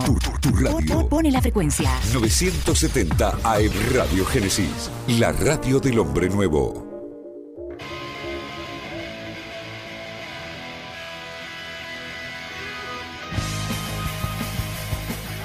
ritmo. 0.00 0.04
Tu, 0.04 0.14
tu- 0.18 0.50
tu 0.50 0.64
radio. 0.64 1.08
Pone 1.08 1.30
la 1.30 1.40
frecuencia. 1.40 1.90
970 2.12 3.28
AM 3.44 3.72
Radio 3.94 4.24
Génesis. 4.26 4.90
La 5.08 5.32
radio 5.32 5.80
del 5.80 5.98
hombre 5.98 6.28
nuevo. 6.28 6.88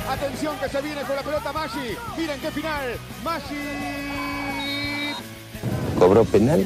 Atención 0.10 0.56
que 0.58 0.70
se 0.70 0.82
viene 0.82 1.02
con 1.02 1.16
la 1.16 1.22
pelota 1.22 1.52
Maggi. 1.52 1.96
Miren 2.18 2.40
qué 2.40 2.52
final. 2.52 2.96
Maggi. 3.24 5.14
¿Cobró 6.00 6.24
penal? 6.24 6.66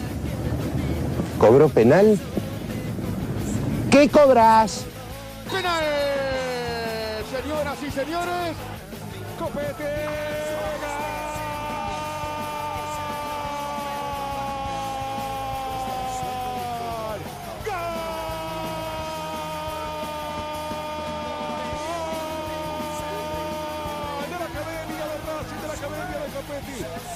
¿Cobró 1.39 1.70
penal? 1.70 2.20
¿Qué 3.89 4.07
cobras? 4.09 4.86
Penal. 5.52 5.84
Señoras 7.41 7.77
y 7.81 7.91
señores. 7.91 8.55
Copete. 9.39 10.11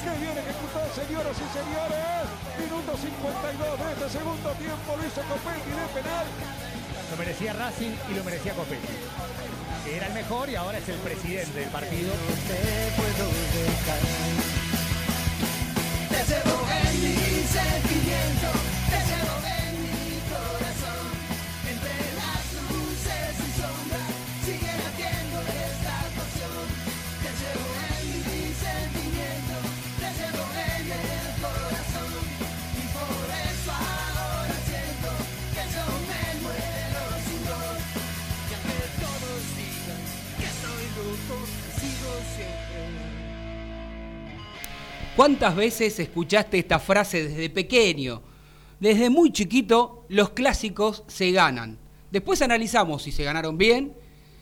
¡Qué 0.03 0.11
bien 0.19 0.37
ejecutó, 0.37 0.81
señoras 0.95 1.37
y 1.37 1.47
señores! 1.53 2.25
Minuto 2.57 2.97
52 2.97 3.79
de 3.79 3.93
este 3.93 4.09
segundo 4.17 4.49
tiempo 4.51 4.97
lo 4.97 5.05
hizo 5.05 5.21
Copetti 5.21 5.69
de 5.69 6.01
penal. 6.01 6.25
Lo 7.11 7.17
merecía 7.17 7.53
Racing 7.53 7.91
y 8.09 8.13
lo 8.15 8.23
merecía 8.23 8.53
Copetti. 8.53 9.34
Que 9.85 9.97
era 9.97 10.07
el 10.07 10.13
mejor 10.13 10.49
y 10.49 10.55
ahora 10.55 10.79
es 10.79 10.89
el 10.89 10.95
presidente 10.95 11.59
del 11.59 11.69
partido. 11.69 12.11
¿Cuántas 45.15 45.55
veces 45.55 45.97
escuchaste 45.97 46.59
esta 46.59 46.77
frase 46.77 47.29
desde 47.29 47.49
pequeño? 47.49 48.21
Desde 48.81 49.09
muy 49.09 49.31
chiquito, 49.31 50.03
los 50.09 50.31
clásicos 50.31 51.05
se 51.07 51.31
ganan. 51.31 51.77
Después 52.11 52.41
analizamos 52.41 53.03
si 53.03 53.13
se 53.13 53.23
ganaron 53.23 53.57
bien, 53.57 53.93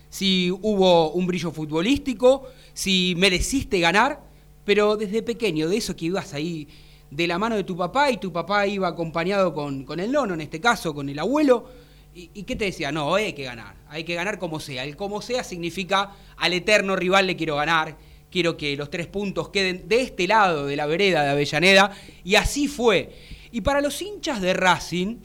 si 0.10 0.50
hubo 0.50 1.12
un 1.12 1.28
brillo 1.28 1.52
futbolístico, 1.52 2.48
si 2.74 3.14
mereciste 3.18 3.80
ganar, 3.80 4.24
pero 4.66 4.98
desde 4.98 5.22
pequeño, 5.22 5.70
de 5.70 5.78
eso 5.78 5.96
que 5.96 6.06
ibas 6.06 6.34
ahí 6.34 6.68
de 7.12 7.28
la 7.28 7.38
mano 7.38 7.56
de 7.56 7.64
tu 7.64 7.78
papá 7.78 8.10
y 8.10 8.18
tu 8.18 8.34
papá 8.34 8.66
iba 8.66 8.88
acompañado 8.88 9.54
con, 9.54 9.86
el 10.00 10.12
nono, 10.12 10.34
en 10.34 10.42
este 10.42 10.60
caso, 10.60 10.96
con 10.96 11.08
el 11.08 11.20
abuelo, 11.20 11.70
¿y, 12.16 12.32
y 12.34 12.44
qué 12.44 12.56
te 12.56 12.66
decía? 12.66 12.92
No, 12.92 13.14
hay 13.14 13.34
que 13.34 13.44
ganar, 13.44 13.76
hay 13.90 14.04
que 14.04 14.16
ganar 14.16 14.40
como 14.40 14.60
sea. 14.60 14.84
El 14.86 14.96
como 14.96 15.22
sea 15.22 15.44
significa 15.44 16.16
al 16.36 16.54
eterno 16.54 16.96
rival 16.96 17.28
le 17.28 17.36
quiero 17.36 17.58
ganar, 17.58 17.96
quiero 18.34 18.58
que 18.58 18.76
los 18.76 18.90
tres 18.90 19.06
puntos 19.06 19.50
queden 19.50 19.88
de 19.88 20.02
este 20.02 20.28
lado 20.28 20.66
de 20.66 20.76
la 20.76 20.88
vereda 20.88 21.22
de 21.22 21.30
Avellaneda, 21.30 21.92
y 22.24 22.34
así 22.34 22.68
fue. 22.68 23.14
Y 23.52 23.62
para 23.62 23.80
los 23.80 24.02
hinchas 24.02 24.42
de 24.42 24.56
Racing, 24.56 25.18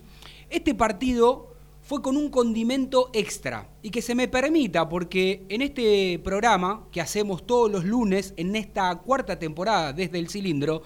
este 0.51 0.75
partido 0.75 1.55
fue 1.81 2.03
con 2.03 2.19
un 2.19 2.29
condimento 2.29 3.09
extra. 3.15 3.71
Y 3.81 3.89
que 3.89 4.03
se 4.03 4.15
me 4.15 4.29
permita, 4.29 4.91
porque 4.91 5.47
en 5.49 5.63
este 5.63 6.21
programa 6.23 6.87
que 6.93 7.01
hacemos 7.01 7.47
todos 7.47 7.71
los 7.71 7.87
lunes, 7.87 8.35
en 8.37 8.55
esta 8.55 8.95
cuarta 8.97 9.39
temporada 9.39 9.95
desde 9.95 10.19
el 10.19 10.29
cilindro, 10.29 10.83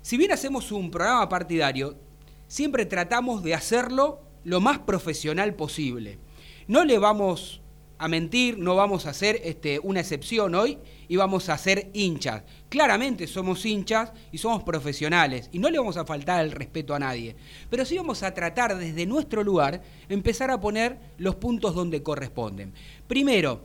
si 0.00 0.16
bien 0.16 0.30
hacemos 0.30 0.70
un 0.70 0.92
programa 0.92 1.28
partidario, 1.28 1.96
siempre 2.46 2.86
tratamos 2.86 3.42
de 3.42 3.54
hacerlo 3.54 4.20
lo 4.44 4.60
más 4.60 4.78
profesional 4.78 5.56
posible. 5.56 6.20
No 6.68 6.84
le 6.84 7.00
vamos 7.00 7.62
a 7.98 8.08
mentir, 8.08 8.58
no 8.58 8.76
vamos 8.76 9.06
a 9.06 9.10
hacer 9.10 9.40
este, 9.44 9.80
una 9.80 10.00
excepción 10.00 10.54
hoy 10.54 10.78
y 11.08 11.16
vamos 11.16 11.48
a 11.48 11.58
ser 11.58 11.90
hinchas. 11.92 12.44
Claramente 12.68 13.26
somos 13.26 13.66
hinchas 13.66 14.12
y 14.30 14.38
somos 14.38 14.62
profesionales 14.62 15.48
y 15.52 15.58
no 15.58 15.68
le 15.68 15.78
vamos 15.78 15.96
a 15.96 16.04
faltar 16.04 16.44
el 16.44 16.52
respeto 16.52 16.94
a 16.94 17.00
nadie. 17.00 17.34
Pero 17.68 17.84
sí 17.84 17.96
vamos 17.96 18.22
a 18.22 18.32
tratar 18.32 18.78
desde 18.78 19.04
nuestro 19.04 19.42
lugar 19.42 19.82
empezar 20.08 20.50
a 20.50 20.60
poner 20.60 20.98
los 21.18 21.34
puntos 21.36 21.74
donde 21.74 22.02
corresponden. 22.02 22.72
Primero, 23.08 23.62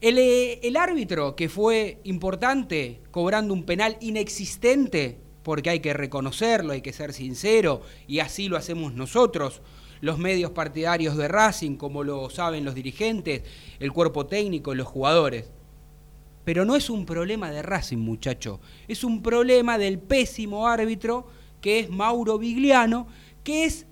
el, 0.00 0.18
eh, 0.18 0.60
el 0.62 0.76
árbitro 0.76 1.36
que 1.36 1.48
fue 1.48 2.00
importante 2.04 3.00
cobrando 3.12 3.54
un 3.54 3.64
penal 3.64 3.96
inexistente, 4.00 5.18
porque 5.44 5.70
hay 5.70 5.78
que 5.80 5.92
reconocerlo, 5.92 6.72
hay 6.72 6.82
que 6.82 6.92
ser 6.92 7.12
sincero, 7.12 7.82
y 8.08 8.18
así 8.18 8.48
lo 8.48 8.56
hacemos 8.56 8.94
nosotros, 8.94 9.62
los 10.00 10.18
medios 10.18 10.50
partidarios 10.50 11.16
de 11.16 11.28
Racing, 11.28 11.76
como 11.76 12.04
lo 12.04 12.30
saben 12.30 12.64
los 12.64 12.74
dirigentes, 12.74 13.42
el 13.78 13.92
cuerpo 13.92 14.26
técnico, 14.26 14.74
los 14.74 14.86
jugadores. 14.86 15.50
Pero 16.44 16.64
no 16.64 16.76
es 16.76 16.90
un 16.90 17.06
problema 17.06 17.50
de 17.50 17.62
Racing, 17.62 17.98
muchacho. 17.98 18.60
Es 18.86 19.02
un 19.02 19.22
problema 19.22 19.78
del 19.78 19.98
pésimo 19.98 20.68
árbitro 20.68 21.26
que 21.60 21.80
es 21.80 21.90
Mauro 21.90 22.38
Vigliano, 22.38 23.08
que 23.42 23.64
es 23.64 23.86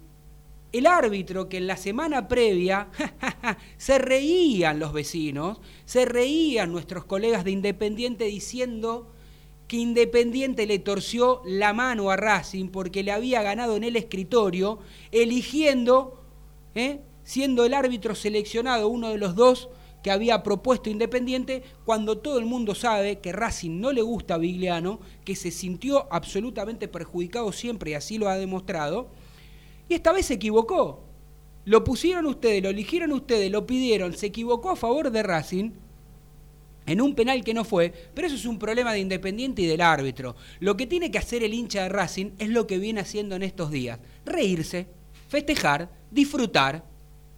el 0.72 0.86
árbitro 0.86 1.48
que 1.48 1.58
en 1.58 1.68
la 1.68 1.76
semana 1.76 2.26
previa 2.26 2.88
se 3.76 3.98
reían 3.98 4.80
los 4.80 4.92
vecinos, 4.92 5.60
se 5.84 6.04
reían 6.04 6.72
nuestros 6.72 7.04
colegas 7.04 7.44
de 7.44 7.52
Independiente 7.52 8.24
diciendo 8.24 9.13
que 9.74 9.80
Independiente 9.80 10.68
le 10.68 10.78
torció 10.78 11.42
la 11.44 11.72
mano 11.72 12.08
a 12.08 12.16
Racing 12.16 12.68
porque 12.68 13.02
le 13.02 13.10
había 13.10 13.42
ganado 13.42 13.74
en 13.76 13.82
el 13.82 13.96
escritorio, 13.96 14.78
eligiendo, 15.10 16.22
¿eh? 16.76 17.00
siendo 17.24 17.64
el 17.64 17.74
árbitro 17.74 18.14
seleccionado 18.14 18.86
uno 18.86 19.08
de 19.08 19.18
los 19.18 19.34
dos 19.34 19.68
que 20.04 20.12
había 20.12 20.44
propuesto 20.44 20.90
Independiente, 20.90 21.64
cuando 21.84 22.18
todo 22.18 22.38
el 22.38 22.44
mundo 22.44 22.76
sabe 22.76 23.18
que 23.18 23.32
Racing 23.32 23.80
no 23.80 23.90
le 23.90 24.02
gusta 24.02 24.34
a 24.34 24.38
Vigliano, 24.38 25.00
que 25.24 25.34
se 25.34 25.50
sintió 25.50 26.06
absolutamente 26.12 26.86
perjudicado 26.86 27.50
siempre 27.50 27.90
y 27.90 27.94
así 27.94 28.16
lo 28.16 28.28
ha 28.28 28.36
demostrado, 28.36 29.08
y 29.88 29.94
esta 29.94 30.12
vez 30.12 30.26
se 30.26 30.34
equivocó. 30.34 31.02
Lo 31.64 31.82
pusieron 31.82 32.26
ustedes, 32.26 32.62
lo 32.62 32.68
eligieron 32.68 33.10
ustedes, 33.10 33.50
lo 33.50 33.66
pidieron, 33.66 34.12
se 34.12 34.26
equivocó 34.26 34.70
a 34.70 34.76
favor 34.76 35.10
de 35.10 35.24
Racing 35.24 35.72
en 36.86 37.00
un 37.00 37.14
penal 37.14 37.44
que 37.44 37.54
no 37.54 37.64
fue, 37.64 37.92
pero 38.14 38.26
eso 38.26 38.36
es 38.36 38.46
un 38.46 38.58
problema 38.58 38.92
de 38.92 39.00
Independiente 39.00 39.62
y 39.62 39.66
del 39.66 39.80
árbitro. 39.80 40.36
Lo 40.60 40.76
que 40.76 40.86
tiene 40.86 41.10
que 41.10 41.18
hacer 41.18 41.42
el 41.42 41.54
hincha 41.54 41.82
de 41.82 41.88
Racing 41.88 42.32
es 42.38 42.48
lo 42.48 42.66
que 42.66 42.78
viene 42.78 43.00
haciendo 43.00 43.36
en 43.36 43.42
estos 43.42 43.70
días, 43.70 43.98
reírse, 44.24 44.86
festejar, 45.28 45.90
disfrutar, 46.10 46.84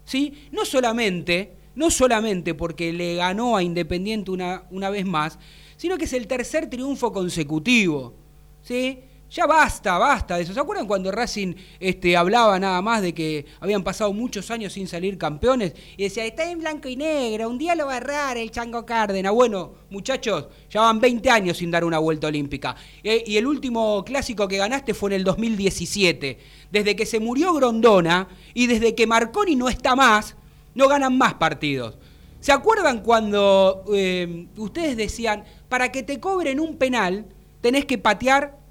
¿sí? 0.04 0.34
No 0.52 0.64
solamente, 0.64 1.52
no 1.74 1.90
solamente 1.90 2.54
porque 2.54 2.92
le 2.92 3.16
ganó 3.16 3.56
a 3.56 3.62
Independiente 3.62 4.30
una, 4.30 4.64
una 4.70 4.90
vez 4.90 5.06
más, 5.06 5.38
sino 5.76 5.98
que 5.98 6.04
es 6.04 6.12
el 6.12 6.26
tercer 6.26 6.68
triunfo 6.68 7.12
consecutivo, 7.12 8.14
¿sí? 8.62 9.00
Ya 9.28 9.44
basta, 9.44 9.98
basta 9.98 10.36
de 10.36 10.44
eso. 10.44 10.54
¿Se 10.54 10.60
acuerdan 10.60 10.86
cuando 10.86 11.10
Racing 11.10 11.54
este, 11.80 12.16
hablaba 12.16 12.58
nada 12.60 12.80
más 12.80 13.02
de 13.02 13.12
que 13.12 13.44
habían 13.58 13.82
pasado 13.82 14.12
muchos 14.12 14.50
años 14.52 14.72
sin 14.72 14.86
salir 14.86 15.18
campeones? 15.18 15.74
Y 15.96 16.04
decía, 16.04 16.24
está 16.24 16.48
en 16.48 16.60
blanco 16.60 16.88
y 16.88 16.96
negro, 16.96 17.48
un 17.48 17.58
día 17.58 17.74
lo 17.74 17.86
va 17.86 17.94
a 17.94 17.96
errar 17.96 18.36
el 18.36 18.52
Chango 18.52 18.86
Cárdenas. 18.86 19.32
Bueno, 19.32 19.74
muchachos, 19.90 20.46
ya 20.70 20.82
van 20.82 21.00
20 21.00 21.28
años 21.28 21.56
sin 21.56 21.72
dar 21.72 21.84
una 21.84 21.98
vuelta 21.98 22.28
olímpica. 22.28 22.76
Eh, 23.02 23.24
y 23.26 23.36
el 23.36 23.46
último 23.46 24.04
clásico 24.04 24.46
que 24.46 24.58
ganaste 24.58 24.94
fue 24.94 25.10
en 25.10 25.16
el 25.16 25.24
2017. 25.24 26.38
Desde 26.70 26.94
que 26.94 27.04
se 27.04 27.18
murió 27.18 27.52
Grondona 27.52 28.28
y 28.54 28.68
desde 28.68 28.94
que 28.94 29.08
Marconi 29.08 29.56
no 29.56 29.68
está 29.68 29.96
más, 29.96 30.36
no 30.74 30.86
ganan 30.86 31.18
más 31.18 31.34
partidos. 31.34 31.98
¿Se 32.38 32.52
acuerdan 32.52 33.00
cuando 33.02 33.84
eh, 33.92 34.46
ustedes 34.56 34.96
decían, 34.96 35.42
para 35.68 35.90
que 35.90 36.04
te 36.04 36.20
cobren 36.20 36.60
un 36.60 36.76
penal, 36.76 37.26
tenés 37.60 37.86
que 37.86 37.98
patear 37.98 38.65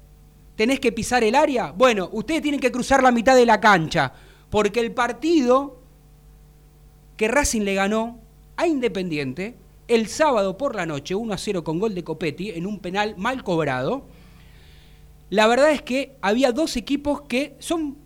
tenés 0.56 0.80
que 0.80 0.92
pisar 0.92 1.22
el 1.22 1.34
área. 1.34 1.70
Bueno, 1.70 2.08
ustedes 2.12 2.42
tienen 2.42 2.60
que 2.60 2.72
cruzar 2.72 3.02
la 3.02 3.12
mitad 3.12 3.36
de 3.36 3.46
la 3.46 3.60
cancha, 3.60 4.12
porque 4.50 4.80
el 4.80 4.92
partido 4.92 5.80
que 7.16 7.28
Racing 7.28 7.62
le 7.62 7.74
ganó 7.74 8.20
a 8.56 8.66
Independiente 8.66 9.56
el 9.88 10.08
sábado 10.08 10.56
por 10.56 10.74
la 10.74 10.86
noche, 10.86 11.14
1 11.14 11.32
a 11.32 11.38
0 11.38 11.62
con 11.62 11.78
gol 11.78 11.94
de 11.94 12.02
Copetti, 12.02 12.50
en 12.50 12.66
un 12.66 12.80
penal 12.80 13.14
mal 13.16 13.44
cobrado, 13.44 14.06
la 15.30 15.46
verdad 15.46 15.70
es 15.70 15.82
que 15.82 16.16
había 16.20 16.52
dos 16.52 16.76
equipos 16.76 17.22
que 17.22 17.54
son 17.58 17.96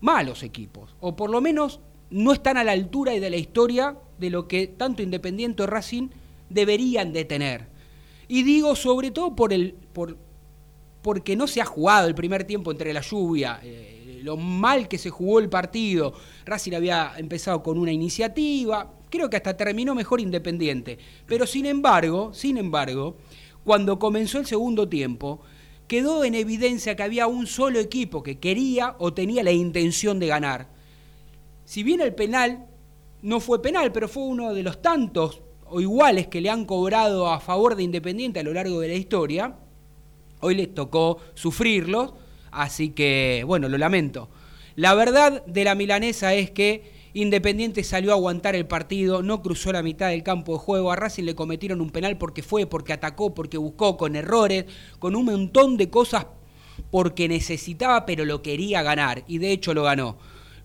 malos 0.00 0.42
equipos, 0.42 0.94
o 1.00 1.16
por 1.16 1.30
lo 1.30 1.40
menos 1.40 1.80
no 2.10 2.32
están 2.32 2.56
a 2.56 2.64
la 2.64 2.72
altura 2.72 3.14
y 3.14 3.20
de 3.20 3.30
la 3.30 3.36
historia 3.36 3.96
de 4.18 4.30
lo 4.30 4.48
que 4.48 4.66
tanto 4.66 5.02
Independiente 5.02 5.62
o 5.62 5.66
Racing 5.66 6.08
deberían 6.48 7.12
de 7.12 7.24
tener. 7.24 7.68
Y 8.28 8.42
digo 8.42 8.76
sobre 8.76 9.10
todo 9.10 9.34
por 9.34 9.52
el, 9.52 9.74
por, 9.92 10.16
porque 11.04 11.36
no 11.36 11.46
se 11.46 11.60
ha 11.60 11.66
jugado 11.66 12.08
el 12.08 12.14
primer 12.14 12.44
tiempo 12.44 12.72
entre 12.72 12.94
la 12.94 13.02
lluvia, 13.02 13.60
eh, 13.62 14.20
lo 14.22 14.38
mal 14.38 14.88
que 14.88 14.96
se 14.96 15.10
jugó 15.10 15.38
el 15.38 15.50
partido. 15.50 16.14
Racing 16.46 16.72
había 16.72 17.12
empezado 17.18 17.62
con 17.62 17.76
una 17.76 17.92
iniciativa, 17.92 18.90
creo 19.10 19.28
que 19.28 19.36
hasta 19.36 19.54
terminó 19.54 19.94
mejor 19.94 20.22
Independiente. 20.22 20.96
Pero 21.26 21.46
sin 21.46 21.66
embargo, 21.66 22.32
sin 22.32 22.56
embargo, 22.56 23.18
cuando 23.64 23.98
comenzó 23.98 24.38
el 24.38 24.46
segundo 24.46 24.88
tiempo, 24.88 25.42
quedó 25.88 26.24
en 26.24 26.34
evidencia 26.34 26.96
que 26.96 27.02
había 27.02 27.26
un 27.26 27.46
solo 27.46 27.80
equipo 27.80 28.22
que 28.22 28.38
quería 28.38 28.96
o 28.98 29.12
tenía 29.12 29.42
la 29.42 29.52
intención 29.52 30.18
de 30.18 30.28
ganar. 30.28 30.70
Si 31.66 31.82
bien 31.82 32.00
el 32.00 32.14
penal 32.14 32.64
no 33.20 33.40
fue 33.40 33.60
penal, 33.60 33.92
pero 33.92 34.08
fue 34.08 34.22
uno 34.22 34.54
de 34.54 34.62
los 34.62 34.80
tantos 34.80 35.42
o 35.66 35.82
iguales 35.82 36.28
que 36.28 36.40
le 36.40 36.48
han 36.48 36.64
cobrado 36.64 37.28
a 37.28 37.40
favor 37.40 37.76
de 37.76 37.82
Independiente 37.82 38.40
a 38.40 38.42
lo 38.42 38.54
largo 38.54 38.80
de 38.80 38.88
la 38.88 38.94
historia, 38.94 39.58
Hoy 40.44 40.56
les 40.56 40.74
tocó 40.74 41.18
sufrirlos, 41.32 42.12
así 42.50 42.90
que, 42.90 43.44
bueno, 43.46 43.70
lo 43.70 43.78
lamento. 43.78 44.28
La 44.76 44.94
verdad 44.94 45.44
de 45.46 45.64
la 45.64 45.74
milanesa 45.74 46.34
es 46.34 46.50
que 46.50 46.92
Independiente 47.16 47.84
salió 47.84 48.10
a 48.10 48.14
aguantar 48.14 48.56
el 48.56 48.66
partido, 48.66 49.22
no 49.22 49.40
cruzó 49.40 49.72
la 49.72 49.84
mitad 49.84 50.08
del 50.08 50.22
campo 50.24 50.52
de 50.52 50.58
juego. 50.58 50.90
A 50.90 50.96
Racing 50.96 51.22
le 51.22 51.36
cometieron 51.36 51.80
un 51.80 51.90
penal 51.90 52.18
porque 52.18 52.42
fue, 52.42 52.66
porque 52.66 52.92
atacó, 52.92 53.32
porque 53.32 53.56
buscó, 53.56 53.96
con 53.96 54.16
errores, 54.16 54.66
con 54.98 55.14
un 55.14 55.24
montón 55.24 55.76
de 55.76 55.88
cosas 55.88 56.26
porque 56.90 57.28
necesitaba, 57.28 58.04
pero 58.04 58.24
lo 58.24 58.42
quería 58.42 58.82
ganar. 58.82 59.22
Y 59.28 59.38
de 59.38 59.52
hecho 59.52 59.72
lo 59.74 59.84
ganó. 59.84 60.18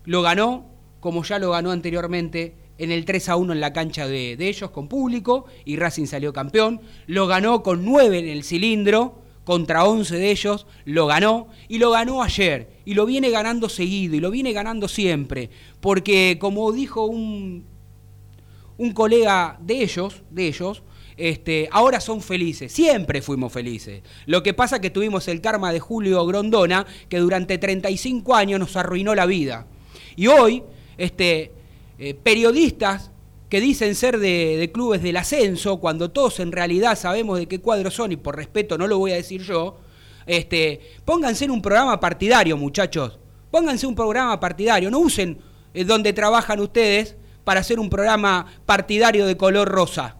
Lo 0.04 0.22
ganó 0.22 0.66
como 0.98 1.22
ya 1.22 1.38
lo 1.38 1.52
ganó 1.52 1.70
anteriormente 1.70 2.56
en 2.78 2.90
el 2.90 3.04
3 3.04 3.28
a 3.30 3.36
1 3.36 3.52
en 3.52 3.60
la 3.60 3.72
cancha 3.72 4.06
de, 4.08 4.36
de 4.36 4.48
ellos 4.48 4.70
con 4.70 4.88
público 4.88 5.46
y 5.64 5.76
Racing 5.76 6.06
salió 6.06 6.32
campeón. 6.32 6.80
Lo 7.06 7.28
ganó 7.28 7.62
con 7.62 7.84
9 7.84 8.18
en 8.18 8.28
el 8.28 8.42
cilindro 8.42 9.19
contra 9.44 9.84
11 9.84 10.16
de 10.16 10.30
ellos, 10.30 10.66
lo 10.84 11.06
ganó 11.06 11.48
y 11.68 11.78
lo 11.78 11.90
ganó 11.90 12.22
ayer 12.22 12.68
y 12.84 12.94
lo 12.94 13.06
viene 13.06 13.30
ganando 13.30 13.68
seguido 13.68 14.16
y 14.16 14.20
lo 14.20 14.30
viene 14.30 14.52
ganando 14.52 14.88
siempre, 14.88 15.50
porque 15.80 16.38
como 16.40 16.70
dijo 16.72 17.04
un, 17.06 17.64
un 18.76 18.92
colega 18.92 19.58
de 19.60 19.82
ellos, 19.82 20.22
de 20.30 20.46
ellos, 20.46 20.82
este, 21.16 21.68
ahora 21.70 22.00
son 22.00 22.22
felices, 22.22 22.72
siempre 22.72 23.20
fuimos 23.20 23.52
felices. 23.52 24.02
Lo 24.24 24.42
que 24.42 24.54
pasa 24.54 24.76
es 24.76 24.82
que 24.82 24.88
tuvimos 24.88 25.28
el 25.28 25.42
karma 25.42 25.70
de 25.70 25.78
Julio 25.78 26.24
Grondona, 26.24 26.86
que 27.10 27.18
durante 27.18 27.58
35 27.58 28.34
años 28.34 28.58
nos 28.58 28.74
arruinó 28.76 29.14
la 29.14 29.26
vida. 29.26 29.66
Y 30.16 30.28
hoy, 30.28 30.62
este, 30.96 31.52
eh, 31.98 32.14
periodistas 32.14 33.10
que 33.50 33.60
dicen 33.60 33.96
ser 33.96 34.20
de, 34.20 34.70
clubes 34.72 35.02
del 35.02 35.16
ascenso, 35.16 35.80
cuando 35.80 36.12
todos 36.12 36.38
en 36.38 36.52
realidad 36.52 36.96
sabemos 36.96 37.36
de 37.36 37.48
qué 37.48 37.60
cuadros 37.60 37.94
son, 37.94 38.12
y 38.12 38.16
por 38.16 38.36
respeto 38.36 38.78
no 38.78 38.86
lo 38.86 38.96
voy 38.96 39.10
a 39.10 39.16
decir 39.16 39.42
yo, 39.42 39.76
este, 40.24 40.80
pónganse 41.04 41.46
en 41.46 41.50
un 41.50 41.60
programa 41.60 41.98
partidario, 41.98 42.56
muchachos. 42.56 43.18
Pónganse 43.50 43.88
un 43.88 43.96
programa 43.96 44.38
partidario. 44.38 44.88
No 44.88 45.00
usen 45.00 45.40
eh, 45.74 45.84
donde 45.84 46.12
trabajan 46.12 46.60
ustedes 46.60 47.16
para 47.42 47.58
hacer 47.58 47.80
un 47.80 47.90
programa 47.90 48.46
partidario 48.64 49.26
de 49.26 49.36
color 49.36 49.68
rosa. 49.68 50.16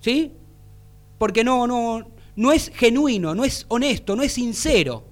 ¿Sí? 0.00 0.34
Porque 1.16 1.42
no, 1.42 1.66
no, 1.66 2.06
no 2.34 2.52
es 2.52 2.70
genuino, 2.74 3.34
no 3.34 3.44
es 3.44 3.64
honesto, 3.68 4.14
no 4.14 4.22
es 4.22 4.32
sincero. 4.32 5.02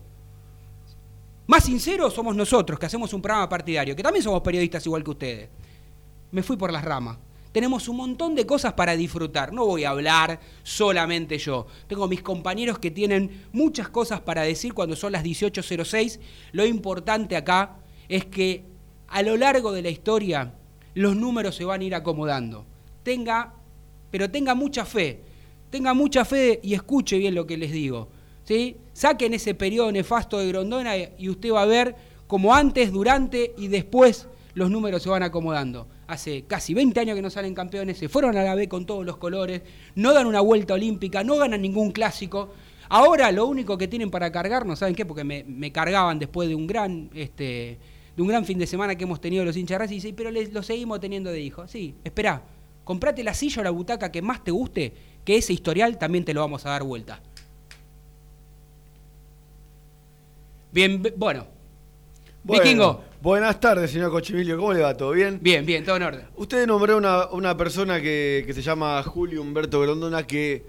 Más 1.47 1.65
sinceros 1.65 2.13
somos 2.13 2.37
nosotros 2.37 2.79
que 2.79 2.85
hacemos 2.85 3.15
un 3.15 3.23
programa 3.23 3.49
partidario, 3.49 3.97
que 3.97 4.03
también 4.03 4.23
somos 4.23 4.43
periodistas 4.43 4.85
igual 4.85 5.03
que 5.03 5.11
ustedes. 5.11 5.49
Me 6.31 6.43
fui 6.43 6.59
por 6.59 6.71
las 6.71 6.85
ramas 6.85 7.17
tenemos 7.55 7.87
un 7.87 7.99
montón 7.99 8.35
de 8.35 8.47
cosas 8.47 8.73
para 8.73 8.97
disfrutar. 8.97 9.53
No 9.53 9.65
voy 9.65 9.85
a 9.85 9.91
hablar 9.91 10.41
solamente 10.65 11.39
yo. 11.39 11.69
Tengo 11.87 12.09
mis 12.09 12.21
compañeros 12.21 12.81
que 12.81 12.91
tienen 12.91 13.45
muchas 13.53 13.89
cosas 13.89 14.21
para 14.21 14.43
decir 14.43 14.75
cuando 14.75 14.97
son 14.97 15.13
las 15.13 15.23
18.06. 15.23 16.19
Lo 16.51 16.67
importante 16.67 17.37
acá 17.37 17.77
es 18.09 18.25
que 18.25 18.65
a 19.07 19.23
lo 19.23 19.37
largo 19.37 19.71
de 19.71 19.83
la 19.83 19.91
historia 19.91 20.53
los 20.95 21.15
números 21.15 21.55
se 21.55 21.65
van 21.65 21.81
a 21.81 21.85
ir 21.85 21.95
acomodando. 21.95 22.67
Tenga, 23.05 23.55
pero 24.11 24.29
tenga 24.29 24.57
mucha 24.57 24.85
fe. 24.85 25.21
Tenga 25.71 25.95
mucha 25.95 26.25
fe 26.25 26.59
y 26.61 26.75
escuche 26.75 27.19
bien 27.19 27.37
lo 27.37 27.47
que 27.47 27.57
les 27.57 27.71
digo. 27.71 28.09
¿sí? 28.43 28.79
Saquen 28.95 29.33
ese 29.33 29.55
periodo 29.55 29.93
nefasto 29.93 30.41
de 30.41 30.49
Grondona 30.49 30.97
y 30.97 31.29
usted 31.29 31.53
va 31.53 31.63
a 31.63 31.67
ver 31.67 31.95
como 32.27 32.53
antes, 32.53 32.91
durante 32.91 33.55
y 33.57 33.69
después 33.69 34.27
los 34.55 34.73
números 34.73 35.05
se 35.05 35.09
van 35.09 35.23
acomodando 35.23 35.87
hace 36.07 36.45
casi 36.45 36.75
20 36.75 37.01
años 37.01 37.17
que 37.17 37.23
no 37.23 37.31
salen 37.31 37.55
campeones, 37.55 37.99
se 37.99 38.09
fueron 38.09 38.37
a 38.37 38.43
la 38.43 38.55
B 38.55 38.69
con 38.69 38.87
todos 38.87 39.05
los 39.05 39.17
colores, 39.17 39.63
no 39.95 40.13
dan 40.13 40.27
una 40.27 40.41
vuelta 40.41 40.75
olímpica, 40.75 41.25
no 41.25 41.37
ganan 41.37 41.63
ningún 41.63 41.93
clásico. 41.93 42.51
Ahora 42.89 43.33
lo 43.33 43.47
único 43.47 43.79
que 43.79 43.89
tienen 43.89 44.11
para 44.11 44.31
cargarnos, 44.31 44.79
¿saben 44.79 44.95
qué? 44.95 45.07
Porque 45.07 45.25
me, 45.25 45.73
cargaban 45.73 46.19
después 46.19 46.49
de 46.49 46.55
un 46.55 46.67
gran 46.67 47.11
este, 47.15 47.79
de 48.17 48.23
un 48.23 48.29
gran 48.29 48.45
fin 48.45 48.59
de 48.59 48.67
semana 48.67 48.95
que 48.95 49.05
hemos 49.05 49.21
tenido 49.21 49.45
los 49.45 49.57
hinchas 49.57 49.91
y 49.91 49.95
dicen, 49.95 50.15
pero 50.15 50.31
lo 50.31 50.63
seguimos 50.63 51.01
teniendo 51.01 51.31
de 51.31 51.41
hijo. 51.41 51.67
Sí, 51.67 51.95
espera, 52.05 52.43
comprate 52.85 53.25
la 53.25 53.35
silla 53.35 53.61
o 53.61 53.65
la 53.65 53.71
butaca 53.71 54.13
que 54.13 54.23
más 54.23 54.45
te 54.45 54.51
guste, 54.51 54.93
que 55.25 55.37
ese 55.37 55.53
historial 55.53 55.99
también 55.99 56.25
te 56.25 56.35
lo 56.35 56.41
vamos 56.41 56.65
a 56.67 56.71
dar 56.71 56.85
vuelta. 56.85 57.21
Bien, 60.71 61.03
bueno. 61.17 61.47
Vikingo, 62.43 63.03
Buenas 63.25 63.59
tardes, 63.59 63.91
señor 63.91 64.11
Cochimilio. 64.11 64.59
¿Cómo 64.59 64.75
le 64.75 64.83
va? 64.83 64.95
¿Todo 64.95 65.13
bien? 65.13 65.39
Bien, 65.41 65.65
bien, 65.65 65.83
todo 65.83 65.97
en 65.97 66.03
orden. 66.03 66.27
Usted 66.37 66.67
nombró 66.67 66.99
una, 66.99 67.31
una 67.31 67.57
persona 67.57 67.99
que, 67.99 68.47
se 68.53 68.61
llama 68.61 69.03
Julio 69.03 69.41
Humberto 69.41 69.81
Grondona 69.81 70.27
que 70.27 70.63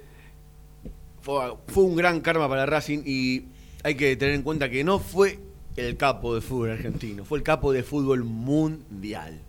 fue, 1.19 1.51
un 1.75 1.97
gran 1.97 2.21
karma 2.21 2.47
para 2.47 2.65
Racing 2.65 2.99
y 3.05 3.47
hay 3.83 3.95
que 3.95 4.15
tener 4.15 4.35
en 4.35 4.41
cuenta 4.41 4.69
que 4.69 4.85
no 4.85 4.99
fue 4.99 5.37
el 5.75 5.97
capo 5.97 6.33
de 6.33 6.39
fútbol 6.39 6.71
argentino, 6.71 7.25
fue 7.25 7.39
el 7.39 7.43
capo 7.43 7.73
de 7.73 7.83
fútbol 7.83 8.23
mundial. 8.23 9.41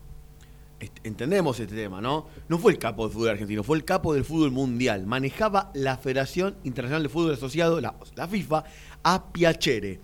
Entendemos 1.05 1.61
este 1.61 1.77
tema, 1.77 2.01
¿no? 2.01 2.27
No 2.49 2.59
fue 2.59 2.73
el 2.73 2.79
capo 2.79 3.07
de 3.07 3.15
fútbol 3.15 3.29
argentino, 3.29 3.63
fue 3.63 3.77
el 3.77 3.85
capo 3.85 4.15
del 4.15 4.25
fútbol 4.25 4.51
mundial. 4.51 5.07
Manejaba 5.07 5.71
la 5.75 5.97
Federación 5.97 6.57
Internacional 6.65 7.05
de 7.05 7.09
Fútbol 7.09 7.35
Asociado, 7.35 7.81
la, 7.81 7.95
la 8.17 8.27
FIFA, 8.27 8.65
a 9.05 9.33
Piacere 9.33 10.01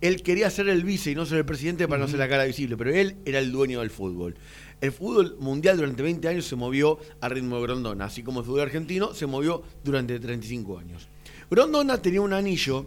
él 0.00 0.22
quería 0.22 0.50
ser 0.50 0.68
el 0.68 0.84
vice 0.84 1.10
y 1.10 1.14
no 1.14 1.26
ser 1.26 1.38
el 1.38 1.44
presidente 1.44 1.86
para 1.86 2.00
no 2.00 2.08
ser 2.08 2.18
la 2.18 2.28
cara 2.28 2.44
visible, 2.44 2.76
pero 2.76 2.94
él 2.94 3.16
era 3.24 3.38
el 3.38 3.52
dueño 3.52 3.80
del 3.80 3.90
fútbol. 3.90 4.36
El 4.80 4.92
fútbol 4.92 5.36
mundial 5.38 5.76
durante 5.76 6.02
20 6.02 6.26
años 6.28 6.46
se 6.46 6.56
movió 6.56 6.98
a 7.20 7.28
ritmo 7.28 7.56
de 7.56 7.62
Grondona, 7.62 8.06
así 8.06 8.22
como 8.22 8.40
el 8.40 8.46
fútbol 8.46 8.62
argentino 8.62 9.12
se 9.12 9.26
movió 9.26 9.62
durante 9.84 10.18
35 10.18 10.78
años. 10.78 11.08
Grondona 11.50 12.00
tenía 12.00 12.22
un 12.22 12.32
anillo 12.32 12.86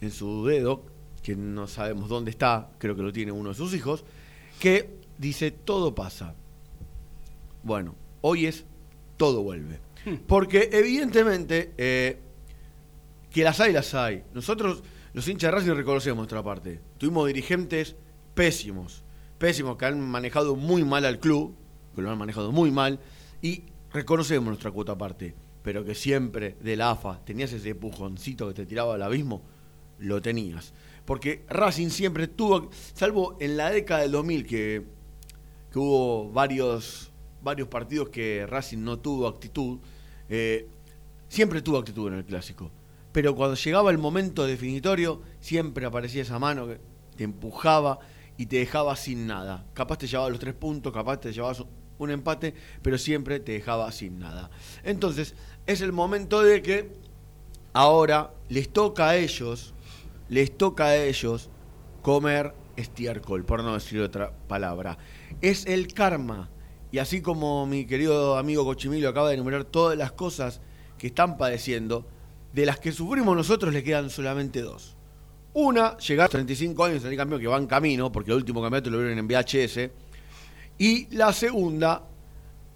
en 0.00 0.10
su 0.10 0.44
dedo, 0.46 0.84
que 1.22 1.36
no 1.36 1.68
sabemos 1.68 2.08
dónde 2.08 2.32
está, 2.32 2.70
creo 2.78 2.96
que 2.96 3.02
lo 3.02 3.12
tiene 3.12 3.30
uno 3.30 3.50
de 3.50 3.54
sus 3.54 3.72
hijos, 3.74 4.04
que 4.58 4.90
dice 5.18 5.52
todo 5.52 5.94
pasa. 5.94 6.34
Bueno, 7.62 7.94
hoy 8.22 8.46
es 8.46 8.64
todo 9.16 9.42
vuelve. 9.42 9.78
Hmm. 10.04 10.16
Porque 10.26 10.70
evidentemente 10.72 11.72
eh, 11.78 12.18
que 13.30 13.44
las 13.44 13.60
hay, 13.60 13.72
las 13.72 13.94
hay. 13.94 14.24
Nosotros 14.34 14.82
los 15.14 15.28
hinchas 15.28 15.50
de 15.50 15.56
Racing 15.58 15.74
reconocemos 15.74 16.16
nuestra 16.16 16.42
parte. 16.42 16.80
Tuvimos 16.96 17.26
dirigentes 17.26 17.96
pésimos, 18.34 19.04
pésimos, 19.36 19.76
que 19.76 19.84
han 19.84 20.00
manejado 20.00 20.56
muy 20.56 20.84
mal 20.84 21.04
al 21.04 21.18
club, 21.18 21.54
que 21.94 22.00
lo 22.00 22.10
han 22.10 22.16
manejado 22.16 22.50
muy 22.50 22.70
mal, 22.70 22.98
y 23.42 23.64
reconocemos 23.92 24.46
nuestra 24.46 24.70
cuota 24.70 24.92
aparte. 24.92 25.34
Pero 25.62 25.84
que 25.84 25.94
siempre 25.94 26.56
de 26.60 26.76
la 26.76 26.92
AFA 26.92 27.20
tenías 27.24 27.52
ese 27.52 27.74
pujoncito 27.74 28.48
que 28.48 28.54
te 28.54 28.66
tiraba 28.66 28.94
al 28.94 29.02
abismo, 29.02 29.42
lo 29.98 30.22
tenías. 30.22 30.72
Porque 31.04 31.44
Racing 31.48 31.90
siempre 31.90 32.26
tuvo, 32.26 32.70
salvo 32.94 33.36
en 33.38 33.58
la 33.58 33.70
década 33.70 34.00
del 34.00 34.12
2000, 34.12 34.46
que, 34.46 34.82
que 35.70 35.78
hubo 35.78 36.32
varios, 36.32 37.12
varios 37.42 37.68
partidos 37.68 38.08
que 38.08 38.46
Racing 38.46 38.78
no 38.78 38.98
tuvo 38.98 39.28
actitud, 39.28 39.78
eh, 40.30 40.66
siempre 41.28 41.60
tuvo 41.60 41.76
actitud 41.76 42.08
en 42.08 42.14
el 42.14 42.24
clásico 42.24 42.70
pero 43.12 43.34
cuando 43.36 43.56
llegaba 43.56 43.90
el 43.90 43.98
momento 43.98 44.46
definitorio, 44.46 45.22
siempre 45.40 45.86
aparecía 45.86 46.22
esa 46.22 46.38
mano 46.38 46.66
que 46.66 46.80
te 47.16 47.24
empujaba 47.24 47.98
y 48.36 48.46
te 48.46 48.56
dejaba 48.56 48.96
sin 48.96 49.26
nada. 49.26 49.66
Capaz 49.74 49.98
te 49.98 50.06
llevaba 50.06 50.30
los 50.30 50.38
tres 50.38 50.54
puntos, 50.54 50.92
capaz 50.92 51.18
te 51.18 51.32
llevabas 51.32 51.64
un 51.98 52.10
empate, 52.10 52.54
pero 52.80 52.98
siempre 52.98 53.38
te 53.40 53.52
dejaba 53.52 53.92
sin 53.92 54.18
nada. 54.18 54.50
Entonces, 54.82 55.34
es 55.66 55.80
el 55.82 55.92
momento 55.92 56.42
de 56.42 56.62
que 56.62 56.92
ahora 57.72 58.32
les 58.48 58.72
toca 58.72 59.10
a 59.10 59.16
ellos, 59.16 59.74
les 60.28 60.56
toca 60.56 60.86
a 60.86 60.96
ellos 60.96 61.50
comer 62.02 62.54
estiércol, 62.76 63.44
por 63.44 63.62
no 63.62 63.74
decir 63.74 64.00
otra 64.00 64.32
palabra. 64.48 64.98
Es 65.40 65.66
el 65.66 65.92
karma. 65.92 66.50
Y 66.90 66.98
así 66.98 67.22
como 67.22 67.66
mi 67.66 67.86
querido 67.86 68.36
amigo 68.36 68.64
Cochimilio 68.64 69.08
acaba 69.08 69.28
de 69.28 69.34
enumerar 69.34 69.64
todas 69.64 69.96
las 69.96 70.12
cosas 70.12 70.60
que 70.98 71.06
están 71.06 71.38
padeciendo, 71.38 72.06
de 72.52 72.66
las 72.66 72.78
que 72.78 72.92
sufrimos 72.92 73.36
nosotros 73.36 73.72
le 73.72 73.82
quedan 73.82 74.10
solamente 74.10 74.62
dos. 74.62 74.96
Una, 75.54 75.96
llegar 75.98 76.26
a 76.26 76.28
35 76.28 76.84
años, 76.84 77.02
salir 77.02 77.18
campeón 77.18 77.40
que 77.40 77.46
va 77.46 77.58
en 77.58 77.66
camino, 77.66 78.10
porque 78.10 78.30
el 78.30 78.38
último 78.38 78.62
campeonato 78.62 78.90
lo 78.90 78.98
vieron 78.98 79.18
en 79.18 79.28
VHS. 79.28 79.90
Y 80.78 81.14
la 81.14 81.32
segunda, 81.32 82.08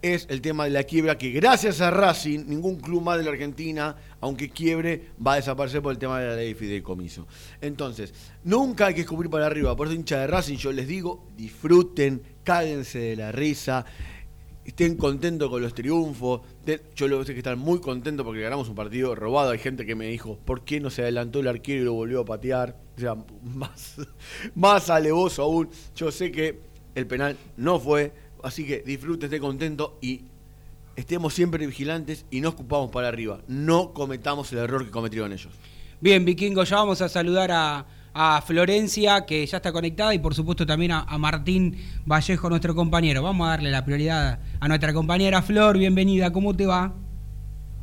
es 0.01 0.27
el 0.29 0.41
tema 0.41 0.65
de 0.65 0.69
la 0.69 0.83
quiebra, 0.83 1.17
que 1.17 1.31
gracias 1.31 1.81
a 1.81 1.89
Racing, 1.89 2.45
ningún 2.47 2.75
club 2.75 3.01
más 3.01 3.17
de 3.17 3.23
la 3.23 3.31
Argentina, 3.31 3.95
aunque 4.21 4.49
quiebre, 4.49 5.09
va 5.25 5.33
a 5.33 5.35
desaparecer 5.37 5.81
por 5.81 5.91
el 5.91 5.97
tema 5.97 6.19
de 6.19 6.27
la 6.27 6.35
ley 6.35 6.49
de 6.49 6.55
fideicomiso. 6.55 7.27
Entonces, 7.61 8.13
nunca 8.43 8.87
hay 8.87 8.93
que 8.93 9.01
escupir 9.01 9.29
para 9.29 9.47
arriba. 9.47 9.75
Por 9.75 9.87
eso, 9.87 9.95
hincha 9.95 10.19
de 10.19 10.27
Racing, 10.27 10.57
yo 10.57 10.71
les 10.71 10.87
digo, 10.87 11.25
disfruten, 11.35 12.21
cáguense 12.43 12.99
de 12.99 13.15
la 13.15 13.31
risa, 13.31 13.85
estén 14.67 14.97
contentos 14.97 15.49
con 15.49 15.61
los 15.61 15.73
triunfos. 15.73 16.41
Yo 16.95 17.07
lo 17.07 17.23
sé 17.23 17.33
que 17.33 17.39
están 17.39 17.57
muy 17.57 17.79
contentos 17.79 18.25
porque 18.25 18.41
ganamos 18.41 18.67
un 18.67 18.75
partido 18.75 19.15
robado. 19.15 19.51
Hay 19.51 19.59
gente 19.59 19.85
que 19.85 19.95
me 19.95 20.07
dijo, 20.07 20.37
¿por 20.43 20.65
qué 20.65 20.81
no 20.81 20.89
se 20.89 21.01
adelantó 21.01 21.39
el 21.39 21.47
arquero 21.47 21.81
y 21.81 21.85
lo 21.85 21.93
volvió 21.93 22.21
a 22.21 22.25
patear? 22.25 22.77
O 22.97 22.99
sea, 22.99 23.15
más, 23.43 23.95
más 24.53 24.89
alevoso 24.89 25.43
aún. 25.43 25.69
Yo 25.95 26.11
sé 26.11 26.31
que 26.31 26.59
el 26.95 27.07
penal 27.07 27.37
no 27.55 27.79
fue, 27.79 28.11
así 28.43 28.65
que 28.65 28.81
disfruten, 28.81 29.27
estén 29.27 29.41
contentos 29.41 29.91
y 30.01 30.25
estemos 30.97 31.33
siempre 31.33 31.65
vigilantes 31.65 32.25
y 32.29 32.41
no 32.41 32.49
escupamos 32.49 32.91
para 32.91 33.07
arriba. 33.07 33.39
No 33.47 33.93
cometamos 33.93 34.51
el 34.51 34.59
error 34.59 34.83
que 34.83 34.91
cometieron 34.91 35.31
ellos. 35.31 35.53
Bien, 36.01 36.25
Vikingo, 36.25 36.63
ya 36.65 36.75
vamos 36.75 37.01
a 37.01 37.07
saludar 37.07 37.51
a, 37.51 37.85
a 38.19 38.41
Florencia, 38.41 39.27
que 39.27 39.45
ya 39.45 39.57
está 39.57 39.71
conectada, 39.71 40.11
y 40.15 40.17
por 40.17 40.33
supuesto 40.33 40.65
también 40.65 40.91
a, 40.91 41.01
a 41.01 41.19
Martín 41.19 41.77
Vallejo, 42.03 42.49
nuestro 42.49 42.73
compañero. 42.73 43.21
Vamos 43.21 43.45
a 43.45 43.51
darle 43.51 43.69
la 43.69 43.85
prioridad 43.85 44.39
a 44.59 44.67
nuestra 44.67 44.91
compañera 44.91 45.43
Flor. 45.43 45.77
Bienvenida, 45.77 46.33
¿cómo 46.33 46.55
te 46.55 46.65
va? 46.65 46.93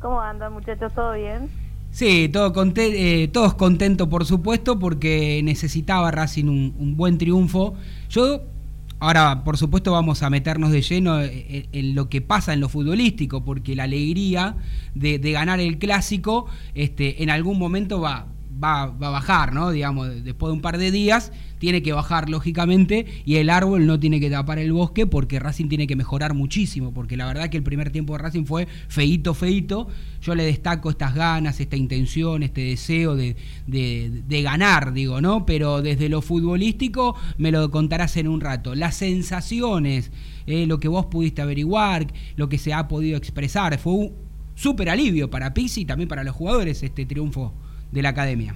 ¿Cómo 0.01 0.19
andan 0.19 0.51
muchachos? 0.51 0.93
¿Todo 0.93 1.13
bien? 1.13 1.49
Sí, 1.89 2.27
todo 2.27 2.51
eh, 2.75 3.29
todos 3.31 3.53
contentos, 3.53 4.09
por 4.09 4.25
supuesto, 4.25 4.77
porque 4.77 5.39
necesitaba 5.41 6.11
Racing 6.11 6.45
un, 6.45 6.75
un 6.77 6.97
buen 6.97 7.17
triunfo. 7.17 7.75
Yo, 8.09 8.41
ahora, 8.99 9.45
por 9.45 9.55
supuesto, 9.55 9.93
vamos 9.93 10.21
a 10.21 10.29
meternos 10.29 10.71
de 10.71 10.81
lleno 10.81 11.21
en, 11.21 11.69
en 11.71 11.95
lo 11.95 12.09
que 12.09 12.19
pasa 12.19 12.51
en 12.51 12.59
lo 12.59 12.67
futbolístico, 12.67 13.45
porque 13.45 13.73
la 13.73 13.83
alegría 13.83 14.57
de, 14.93 15.17
de 15.17 15.31
ganar 15.31 15.61
el 15.61 15.77
clásico 15.77 16.47
este, 16.73 17.23
en 17.23 17.29
algún 17.29 17.57
momento 17.57 18.01
va, 18.01 18.27
va, 18.63 18.87
va 18.87 19.07
a 19.07 19.11
bajar, 19.11 19.53
¿no? 19.53 19.71
Digamos, 19.71 20.23
después 20.23 20.49
de 20.49 20.53
un 20.53 20.61
par 20.61 20.77
de 20.77 20.91
días 20.91 21.31
tiene 21.59 21.81
que 21.81 21.93
bajar, 21.93 22.29
lógicamente, 22.29 23.05
y 23.25 23.35
el 23.37 23.49
árbol 23.49 23.85
no 23.87 23.99
tiene 23.99 24.19
que 24.19 24.29
tapar 24.29 24.59
el 24.59 24.71
bosque 24.73 25.07
porque 25.07 25.39
Racing 25.39 25.67
tiene 25.67 25.87
que 25.87 25.95
mejorar 25.95 26.33
muchísimo, 26.33 26.93
porque 26.93 27.17
la 27.17 27.25
verdad 27.25 27.49
que 27.49 27.57
el 27.57 27.63
primer 27.63 27.91
tiempo 27.91 28.13
de 28.13 28.19
Racing 28.19 28.45
fue 28.45 28.67
feíto, 28.87 29.33
feíto. 29.33 29.87
Yo 30.21 30.35
le 30.35 30.43
destaco 30.43 30.89
estas 30.89 31.15
ganas, 31.15 31.59
esta 31.59 31.75
intención, 31.75 32.43
este 32.43 32.61
deseo 32.61 33.15
de, 33.15 33.35
de- 33.67 34.23
de 34.27 34.41
ganar, 34.41 34.93
digo, 34.93 35.21
¿no? 35.21 35.45
Pero 35.45 35.81
desde 35.81 36.09
lo 36.09 36.21
futbolístico 36.21 37.15
me 37.37 37.51
lo 37.51 37.71
contarás 37.71 38.17
en 38.17 38.27
un 38.27 38.41
rato. 38.41 38.75
Las 38.75 38.95
sensaciones, 38.95 40.11
eh, 40.47 40.65
lo 40.67 40.79
que 40.79 40.87
vos 40.87 41.05
pudiste 41.07 41.41
averiguar, 41.41 42.07
lo 42.35 42.49
que 42.49 42.57
se 42.57 42.73
ha 42.73 42.87
podido 42.87 43.17
expresar, 43.17 43.77
fue 43.79 43.93
un 43.93 44.11
súper 44.55 44.89
alivio 44.89 45.29
para 45.29 45.53
Pizzi 45.53 45.81
y 45.81 45.85
también 45.85 46.07
para 46.07 46.23
los 46.23 46.35
jugadores 46.35 46.81
este 46.83 47.05
triunfo 47.05 47.53
de 47.95 48.01
la 48.03 48.09
academia. 48.09 48.53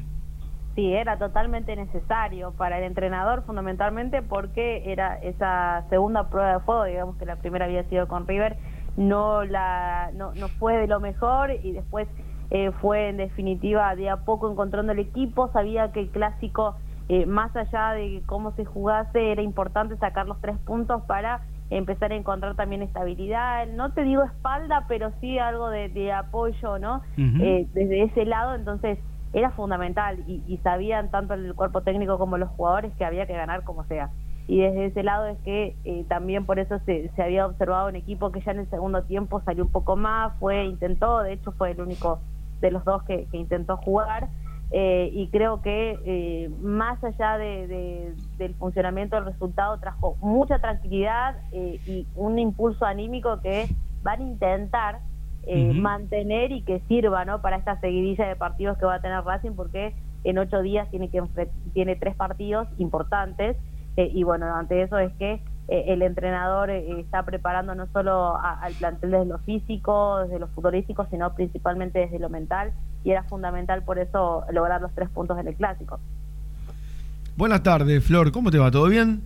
Sí, 0.75 0.93
era 0.93 1.17
totalmente 1.17 1.75
necesario 1.75 2.51
para 2.51 2.77
el 2.77 2.83
entrenador 2.83 3.43
fundamentalmente 3.45 4.21
porque 4.21 4.91
era 4.91 5.15
esa 5.15 5.85
segunda 5.89 6.29
prueba 6.29 6.53
de 6.53 6.59
fuego, 6.59 6.83
digamos 6.83 7.17
que 7.17 7.25
la 7.25 7.37
primera 7.37 7.65
había 7.65 7.83
sido 7.85 8.07
con 8.07 8.27
River, 8.27 8.57
no 8.97 9.43
la 9.45 10.11
no, 10.13 10.33
no 10.35 10.47
fue 10.49 10.77
de 10.77 10.87
lo 10.87 10.99
mejor 10.99 11.51
y 11.63 11.71
después 11.71 12.07
eh, 12.51 12.71
fue 12.81 13.09
en 13.09 13.17
definitiva 13.17 13.95
de 13.95 14.09
a 14.09 14.17
poco 14.17 14.51
encontrando 14.51 14.91
el 14.91 14.99
equipo, 14.99 15.49
sabía 15.53 15.91
que 15.91 16.01
el 16.01 16.09
clásico 16.09 16.75
eh, 17.07 17.25
más 17.25 17.55
allá 17.55 17.93
de 17.93 18.21
cómo 18.25 18.51
se 18.55 18.65
jugase 18.65 19.31
era 19.31 19.41
importante 19.41 19.97
sacar 19.97 20.27
los 20.27 20.39
tres 20.41 20.57
puntos 20.59 21.01
para 21.03 21.41
empezar 21.69 22.11
a 22.11 22.15
encontrar 22.15 22.55
también 22.55 22.81
estabilidad, 22.81 23.67
no 23.67 23.93
te 23.93 24.03
digo 24.03 24.23
espalda, 24.23 24.85
pero 24.87 25.11
sí 25.21 25.37
algo 25.39 25.69
de, 25.69 25.89
de 25.89 26.11
apoyo, 26.11 26.79
¿no? 26.79 27.01
Eh, 27.17 27.67
desde 27.73 28.03
ese 28.03 28.25
lado, 28.25 28.55
entonces 28.55 28.97
era 29.33 29.51
fundamental 29.51 30.19
y, 30.27 30.43
y 30.47 30.57
sabían 30.57 31.09
tanto 31.11 31.33
el 31.33 31.53
cuerpo 31.55 31.81
técnico 31.81 32.17
como 32.17 32.37
los 32.37 32.49
jugadores 32.49 32.93
que 32.97 33.05
había 33.05 33.25
que 33.25 33.33
ganar 33.33 33.63
como 33.63 33.83
sea. 33.85 34.09
Y 34.47 34.61
desde 34.61 34.85
ese 34.87 35.03
lado 35.03 35.27
es 35.27 35.37
que 35.39 35.75
eh, 35.83 36.05
también 36.09 36.45
por 36.47 36.57
eso 36.57 36.79
se, 36.85 37.09
se 37.15 37.21
había 37.21 37.45
observado 37.45 37.87
un 37.89 37.95
equipo 37.95 38.31
que 38.31 38.41
ya 38.41 38.51
en 38.51 38.59
el 38.59 38.69
segundo 38.71 39.03
tiempo 39.03 39.41
salió 39.45 39.63
un 39.63 39.71
poco 39.71 39.95
más, 39.95 40.33
fue 40.39 40.65
intentó, 40.65 41.19
de 41.21 41.33
hecho 41.33 41.51
fue 41.51 41.71
el 41.71 41.81
único 41.81 42.19
de 42.59 42.71
los 42.71 42.83
dos 42.83 43.03
que, 43.03 43.27
intentó 43.33 43.77
jugar. 43.77 44.27
eh, 44.71 45.09
y 45.13 45.27
creo 45.29 45.61
que 45.61 45.97
eh, 46.05 46.49
más 46.61 47.03
allá 47.03 47.37
de- 47.37 48.13
del 48.37 48.53
funcionamiento 48.55 49.15
del 49.15 49.25
resultado 49.25 49.77
trajo 49.79 50.15
mucha 50.21 50.59
tranquilidad 50.59 51.35
eh, 51.51 51.79
y 51.85 52.07
un 52.15 52.37
impulso 52.39 52.85
anímico 52.85 53.41
que 53.41 53.67
van 54.03 54.19
a 54.21 54.23
intentar 54.23 54.99
eh, 55.43 55.73
mantener 55.73 56.51
y 56.51 56.61
que 56.63 56.81
sirva 56.87 57.25
¿no? 57.25 57.41
para 57.41 57.57
esta 57.57 57.79
seguidilla 57.79 58.27
de 58.27 58.35
partidos 58.35 58.77
que 58.77 58.85
va 58.85 58.95
a 58.95 59.01
tener 59.01 59.23
Racing 59.23 59.53
porque 59.55 59.95
en 60.23 60.37
ocho 60.37 60.61
días 60.61 60.89
tiene 60.91 61.09
que 61.09 61.23
tiene 61.73 61.95
tres 61.95 62.15
partidos 62.15 62.67
importantes 62.77 63.57
eh, 63.97 64.09
y 64.13 64.23
bueno 64.23 64.53
ante 64.53 64.81
eso 64.81 64.97
es 64.99 65.11
que 65.13 65.41
eh, 65.69 65.85
el 65.87 66.01
entrenador 66.01 66.69
eh, 66.69 66.99
está 66.99 67.23
preparando 67.23 67.73
no 67.73 67.87
solo 67.93 68.35
a- 68.37 68.59
al 68.61 68.73
plantel 68.73 69.11
desde 69.11 69.25
lo 69.25 69.39
físico 69.39 70.19
desde 70.23 70.39
lo 70.39 70.47
futbolístico 70.49 71.07
sino 71.09 71.33
principalmente 71.35 71.99
desde 71.99 72.19
lo 72.19 72.29
mental 72.29 72.73
y 73.03 73.11
era 73.11 73.23
fundamental 73.23 73.83
por 73.83 73.97
eso 73.97 74.43
lograr 74.51 74.81
los 74.81 74.93
tres 74.93 75.09
puntos 75.09 75.39
en 75.39 75.47
el 75.47 75.55
clásico 75.55 75.99
Buenas 77.37 77.63
tardes, 77.63 78.03
Flor. 78.03 78.33
¿Cómo 78.33 78.51
te 78.51 78.57
va? 78.57 78.69
¿Todo 78.69 78.87
bien? 78.89 79.21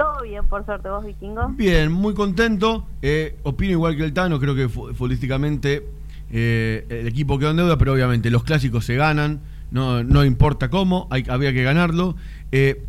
Todo 0.00 0.22
bien 0.22 0.46
por 0.46 0.64
suerte 0.64 0.88
vos 0.88 1.04
vikingo 1.04 1.48
Bien, 1.50 1.92
muy 1.92 2.14
contento. 2.14 2.86
Eh, 3.02 3.36
opino 3.42 3.72
igual 3.72 3.96
que 3.98 4.04
el 4.04 4.14
Tano, 4.14 4.40
creo 4.40 4.54
que 4.54 4.68
fu- 4.68 4.88
futbolísticamente 4.94 5.84
eh, 6.32 6.86
el 6.88 7.06
equipo 7.06 7.38
quedó 7.38 7.50
en 7.50 7.58
deuda, 7.58 7.76
pero 7.76 7.92
obviamente 7.92 8.30
los 8.30 8.42
clásicos 8.44 8.86
se 8.86 8.96
ganan, 8.96 9.40
no, 9.70 10.02
no 10.02 10.24
importa 10.24 10.70
cómo, 10.70 11.06
había 11.10 11.52
que 11.52 11.62
ganarlo. 11.62 12.16
Eh, 12.50 12.82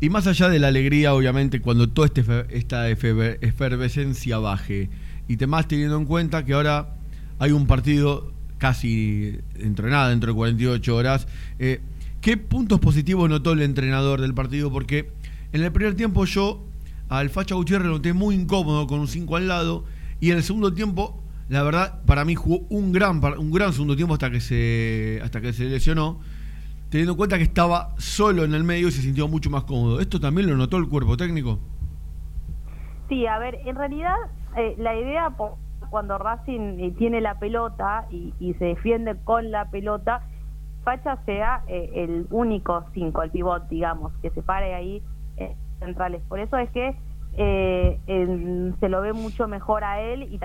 y 0.00 0.08
más 0.08 0.26
allá 0.26 0.48
de 0.48 0.58
la 0.58 0.68
alegría, 0.68 1.12
obviamente, 1.12 1.60
cuando 1.60 1.88
toda 1.90 2.06
este 2.06 2.24
esta 2.48 2.88
efe- 2.90 3.38
efervescencia 3.42 4.38
baje, 4.38 4.88
y 5.28 5.36
te 5.36 5.46
más 5.46 5.68
teniendo 5.68 5.96
en 5.98 6.06
cuenta 6.06 6.44
que 6.46 6.54
ahora 6.54 6.94
hay 7.38 7.52
un 7.52 7.66
partido 7.66 8.32
casi 8.58 9.38
nada, 9.82 10.08
dentro 10.08 10.32
de 10.32 10.36
48 10.36 10.96
horas. 10.96 11.26
¿Qué 12.20 12.36
puntos 12.38 12.80
positivos 12.80 13.28
notó 13.28 13.52
el 13.52 13.60
entrenador 13.60 14.20
del 14.22 14.32
partido? 14.32 14.70
Porque 14.72 15.10
en 15.54 15.62
el 15.62 15.70
primer 15.70 15.94
tiempo 15.94 16.24
yo 16.24 16.64
al 17.08 17.30
Facha 17.30 17.54
Gutiérrez 17.54 17.86
lo 17.86 17.94
noté 17.94 18.12
muy 18.12 18.34
incómodo 18.34 18.88
con 18.88 18.98
un 18.98 19.06
5 19.06 19.36
al 19.36 19.46
lado 19.46 19.84
y 20.18 20.32
en 20.32 20.38
el 20.38 20.42
segundo 20.42 20.74
tiempo, 20.74 21.22
la 21.48 21.62
verdad, 21.62 22.00
para 22.06 22.24
mí 22.24 22.34
jugó 22.34 22.66
un 22.70 22.90
gran 22.90 23.22
un 23.38 23.52
gran 23.52 23.72
segundo 23.72 23.94
tiempo 23.94 24.14
hasta 24.14 24.32
que 24.32 24.40
se 24.40 25.20
hasta 25.22 25.40
que 25.40 25.52
se 25.52 25.66
lesionó, 25.66 26.18
teniendo 26.90 27.12
en 27.12 27.16
cuenta 27.16 27.38
que 27.38 27.44
estaba 27.44 27.94
solo 27.98 28.42
en 28.42 28.52
el 28.52 28.64
medio 28.64 28.88
y 28.88 28.90
se 28.90 29.00
sintió 29.00 29.28
mucho 29.28 29.48
más 29.48 29.62
cómodo. 29.62 30.00
¿Esto 30.00 30.18
también 30.18 30.50
lo 30.50 30.56
notó 30.56 30.76
el 30.76 30.88
cuerpo 30.88 31.16
técnico? 31.16 31.60
Sí, 33.08 33.24
a 33.28 33.38
ver, 33.38 33.60
en 33.64 33.76
realidad 33.76 34.16
eh, 34.56 34.74
la 34.76 34.96
idea 34.96 35.32
cuando 35.88 36.18
Racing 36.18 36.80
eh, 36.80 36.94
tiene 36.98 37.20
la 37.20 37.38
pelota 37.38 38.08
y, 38.10 38.54
se 38.58 38.64
defiende 38.64 39.14
con 39.22 39.52
la 39.52 39.70
pelota, 39.70 40.26
Facha 40.82 41.16
sea 41.26 41.62
eh, 41.68 41.92
el 41.94 42.26
único 42.30 42.84
5, 42.92 43.22
el 43.22 43.30
pivot, 43.30 43.68
digamos, 43.68 44.12
que 44.20 44.30
se 44.30 44.42
pare 44.42 44.74
ahí 44.74 45.00
centrales. 45.78 46.22
Por 46.28 46.38
eso 46.38 46.56
es 46.56 46.70
que 46.70 46.96
eh, 47.36 47.98
se 48.78 48.88
lo 48.88 49.00
ve 49.00 49.12
mucho 49.12 49.48
mejor 49.48 49.84
a 49.84 50.00
él 50.00 50.22
y 50.22 50.40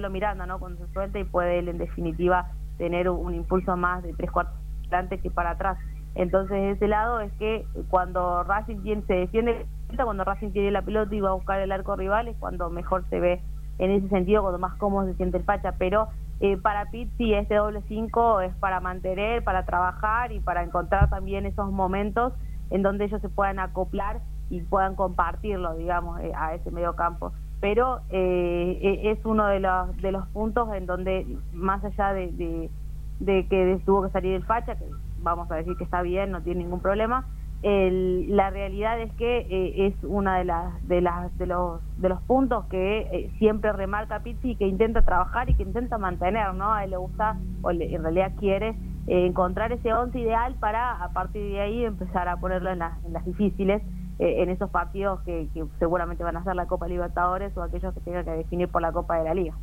lo 0.00 0.10
Miranda, 0.10 0.46
¿no? 0.46 0.58
Cuando 0.58 0.84
se 0.86 0.92
suelta 0.92 1.18
y 1.18 1.24
puede 1.24 1.58
él 1.58 1.68
en 1.68 1.78
definitiva 1.78 2.50
tener 2.78 3.08
un, 3.08 3.34
impulso 3.34 3.76
más 3.76 4.02
de 4.02 4.12
tres 4.14 4.30
cuartos 4.30 4.56
adelante 4.84 5.18
que 5.18 5.30
para 5.30 5.50
atrás. 5.50 5.78
Entonces, 6.14 6.56
de 6.56 6.70
ese 6.72 6.88
lado 6.88 7.20
es 7.20 7.32
que 7.34 7.64
cuando 7.88 8.42
Racing 8.44 8.82
tiene- 8.82 9.02
se 9.02 9.14
defiende, 9.14 9.66
cuando 10.02 10.24
Racing 10.24 10.50
tiene 10.50 10.70
la 10.70 10.82
pelota 10.82 11.14
y 11.14 11.20
va 11.20 11.30
a 11.30 11.34
buscar 11.34 11.60
el 11.60 11.72
arco 11.72 11.96
rival, 11.96 12.28
es 12.28 12.36
cuando 12.38 12.68
mejor 12.70 13.04
se 13.08 13.20
ve 13.20 13.40
en 13.78 13.90
ese 13.90 14.08
sentido, 14.08 14.42
cuando 14.42 14.58
más 14.58 14.74
cómodo 14.76 15.06
se 15.06 15.14
siente 15.14 15.38
el 15.38 15.44
Pacha. 15.44 15.72
Pero 15.78 16.08
eh, 16.40 16.56
para 16.56 16.90
Pizzi, 16.90 17.34
este 17.34 17.54
doble 17.54 17.82
5 17.88 18.40
es 18.40 18.54
para 18.56 18.80
mantener, 18.80 19.44
para 19.44 19.64
trabajar 19.64 20.32
y 20.32 20.40
para 20.40 20.62
encontrar 20.62 21.08
también 21.08 21.46
esos 21.46 21.70
momentos 21.70 22.34
en 22.70 22.82
donde 22.82 23.04
ellos 23.04 23.20
se 23.20 23.28
puedan 23.28 23.58
acoplar 23.58 24.20
y 24.52 24.60
puedan 24.62 24.94
compartirlo, 24.96 25.74
digamos, 25.76 26.20
eh, 26.20 26.32
a 26.36 26.54
ese 26.54 26.70
medio 26.70 26.94
campo. 26.94 27.32
Pero 27.60 28.02
eh, 28.10 28.78
e- 28.82 29.10
es 29.12 29.24
uno 29.24 29.46
de 29.46 29.60
los, 29.60 29.96
de 29.96 30.12
los 30.12 30.26
puntos 30.28 30.72
en 30.74 30.86
donde, 30.86 31.26
más 31.52 31.82
allá 31.84 32.12
de, 32.12 32.70
de, 33.18 33.46
que 33.48 33.80
tuvo 33.86 34.02
que 34.04 34.10
salir 34.10 34.34
el 34.34 34.44
facha, 34.44 34.76
que 34.76 34.84
vamos 35.16 35.50
a 35.50 35.56
decir 35.56 35.76
que 35.76 35.84
está 35.84 36.02
bien, 36.02 36.30
no 36.32 36.42
tiene 36.42 36.60
ningún 36.64 36.80
problema, 36.80 37.26
el- 37.62 38.34
la 38.36 38.50
realidad 38.50 39.00
es 39.00 39.12
que 39.14 39.38
eh, 39.48 39.86
es 39.86 39.94
una 40.02 40.38
de 40.38 40.44
las 40.44 40.82
de 40.86 41.00
las 41.00 41.36
de 41.38 41.46
los 41.46 41.80
de 41.96 42.08
los 42.08 42.20
puntos 42.22 42.66
que 42.66 43.00
eh, 43.12 43.32
siempre 43.38 43.72
remarca 43.72 44.20
Pizzi 44.22 44.50
y 44.52 44.56
que 44.56 44.66
intenta 44.66 45.02
trabajar 45.02 45.48
y 45.48 45.54
que 45.54 45.62
intenta 45.62 45.96
mantener, 45.98 46.54
¿no? 46.54 46.72
A 46.74 46.84
él 46.84 46.90
le 46.90 46.96
gusta 46.96 47.38
o 47.60 47.70
le- 47.72 47.94
en 47.94 48.02
realidad 48.02 48.34
quiere 48.36 48.76
encontrar 49.06 49.72
ese 49.72 49.92
once 49.92 50.18
ideal 50.18 50.56
para 50.60 51.02
a 51.04 51.12
partir 51.12 51.42
de 51.52 51.60
ahí 51.60 51.84
empezar 51.84 52.28
a 52.28 52.38
ponerlo 52.40 52.70
en, 52.70 52.80
las- 52.80 53.02
en 53.04 53.12
las 53.12 53.24
difíciles 53.24 53.82
en 54.22 54.50
esos 54.50 54.70
partidos 54.70 55.20
que, 55.22 55.48
seguramente 55.78 56.22
van 56.22 56.36
a 56.36 56.44
ser 56.44 56.54
la 56.54 56.66
Copa 56.66 56.86
Libertadores 56.86 57.56
o 57.56 57.62
aquellos 57.62 57.92
que 57.94 58.00
tengan 58.00 58.24
que 58.24 58.30
definir 58.30 58.68
por 58.68 58.82
la 58.82 58.92
Copa 58.92 59.18
de 59.18 59.24
la 59.24 59.34
Liga. 59.34 59.54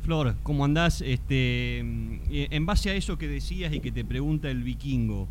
Flor, 0.00 0.34
¿cómo 0.42 0.64
andás? 0.64 1.00
Este, 1.00 1.78
en 1.78 2.66
base 2.66 2.90
a 2.90 2.94
eso 2.94 3.16
que 3.16 3.28
decías 3.28 3.72
y 3.72 3.80
que 3.80 3.90
te 3.90 4.04
pregunta 4.04 4.50
el 4.50 4.62
vikingo, 4.62 5.28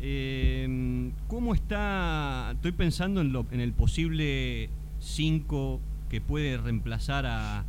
eh, 0.00 1.10
¿cómo 1.28 1.54
está? 1.54 2.50
Estoy 2.52 2.72
pensando 2.72 3.20
en, 3.20 3.32
lo, 3.32 3.46
en 3.50 3.60
el 3.60 3.72
posible 3.72 4.68
5 5.00 5.80
que 6.10 6.20
puede 6.20 6.58
reemplazar 6.58 7.24
a, 7.26 7.64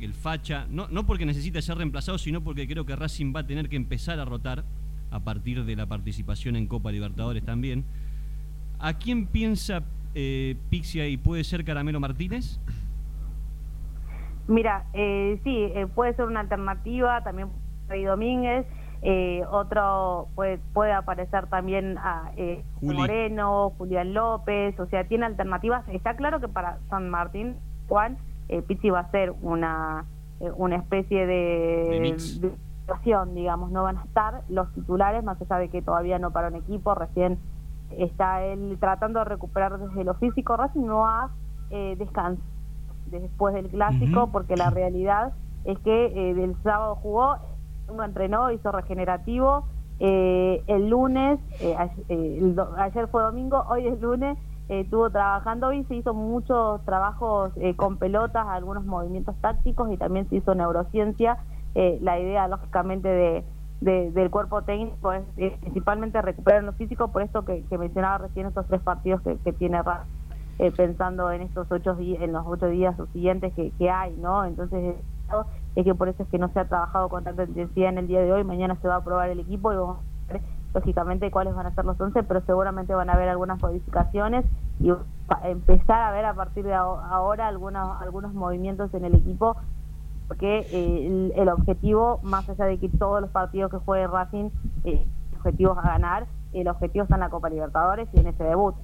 el 0.00 0.14
Facha, 0.14 0.66
no, 0.70 0.88
no 0.88 1.04
porque 1.04 1.26
necesite 1.26 1.60
ser 1.60 1.76
reemplazado, 1.76 2.16
sino 2.16 2.42
porque 2.42 2.66
creo 2.66 2.86
que 2.86 2.96
Racing 2.96 3.34
va 3.34 3.40
a 3.40 3.46
tener 3.46 3.68
que 3.68 3.76
empezar 3.76 4.18
a 4.18 4.24
rotar 4.24 4.64
a 5.10 5.20
partir 5.20 5.64
de 5.64 5.76
la 5.76 5.84
participación 5.84 6.56
en 6.56 6.66
Copa 6.66 6.90
Libertadores 6.90 7.44
también. 7.44 7.84
¿A 8.84 8.92
quién 8.92 9.26
piensa 9.26 9.82
eh, 10.14 10.56
Pixia 10.68 11.08
y 11.08 11.16
puede 11.16 11.42
ser 11.42 11.64
Caramelo 11.64 12.00
Martínez? 12.00 12.60
Mira, 14.46 14.84
eh, 14.92 15.40
sí, 15.42 15.56
eh, 15.74 15.86
puede 15.86 16.12
ser 16.12 16.26
una 16.26 16.40
alternativa, 16.40 17.24
también 17.24 17.48
Rey 17.88 18.04
Domínguez. 18.04 18.66
Eh, 19.00 19.42
otro 19.50 20.28
puede, 20.34 20.58
puede 20.74 20.92
aparecer 20.92 21.46
también 21.46 21.96
a 21.96 22.32
eh, 22.36 22.62
Moreno, 22.82 23.72
Julián 23.78 24.12
López, 24.12 24.78
o 24.78 24.84
sea, 24.86 25.08
tiene 25.08 25.24
alternativas. 25.24 25.88
Está 25.88 26.14
claro 26.14 26.38
que 26.40 26.48
para 26.48 26.78
San 26.90 27.08
Martín, 27.08 27.56
Juan, 27.88 28.18
eh, 28.50 28.60
Pizzi 28.60 28.90
va 28.90 29.00
a 29.00 29.10
ser 29.10 29.32
una, 29.40 30.04
eh, 30.40 30.50
una 30.56 30.76
especie 30.76 31.26
de, 31.26 32.18
situación, 32.18 33.34
digamos, 33.34 33.70
no 33.70 33.82
van 33.82 33.96
a 33.96 34.04
estar 34.04 34.42
los 34.50 34.70
titulares, 34.74 35.24
más 35.24 35.40
allá 35.40 35.56
de 35.56 35.70
que 35.70 35.80
todavía 35.80 36.18
no 36.18 36.32
para 36.32 36.48
un 36.48 36.56
equipo, 36.56 36.94
recién 36.94 37.38
está 37.98 38.44
él 38.44 38.76
tratando 38.80 39.20
de 39.20 39.24
recuperar 39.26 39.78
desde 39.78 40.04
lo 40.04 40.14
físico, 40.14 40.56
Racing 40.56 40.86
no 40.86 41.06
ha 41.06 41.30
eh, 41.70 41.96
descansado 41.98 42.48
después 43.06 43.54
del 43.54 43.68
clásico, 43.68 44.30
porque 44.32 44.56
la 44.56 44.70
realidad 44.70 45.34
es 45.64 45.78
que 45.80 46.34
del 46.34 46.56
sábado 46.62 46.96
jugó 46.96 47.36
uno 47.88 48.04
entrenó, 48.04 48.50
hizo 48.50 48.72
regenerativo. 48.72 49.66
Eh, 50.00 50.62
el 50.66 50.88
lunes, 50.88 51.38
eh, 51.60 51.76
eh, 52.08 52.56
ayer 52.78 53.08
fue 53.08 53.22
domingo, 53.22 53.64
hoy 53.68 53.86
es 53.86 54.00
lunes, 54.00 54.38
estuvo 54.68 55.10
trabajando 55.10 55.72
y 55.72 55.84
se 55.84 55.94
hizo 55.94 56.14
muchos 56.14 56.84
trabajos 56.84 57.52
con 57.76 57.98
pelotas, 57.98 58.46
algunos 58.48 58.84
movimientos 58.84 59.36
tácticos 59.40 59.92
y 59.92 59.96
también 59.96 60.28
se 60.28 60.36
hizo 60.36 60.54
neurociencia. 60.54 61.38
la 61.74 62.18
idea, 62.18 62.48
lógicamente, 62.48 63.08
de, 63.08 63.44
del 63.80 64.30
cuerpo 64.30 64.62
técnico 64.62 65.12
es, 65.12 65.24
principalmente 65.60 66.20
recuperar 66.22 66.64
lo 66.64 66.72
físico, 66.72 67.08
por 67.08 67.22
esto 67.22 67.44
que, 67.44 67.64
mencionaba 67.78 68.18
recién 68.18 68.46
estos 68.46 68.66
tres 68.66 68.80
partidos 68.80 69.20
que, 69.22 69.36
que 69.38 69.52
tiene 69.52 69.78
pensando 70.76 71.30
en 71.30 71.42
estos 71.42 71.70
ocho 71.70 71.96
en 71.98 72.32
los 72.32 72.46
ocho 72.46 72.68
días 72.68 72.96
siguientes 73.12 73.52
que, 73.54 73.72
que 73.72 73.90
hay, 73.90 74.16
¿no? 74.16 74.44
Entonces 74.44 74.96
es 75.74 75.84
que 75.84 75.94
por 75.94 76.08
eso 76.08 76.22
es 76.22 76.28
que 76.28 76.38
no 76.38 76.48
se 76.52 76.60
ha 76.60 76.68
trabajado 76.68 77.08
con 77.08 77.24
tanta 77.24 77.44
intensidad 77.44 77.88
en 77.88 77.98
el 77.98 78.06
día 78.06 78.20
de 78.20 78.32
hoy, 78.32 78.44
mañana 78.44 78.76
se 78.80 78.88
va 78.88 78.94
a 78.94 78.98
aprobar 78.98 79.28
el 79.30 79.40
equipo 79.40 79.72
y 79.72 79.76
vamos 79.76 79.98
a 80.28 80.32
ver 80.32 80.42
lógicamente 80.72 81.30
cuáles 81.30 81.54
van 81.54 81.66
a 81.66 81.74
ser 81.74 81.84
los 81.84 82.00
11, 82.00 82.22
pero 82.24 82.40
seguramente 82.42 82.94
van 82.94 83.10
a 83.10 83.14
haber 83.14 83.28
algunas 83.28 83.60
modificaciones 83.60 84.44
y 84.80 84.92
empezar 85.44 86.02
a 86.02 86.10
ver 86.10 86.24
a 86.24 86.34
partir 86.34 86.64
de 86.64 86.74
ahora 86.74 87.46
algunos, 87.48 88.00
algunos 88.00 88.34
movimientos 88.34 88.92
en 88.94 89.04
el 89.04 89.14
equipo, 89.14 89.56
porque 90.28 90.66
eh, 90.70 91.32
el, 91.36 91.48
objetivo, 91.48 92.20
más 92.22 92.48
allá 92.48 92.64
de 92.66 92.78
que 92.78 92.88
todos 92.88 93.20
los 93.20 93.30
partidos 93.30 93.70
que 93.70 93.78
juegue 93.78 94.06
Racing, 94.06 94.50
eh, 94.84 95.04
objetivos 95.36 95.78
a 95.78 95.82
ganar, 95.82 96.26
el 96.52 96.68
objetivo 96.68 97.04
está 97.04 97.16
en 97.16 97.20
la 97.20 97.30
Copa 97.30 97.50
Libertadores 97.50 98.08
y 98.14 98.20
en 98.20 98.28
ese 98.28 98.44
debut. 98.44 98.74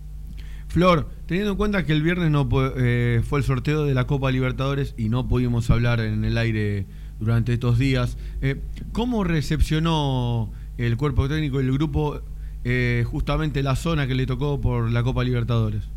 Flor, 0.68 1.08
teniendo 1.26 1.52
en 1.52 1.56
cuenta 1.56 1.84
que 1.84 1.92
el 1.92 2.02
viernes 2.02 2.30
no 2.30 2.48
eh, 2.76 3.22
fue 3.24 3.40
el 3.40 3.44
sorteo 3.44 3.84
de 3.84 3.92
la 3.92 4.06
Copa 4.06 4.30
Libertadores 4.30 4.94
y 4.96 5.08
no 5.08 5.26
pudimos 5.26 5.68
hablar 5.68 5.98
en 5.98 6.24
el 6.24 6.38
aire 6.38 6.86
durante 7.18 7.52
estos 7.52 7.76
días, 7.78 8.16
eh, 8.40 8.62
¿cómo 8.92 9.24
recepcionó 9.24 10.50
el 10.78 10.96
cuerpo 10.96 11.28
técnico 11.28 11.60
y 11.60 11.64
el 11.64 11.72
grupo 11.72 12.20
eh, 12.64 13.04
justamente 13.10 13.62
la 13.62 13.74
zona 13.74 14.06
que 14.06 14.14
le 14.14 14.26
tocó 14.26 14.60
por 14.60 14.90
la 14.90 15.02
Copa 15.02 15.24
Libertadores? 15.24 15.88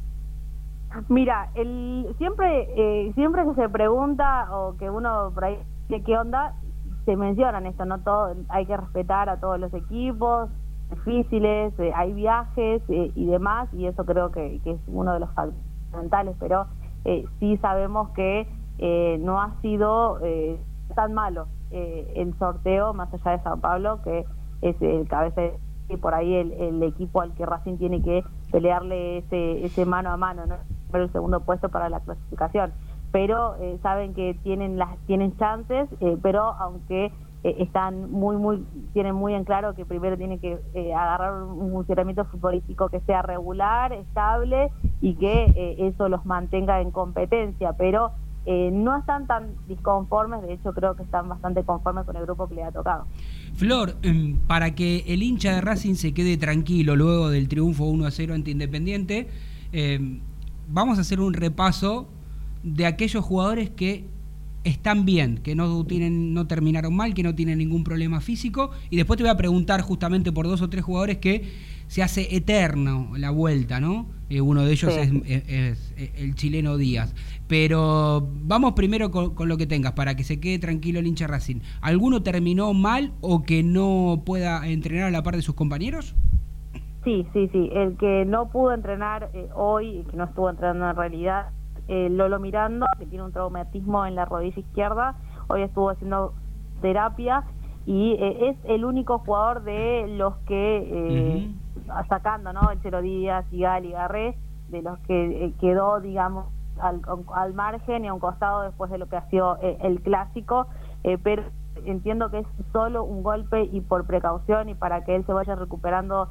Mira, 1.10 1.50
el, 1.56 2.14
siempre, 2.18 3.12
siempre 3.16 3.44
que 3.46 3.54
se 3.56 3.70
pregunta 3.70 4.48
o 4.52 4.78
que 4.78 4.90
uno 4.90 5.32
por 5.34 5.46
ahí 5.46 5.58
qué 6.06 6.18
onda, 6.18 6.56
se 7.06 7.16
mencionan 7.16 7.66
esto, 7.66 7.86
no 7.86 8.00
todo, 8.00 8.34
hay 8.50 8.66
que 8.66 8.78
respetar 8.78 9.30
a 9.30 9.40
todos 9.40 9.60
los 9.60 9.74
equipos, 9.74 10.50
difíciles, 10.90 11.78
eh, 11.80 11.92
hay 11.96 12.14
viajes 12.14 12.82
eh, 12.90 13.12
y 13.16 13.26
demás, 13.26 13.70
y 13.74 13.86
eso 13.88 14.06
creo 14.06 14.32
que, 14.32 14.62
es 14.64 14.80
uno 14.88 15.14
de 15.14 15.20
los 15.20 15.30
fundamentales, 15.32 16.36
pero 16.40 16.68
eh, 17.06 17.26
sí 17.40 17.58
sabemos 17.58 18.10
que 18.12 18.48
no 19.20 19.40
ha 19.40 19.62
sido 19.62 20.20
tan 20.96 21.14
malo 21.14 21.48
el 21.72 22.34
sorteo, 22.38 22.94
más 22.94 23.14
allá 23.14 23.38
de 23.38 23.44
Sao 23.44 23.58
Pablo, 23.62 24.02
que 24.04 24.26
es 24.62 24.82
el 24.82 25.08
cabeza 25.08 25.42
y 25.88 25.98
por 25.98 26.14
ahí 26.14 26.34
el, 26.36 26.84
equipo 26.84 27.22
al 27.22 27.34
que 27.34 27.46
Racing 27.46 27.78
tiene 27.78 28.02
que 28.02 28.24
pelearle 28.52 29.20
ese, 29.20 29.64
ese 29.64 29.86
mano 29.86 30.10
a 30.10 30.18
mano, 30.18 30.46
¿no? 30.48 30.56
El 31.02 31.12
segundo 31.12 31.40
puesto 31.42 31.70
para 31.70 31.90
la 31.90 32.00
clasificación. 32.00 32.74
Pero 33.12 33.56
saben 33.84 34.14
que 34.14 34.34
tienen 34.44 34.78
las 34.78 34.98
tienen 35.06 35.38
chances, 35.38 35.88
pero 36.24 36.42
aunque 36.42 37.12
eh, 37.44 37.56
están 37.60 38.10
muy, 38.10 38.38
muy, 38.38 38.64
tienen 38.94 39.16
muy 39.16 39.34
en 39.34 39.44
claro 39.44 39.76
que 39.76 39.86
primero 39.86 40.18
tienen 40.18 40.40
que 40.40 40.60
eh, 40.74 40.94
agarrar 40.94 41.44
un 41.44 41.72
funcionamiento 41.72 42.24
futbolístico 42.26 42.88
que 42.88 43.02
sea 43.02 43.22
regular, 43.22 43.92
estable 43.92 44.72
y 45.02 45.16
que 45.16 45.52
eh, 45.56 45.76
eso 45.80 46.08
los 46.08 46.26
mantenga 46.26 46.80
en 46.82 46.92
competencia, 46.92 47.74
pero 47.74 48.12
no 48.46 48.98
están 48.98 49.26
tan 49.26 49.56
disconformes, 49.70 50.42
de 50.42 50.52
hecho 50.52 50.74
creo 50.74 50.98
que 50.98 51.04
están 51.04 51.30
bastante 51.30 51.64
conformes 51.64 52.06
con 52.06 52.18
el 52.18 52.24
grupo 52.24 52.50
que 52.50 52.56
le 52.56 52.64
ha 52.64 52.74
tocado. 52.74 53.06
Flor, 53.56 53.96
em, 54.02 54.38
para 54.48 54.76
que 54.76 55.06
el 55.08 55.24
hincha 55.24 55.54
de 55.54 55.62
Racing 55.62 55.94
se 55.94 56.14
quede 56.14 56.36
tranquilo 56.36 56.98
luego 56.98 57.30
del 57.30 57.48
triunfo 57.48 57.86
1 57.86 58.06
a 58.06 58.12
0 58.12 58.34
ante 58.34 58.52
Independiente, 58.52 59.30
em, 59.72 60.20
vamos 60.74 60.98
a 60.98 61.02
hacer 61.02 61.22
un 61.22 61.34
repaso 61.34 62.10
de 62.64 62.88
aquellos 62.88 63.24
jugadores 63.24 63.70
que 63.70 64.06
están 64.64 65.06
bien, 65.06 65.38
que 65.38 65.56
no, 65.56 65.86
tienen, 65.86 66.34
no 66.34 66.48
terminaron 66.48 66.96
mal, 66.96 67.14
que 67.14 67.22
no 67.22 67.36
tienen 67.36 67.60
ningún 67.60 67.84
problema 67.84 68.22
físico. 68.22 68.72
Y 68.90 68.98
después 68.98 69.18
te 69.18 69.24
voy 69.24 69.30
a 69.30 69.38
preguntar 69.38 69.82
justamente 69.82 70.32
por 70.32 70.48
dos 70.48 70.62
o 70.62 70.70
tres 70.70 70.84
jugadores 70.84 71.20
que 71.20 71.44
se 71.88 72.02
hace 72.02 72.36
eterno 72.36 73.12
la 73.18 73.30
vuelta, 73.30 73.80
¿no? 73.80 74.08
Eh, 74.30 74.42
uno 74.42 74.64
de 74.64 74.72
ellos 74.72 74.94
es, 75.26 75.94
el 76.16 76.36
chileno 76.36 76.78
Díaz. 76.78 77.14
Pero 77.48 78.28
vamos 78.42 78.74
primero 78.74 79.12
con, 79.12 79.48
lo 79.48 79.58
que 79.58 79.68
tengas, 79.68 79.92
para 79.92 80.16
que 80.16 80.24
se 80.24 80.40
quede 80.40 80.58
tranquilo 80.58 81.00
el 81.00 81.08
hincha 81.08 81.28
Racing. 81.28 81.58
¿Alguno 81.82 82.24
terminó 82.24 82.74
mal 82.74 83.14
o 83.22 83.44
que 83.44 83.62
no 83.62 84.24
pueda 84.26 84.68
entrenar 84.68 85.08
a 85.08 85.12
la 85.12 85.22
par 85.22 85.36
de 85.36 85.44
sus 85.44 85.54
compañeros? 85.54 86.16
Sí, 87.04 87.28
sí, 87.34 87.50
sí. 87.50 87.70
El 87.74 87.98
que 87.98 88.26
no 88.26 88.50
pudo 88.50 88.74
entrenar 88.74 89.30
eh, 89.34 89.50
hoy, 89.56 90.06
que 90.10 90.18
no 90.18 90.26
estuvo 90.26 90.50
entrenando 90.50 90.90
en 90.90 90.96
realidad, 90.96 91.50
eh, 91.88 92.10
Lolo 92.10 92.40
Mirando, 92.40 92.86
que 92.98 93.06
tiene 93.06 93.26
un 93.26 93.32
traumatismo 93.32 94.06
en 94.06 94.16
la 94.16 94.26
rodilla 94.26 94.60
izquierda, 94.60 95.16
hoy 95.48 95.64
estuvo 95.64 95.90
haciendo 95.90 96.34
terapia 96.82 97.44
y 97.86 98.14
eh, 98.14 98.50
es 98.50 98.58
el 98.66 98.86
único 98.86 99.20
jugador 99.20 99.64
de 99.64 100.06
los 100.08 100.36
que, 100.48 100.88
eh, 100.90 101.52
sacando 102.08 102.54
¿no? 102.54 102.72
el 102.72 102.82
Chelo 102.82 103.02
Díaz, 103.02 103.46
Gali, 103.52 103.92
Garré, 103.92 104.38
de 104.70 104.82
los 104.82 104.98
que 105.00 105.46
eh, 105.46 105.54
quedó, 105.60 106.00
digamos, 106.00 106.46
al, 106.80 107.02
al, 107.34 107.54
margen 107.54 108.06
y 108.06 108.08
a 108.08 108.14
un 108.14 108.20
costado 108.20 108.62
después 108.62 108.90
de 108.90 108.98
lo 108.98 109.08
que 109.08 109.18
ha 109.18 109.30
sido 109.30 109.58
el 109.62 110.02
clásico, 110.02 110.68
pero 111.22 111.44
entiendo 111.86 112.32
que 112.32 112.40
es 112.40 112.48
solo 112.72 113.04
un 113.04 113.22
golpe 113.22 113.70
y 113.72 113.82
por 113.82 114.08
precaución 114.08 114.70
y 114.70 114.74
para 114.74 115.04
que 115.04 115.16
él 115.16 115.24
se 115.26 115.34
vaya 115.34 115.56
recuperando 115.56 116.30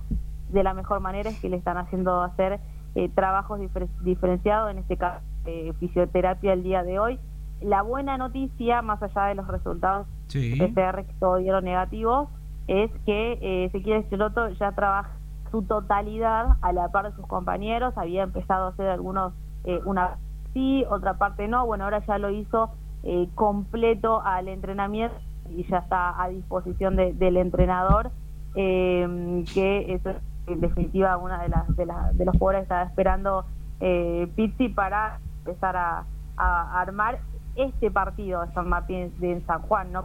de 0.52 0.62
la 0.62 0.74
mejor 0.74 1.00
manera 1.00 1.30
es 1.30 1.40
que 1.40 1.48
le 1.48 1.56
están 1.56 1.76
haciendo 1.76 2.22
hacer 2.22 2.60
trabajos 3.14 3.58
diferenciados, 4.02 4.70
en 4.70 4.78
este 4.78 4.98
caso 4.98 5.24
eh, 5.44 5.72
fisioterapia 5.80 6.52
el 6.52 6.62
día 6.62 6.82
de 6.82 6.98
hoy. 6.98 7.18
La 7.60 7.82
buena 7.82 8.18
noticia, 8.18 8.82
más 8.82 9.02
allá 9.02 9.26
de 9.26 9.34
los 9.34 9.48
resultados 9.48 10.06
sí. 10.28 10.56
PCR 10.56 11.04
que 11.04 11.14
todos 11.18 11.40
dieron 11.40 11.64
negativos, 11.64 12.28
es 12.66 12.90
que 13.04 13.32
eh, 13.40 13.64
Ezequiel 13.66 14.08
Cheloto 14.08 14.48
ya 14.50 14.72
trabaja 14.72 15.10
su 15.50 15.62
totalidad 15.62 16.56
a 16.60 16.72
la 16.72 16.88
par 16.88 17.10
de 17.10 17.16
sus 17.16 17.26
compañeros. 17.26 17.94
Había 17.96 18.22
empezado 18.22 18.66
a 18.66 18.68
hacer 18.70 18.88
algunos, 18.88 19.32
eh, 19.64 19.80
una 19.84 20.18
sí, 20.54 20.84
otra 20.90 21.18
parte 21.18 21.48
no. 21.48 21.66
Bueno, 21.66 21.84
ahora 21.84 22.04
ya 22.06 22.18
lo 22.18 22.30
hizo 22.30 22.70
eh, 23.02 23.28
completo 23.34 24.22
al 24.22 24.48
entrenamiento 24.48 25.16
y 25.50 25.64
ya 25.64 25.78
está 25.78 26.22
a 26.22 26.28
disposición 26.28 26.96
del 26.96 27.36
entrenador, 27.36 28.10
que 28.54 29.86
eso 29.88 30.10
es 30.10 30.16
en 30.46 30.60
definitiva 30.60 31.16
una 31.16 31.42
de 31.42 31.48
las 31.48 31.76
de, 31.76 31.86
las, 31.86 32.16
de 32.16 32.24
los 32.24 32.36
jugadores 32.36 32.62
estaba 32.62 32.82
esperando 32.82 33.44
Pizzi 34.36 34.68
para 34.68 35.18
empezar 35.44 35.76
a, 35.76 36.04
armar 36.36 37.20
este 37.56 37.90
partido 37.90 38.44
de 38.44 38.52
San 38.52 38.68
Martín 38.68 39.12
de 39.18 39.40
San 39.46 39.62
Juan, 39.62 39.92
¿no? 39.92 40.04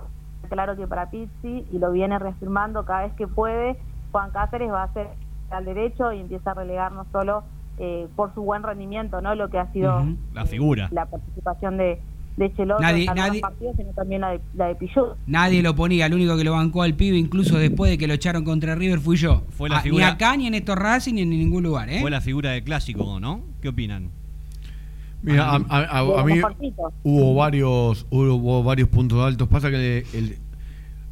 Claro 0.49 0.75
que 0.75 0.87
para 0.87 1.09
Pizzi, 1.09 1.65
y 1.71 1.79
lo 1.79 1.91
viene 1.91 2.19
reafirmando 2.19 2.85
cada 2.85 3.03
vez 3.03 3.13
que 3.13 3.27
puede, 3.27 3.77
Juan 4.11 4.31
Cáceres 4.31 4.71
va 4.71 4.83
a 4.83 4.93
ser 4.93 5.07
al 5.49 5.65
derecho 5.65 6.11
y 6.11 6.19
empieza 6.19 6.51
a 6.51 6.53
relegar 6.53 6.91
no 6.91 7.05
solo 7.11 7.43
eh, 7.79 8.07
por 8.15 8.33
su 8.33 8.41
buen 8.41 8.63
rendimiento, 8.63 9.21
no 9.21 9.35
lo 9.35 9.49
que 9.49 9.59
ha 9.59 9.71
sido. 9.71 10.03
La 10.33 10.45
figura. 10.45 10.89
la 10.91 11.05
participación 11.05 11.77
de, 11.77 12.01
de 12.37 12.53
Cheloto 12.55 12.81
Nadie- 12.81 13.07
nadie- 13.15 13.41
partidos, 13.41 13.75
sino 13.75 13.89
también 13.93 14.21
la 14.21 14.29
de, 14.31 14.39
la 14.55 14.67
de. 14.67 14.77
Nadie 15.25 15.61
lo 15.63 15.75
ponía, 15.75 16.05
el 16.05 16.13
único 16.13 16.37
que 16.37 16.43
lo 16.43 16.51
bancó 16.53 16.83
al 16.83 16.93
pibe, 16.95 17.17
incluso 17.17 17.57
después 17.57 17.89
de 17.91 17.97
que 17.97 18.07
lo 18.07 18.13
echaron 18.13 18.43
contra 18.45 18.75
River, 18.75 18.99
fui 18.99 19.17
yo. 19.17 19.43
Fue 19.49 19.69
la 19.69 19.77
Ah, 19.77 19.81
figura- 19.81 20.05
Ni 20.05 20.11
acá, 20.11 20.37
ni 20.37 20.47
en 20.47 20.53
estos 20.53 20.75
Racing, 20.75 21.15
ni 21.15 21.21
en 21.23 21.29
ningún 21.31 21.63
lugar, 21.63 21.89
¿eh? 21.89 21.99
Fue 21.99 22.11
la 22.11 22.21
figura 22.21 22.51
del 22.51 22.63
clásico, 22.63 23.19
¿no? 23.19 23.41
¿Qué 23.61 23.69
opinan? 23.69 24.09
Mira, 25.23 25.49
a, 25.49 25.55
a- 25.55 25.81
a- 25.81 25.99
a 25.99 26.23
De 26.23 26.35
mí 26.35 26.41
hubo 27.03 27.33
varios, 27.35 28.05
hubo 28.11 28.63
varios 28.63 28.87
puntos 28.89 29.19
altos. 29.25 29.47
Pasa 29.47 29.71
que 29.71 30.05
el- 30.13 30.37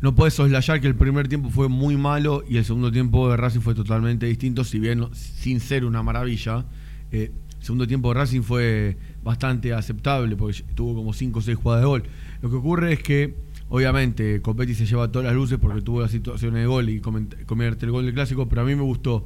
no 0.02 0.14
puedes 0.14 0.36
soslayar 0.36 0.80
que 0.80 0.86
el 0.88 0.96
primer 0.96 1.28
tiempo 1.28 1.50
fue 1.50 1.68
muy 1.70 1.98
malo 1.98 2.44
y 2.48 2.58
el 2.58 2.66
segundo 2.66 2.92
tiempo 2.92 3.30
de 3.32 3.38
Racing 3.38 3.62
fue 3.62 3.74
totalmente 3.74 4.28
distinto, 4.28 4.64
si 4.64 4.78
bien 4.80 5.00
no- 5.00 5.10
sin 5.16 5.60
ser 5.60 5.86
una 5.86 6.04
maravilla. 6.04 6.66
eh, 7.12 7.32
el 7.60 7.64
segundo 7.64 7.88
tiempo 7.88 8.10
de 8.10 8.14
Racing 8.20 8.42
fue 8.42 8.98
bastante 9.26 9.74
aceptable 9.74 10.36
porque 10.38 10.64
tuvo 10.76 10.96
como 10.96 11.12
5 11.12 11.40
o 11.40 11.42
6 11.42 11.58
jugadas 11.58 11.82
de 11.82 11.88
gol. 11.88 12.04
Lo 12.42 12.50
que 12.50 12.56
ocurre 12.56 12.94
es 12.94 13.04
que, 13.04 13.36
obviamente, 13.68 14.42
Copetti 14.42 14.74
se 14.76 14.86
lleva 14.86 15.12
todas 15.12 15.26
las 15.26 15.36
luces 15.36 15.58
porque 15.60 15.82
tuvo 15.82 16.00
la 16.02 16.08
situación 16.08 16.54
de 16.54 16.66
gol 16.66 16.88
y 16.90 17.02
convierte 17.02 17.86
el 17.86 17.92
gol 17.92 18.06
del 18.06 18.14
clásico, 18.14 18.48
pero 18.48 18.62
a 18.62 18.66
mí 18.66 18.76
me 18.76 18.84
gustó 18.84 19.26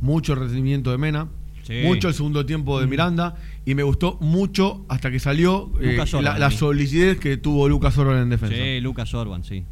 mucho 0.00 0.32
el 0.32 0.38
rendimiento 0.40 0.90
de 0.90 0.96
Mena. 0.98 1.28
Sí. 1.64 1.80
Mucho 1.84 2.06
el 2.06 2.14
segundo 2.14 2.46
tiempo 2.46 2.78
de 2.80 2.86
Miranda 2.86 3.34
y 3.64 3.74
me 3.74 3.82
gustó 3.82 4.18
mucho 4.20 4.86
hasta 4.88 5.10
que 5.10 5.18
salió 5.18 5.72
eh, 5.80 5.98
Orban, 6.00 6.22
la, 6.22 6.38
la 6.38 6.50
solidez 6.52 7.18
que 7.18 7.36
tuvo 7.38 7.68
Lucas 7.68 7.98
Orban 7.98 8.22
en 8.22 8.30
defensa. 8.30 8.54
Sí, 8.54 8.80
Lucas 8.80 9.12
Orban, 9.14 9.42
sí. 9.42 9.64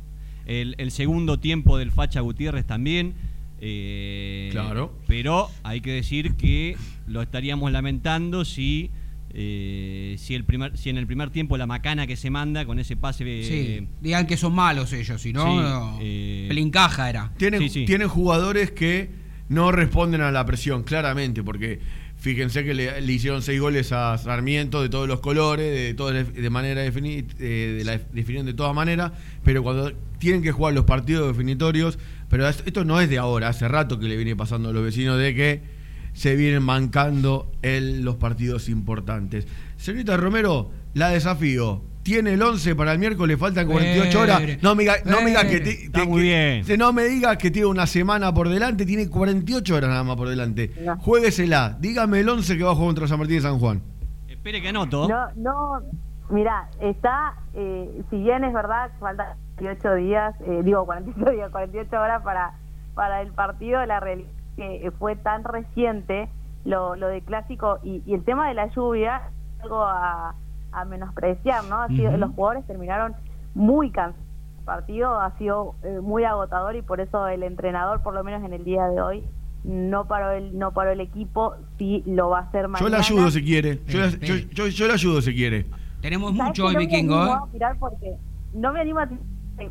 El, 0.44 0.74
el 0.78 0.90
segundo 0.90 1.38
tiempo 1.38 1.78
del 1.78 1.92
Facha 1.92 2.18
Gutiérrez 2.20 2.66
también. 2.66 3.14
eh, 3.60 4.48
Claro. 4.50 4.92
Pero 5.06 5.48
hay 5.62 5.80
que 5.80 5.92
decir 5.92 6.34
que 6.34 6.76
lo 7.06 7.22
estaríamos 7.22 7.70
lamentando 7.70 8.44
si, 8.44 8.90
eh, 9.36 10.14
si, 10.18 10.34
el 10.34 10.44
primer, 10.44 10.76
si 10.78 10.90
en 10.90 10.96
el 10.96 11.06
primer 11.06 11.30
tiempo 11.30 11.56
la 11.56 11.66
macana 11.66 12.06
que 12.06 12.16
se 12.16 12.30
manda 12.30 12.64
con 12.64 12.78
ese 12.78 12.96
pase. 12.96 13.24
eh, 13.26 13.44
Sí, 13.44 13.88
digan 14.00 14.26
que 14.26 14.36
son 14.36 14.54
malos 14.54 14.92
ellos, 14.92 15.20
si 15.20 15.32
no, 15.32 15.42
Sí, 15.44 15.56
no. 15.56 15.98
eh, 16.00 16.46
pelincaja 16.48 17.10
era. 17.10 17.32
Tienen, 17.36 17.60
Sí, 17.62 17.68
sí. 17.68 17.84
tienen 17.84 18.08
jugadores 18.08 18.70
que 18.70 19.10
no 19.48 19.72
responden 19.72 20.20
a 20.20 20.30
la 20.30 20.46
presión, 20.46 20.84
claramente, 20.84 21.42
porque 21.42 21.80
fíjense 22.16 22.64
que 22.64 22.72
le, 22.74 23.00
le 23.02 23.12
hicieron 23.12 23.42
seis 23.42 23.60
goles 23.60 23.92
a 23.92 24.16
Sarmiento 24.18 24.80
de 24.80 24.88
todos 24.88 25.06
los 25.08 25.20
colores, 25.20 25.70
de, 25.74 25.92
todas, 25.94 26.32
de 26.32 26.50
manera 26.50 26.80
definida, 26.80 27.26
de 27.38 27.82
la, 27.84 27.98
definieron 27.98 28.46
de 28.46 28.54
todas 28.54 28.74
maneras, 28.74 29.12
pero 29.42 29.62
cuando 29.62 29.92
tienen 30.18 30.42
que 30.42 30.52
jugar 30.52 30.72
los 30.72 30.84
partidos 30.86 31.28
definitorios, 31.36 31.98
pero 32.30 32.48
es- 32.48 32.62
esto 32.64 32.84
no 32.84 33.00
es 33.00 33.10
de 33.10 33.18
ahora, 33.18 33.48
hace 33.48 33.68
rato 33.68 33.98
que 33.98 34.06
le 34.08 34.16
viene 34.16 34.34
pasando 34.36 34.70
a 34.70 34.72
los 34.72 34.82
vecinos 34.82 35.18
de 35.18 35.34
que 35.34 35.73
se 36.14 36.34
vienen 36.36 36.62
mancando 36.62 37.52
en 37.60 38.04
los 38.04 38.14
partidos 38.16 38.70
importantes. 38.70 39.46
Señorita 39.76 40.16
Romero, 40.16 40.70
la 40.94 41.10
desafío. 41.10 41.82
Tiene 42.02 42.34
el 42.34 42.42
11 42.42 42.74
para 42.76 42.92
el 42.92 42.98
miércoles, 42.98 43.38
faltan 43.38 43.66
48 43.66 44.20
horas. 44.20 44.42
No 44.62 44.74
me 44.74 44.82
diga, 44.82 44.96
no 45.06 45.20
me 45.22 45.26
diga 45.30 45.46
que, 45.48 45.56
Está 45.56 46.00
que- 46.02 46.06
muy 46.06 46.22
que- 46.22 46.62
bien. 46.66 46.78
no 46.78 46.92
me 46.92 47.04
diga 47.04 47.36
que 47.38 47.50
tiene 47.50 47.66
una 47.66 47.86
semana 47.86 48.32
por 48.34 48.48
delante, 48.50 48.84
tiene 48.84 49.08
48 49.08 49.74
horas 49.74 49.88
nada 49.90 50.04
más 50.04 50.16
por 50.16 50.28
delante. 50.28 50.70
No. 50.84 50.98
Juéguesela, 50.98 51.76
dígame 51.80 52.20
el 52.20 52.28
11 52.28 52.58
que 52.58 52.62
va 52.64 52.72
a 52.72 52.74
jugar 52.74 52.88
contra 52.88 53.08
San 53.08 53.18
Martín 53.18 53.36
de 53.36 53.42
San 53.42 53.58
Juan. 53.58 53.80
Espere 54.28 54.60
que 54.60 54.68
anoto. 54.68 55.08
No, 55.08 55.28
no, 55.36 55.80
mira, 56.28 56.68
está, 56.82 57.36
eh, 57.54 58.02
si 58.10 58.16
bien 58.18 58.44
es 58.44 58.52
verdad, 58.52 58.90
faltan 59.00 59.38
48 59.56 59.94
días, 59.94 60.34
eh, 60.46 60.60
digo 60.62 60.84
48 60.84 61.30
días, 61.30 61.50
48 61.50 61.96
horas 61.98 62.22
para, 62.22 62.52
para 62.94 63.22
el 63.22 63.32
partido, 63.32 63.84
la 63.86 63.98
realidad 64.00 64.28
que 64.56 64.90
fue 64.98 65.16
tan 65.16 65.44
reciente 65.44 66.28
lo, 66.64 66.96
lo 66.96 67.08
de 67.08 67.20
clásico 67.22 67.78
y, 67.82 68.02
y 68.06 68.14
el 68.14 68.24
tema 68.24 68.48
de 68.48 68.54
la 68.54 68.68
lluvia, 68.68 69.22
algo 69.62 69.82
a, 69.82 70.34
a 70.72 70.84
menospreciar, 70.84 71.64
¿no? 71.64 71.80
Ha 71.82 71.88
sido-. 71.88 72.16
Los 72.16 72.30
jugadores 72.34 72.66
terminaron 72.66 73.14
muy 73.54 73.90
cansados. 73.90 74.22
El 74.60 74.64
partido 74.64 75.20
ha 75.20 75.36
sido 75.36 75.74
eh, 75.82 76.00
muy 76.02 76.24
agotador 76.24 76.74
y 76.74 76.80
por 76.82 77.00
eso 77.00 77.26
el 77.28 77.42
entrenador, 77.42 78.02
por 78.02 78.14
lo 78.14 78.24
menos 78.24 78.42
en 78.44 78.54
el 78.54 78.64
día 78.64 78.86
de 78.88 79.00
hoy, 79.02 79.24
no 79.62 80.06
paró 80.06 80.30
el, 80.30 80.58
no 80.58 80.72
paró 80.72 80.90
el 80.90 81.00
equipo, 81.00 81.54
sí 81.78 82.02
lo 82.06 82.30
va 82.30 82.38
a 82.38 82.42
hacer 82.42 82.68
mañana. 82.68 82.80
Yo 82.80 82.88
le 82.88 82.96
ayudo 82.96 83.30
si 83.30 83.42
quiere. 83.44 83.80
Yo, 83.86 83.98
le- 83.98 84.06
Espere, 84.08 84.26
yo, 84.26 84.64
yo- 84.64 84.66
yo 84.68 84.86
le 84.86 84.92
ayudo 84.94 85.20
si 85.20 85.34
quiere. 85.34 85.66
Tenemos 86.00 86.34
¿Sabes 86.36 86.48
mucho 86.50 86.66
hoy, 86.66 86.74
no 86.74 86.80
me 86.80 86.86
vikingo, 86.86 87.14
animo 87.14 87.34
¿eh? 87.36 87.40
a 87.48 87.52
tirar 87.52 87.76
porque 87.78 88.16
no 88.54 88.72
me 88.72 88.80
animo 88.80 89.00
a 89.00 89.06
tirar, 89.06 89.22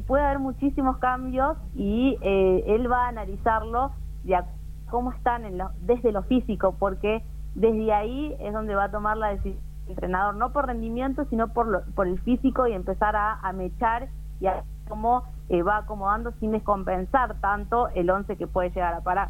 puede 0.07 0.23
haber 0.25 0.39
muchísimos 0.39 0.97
cambios 0.97 1.57
y 1.75 2.17
eh, 2.21 2.63
él 2.67 2.91
va 2.91 3.05
a 3.05 3.09
analizarlo 3.09 3.91
de 4.23 4.35
a- 4.35 4.45
cómo 4.93 5.11
están 5.11 5.41
desde 5.81 6.11
lo 6.11 6.21
físico, 6.21 6.75
porque 6.77 7.23
desde 7.55 7.91
ahí 7.91 8.35
es 8.39 8.53
donde 8.53 8.75
va 8.75 8.83
a 8.83 8.91
tomar 8.91 9.17
la 9.17 9.29
decisión 9.29 9.57
el 9.87 9.93
entrenador, 9.93 10.35
no 10.35 10.53
por 10.53 10.67
rendimiento, 10.67 11.25
sino 11.31 11.51
por, 11.51 11.83
el 12.05 12.19
físico 12.21 12.67
y 12.67 12.73
empezar 12.73 13.15
a, 13.15 13.51
mechar 13.53 14.07
y 14.39 14.45
a 14.45 14.63
cómo 14.87 15.23
eh, 15.49 15.63
va 15.63 15.77
acomodando 15.77 16.31
sin 16.39 16.51
descompensar 16.51 17.41
tanto 17.41 17.87
el 17.95 18.07
11 18.07 18.37
que 18.37 18.45
puede 18.45 18.69
llegar 18.69 18.93
a 18.93 19.01
parar. 19.01 19.29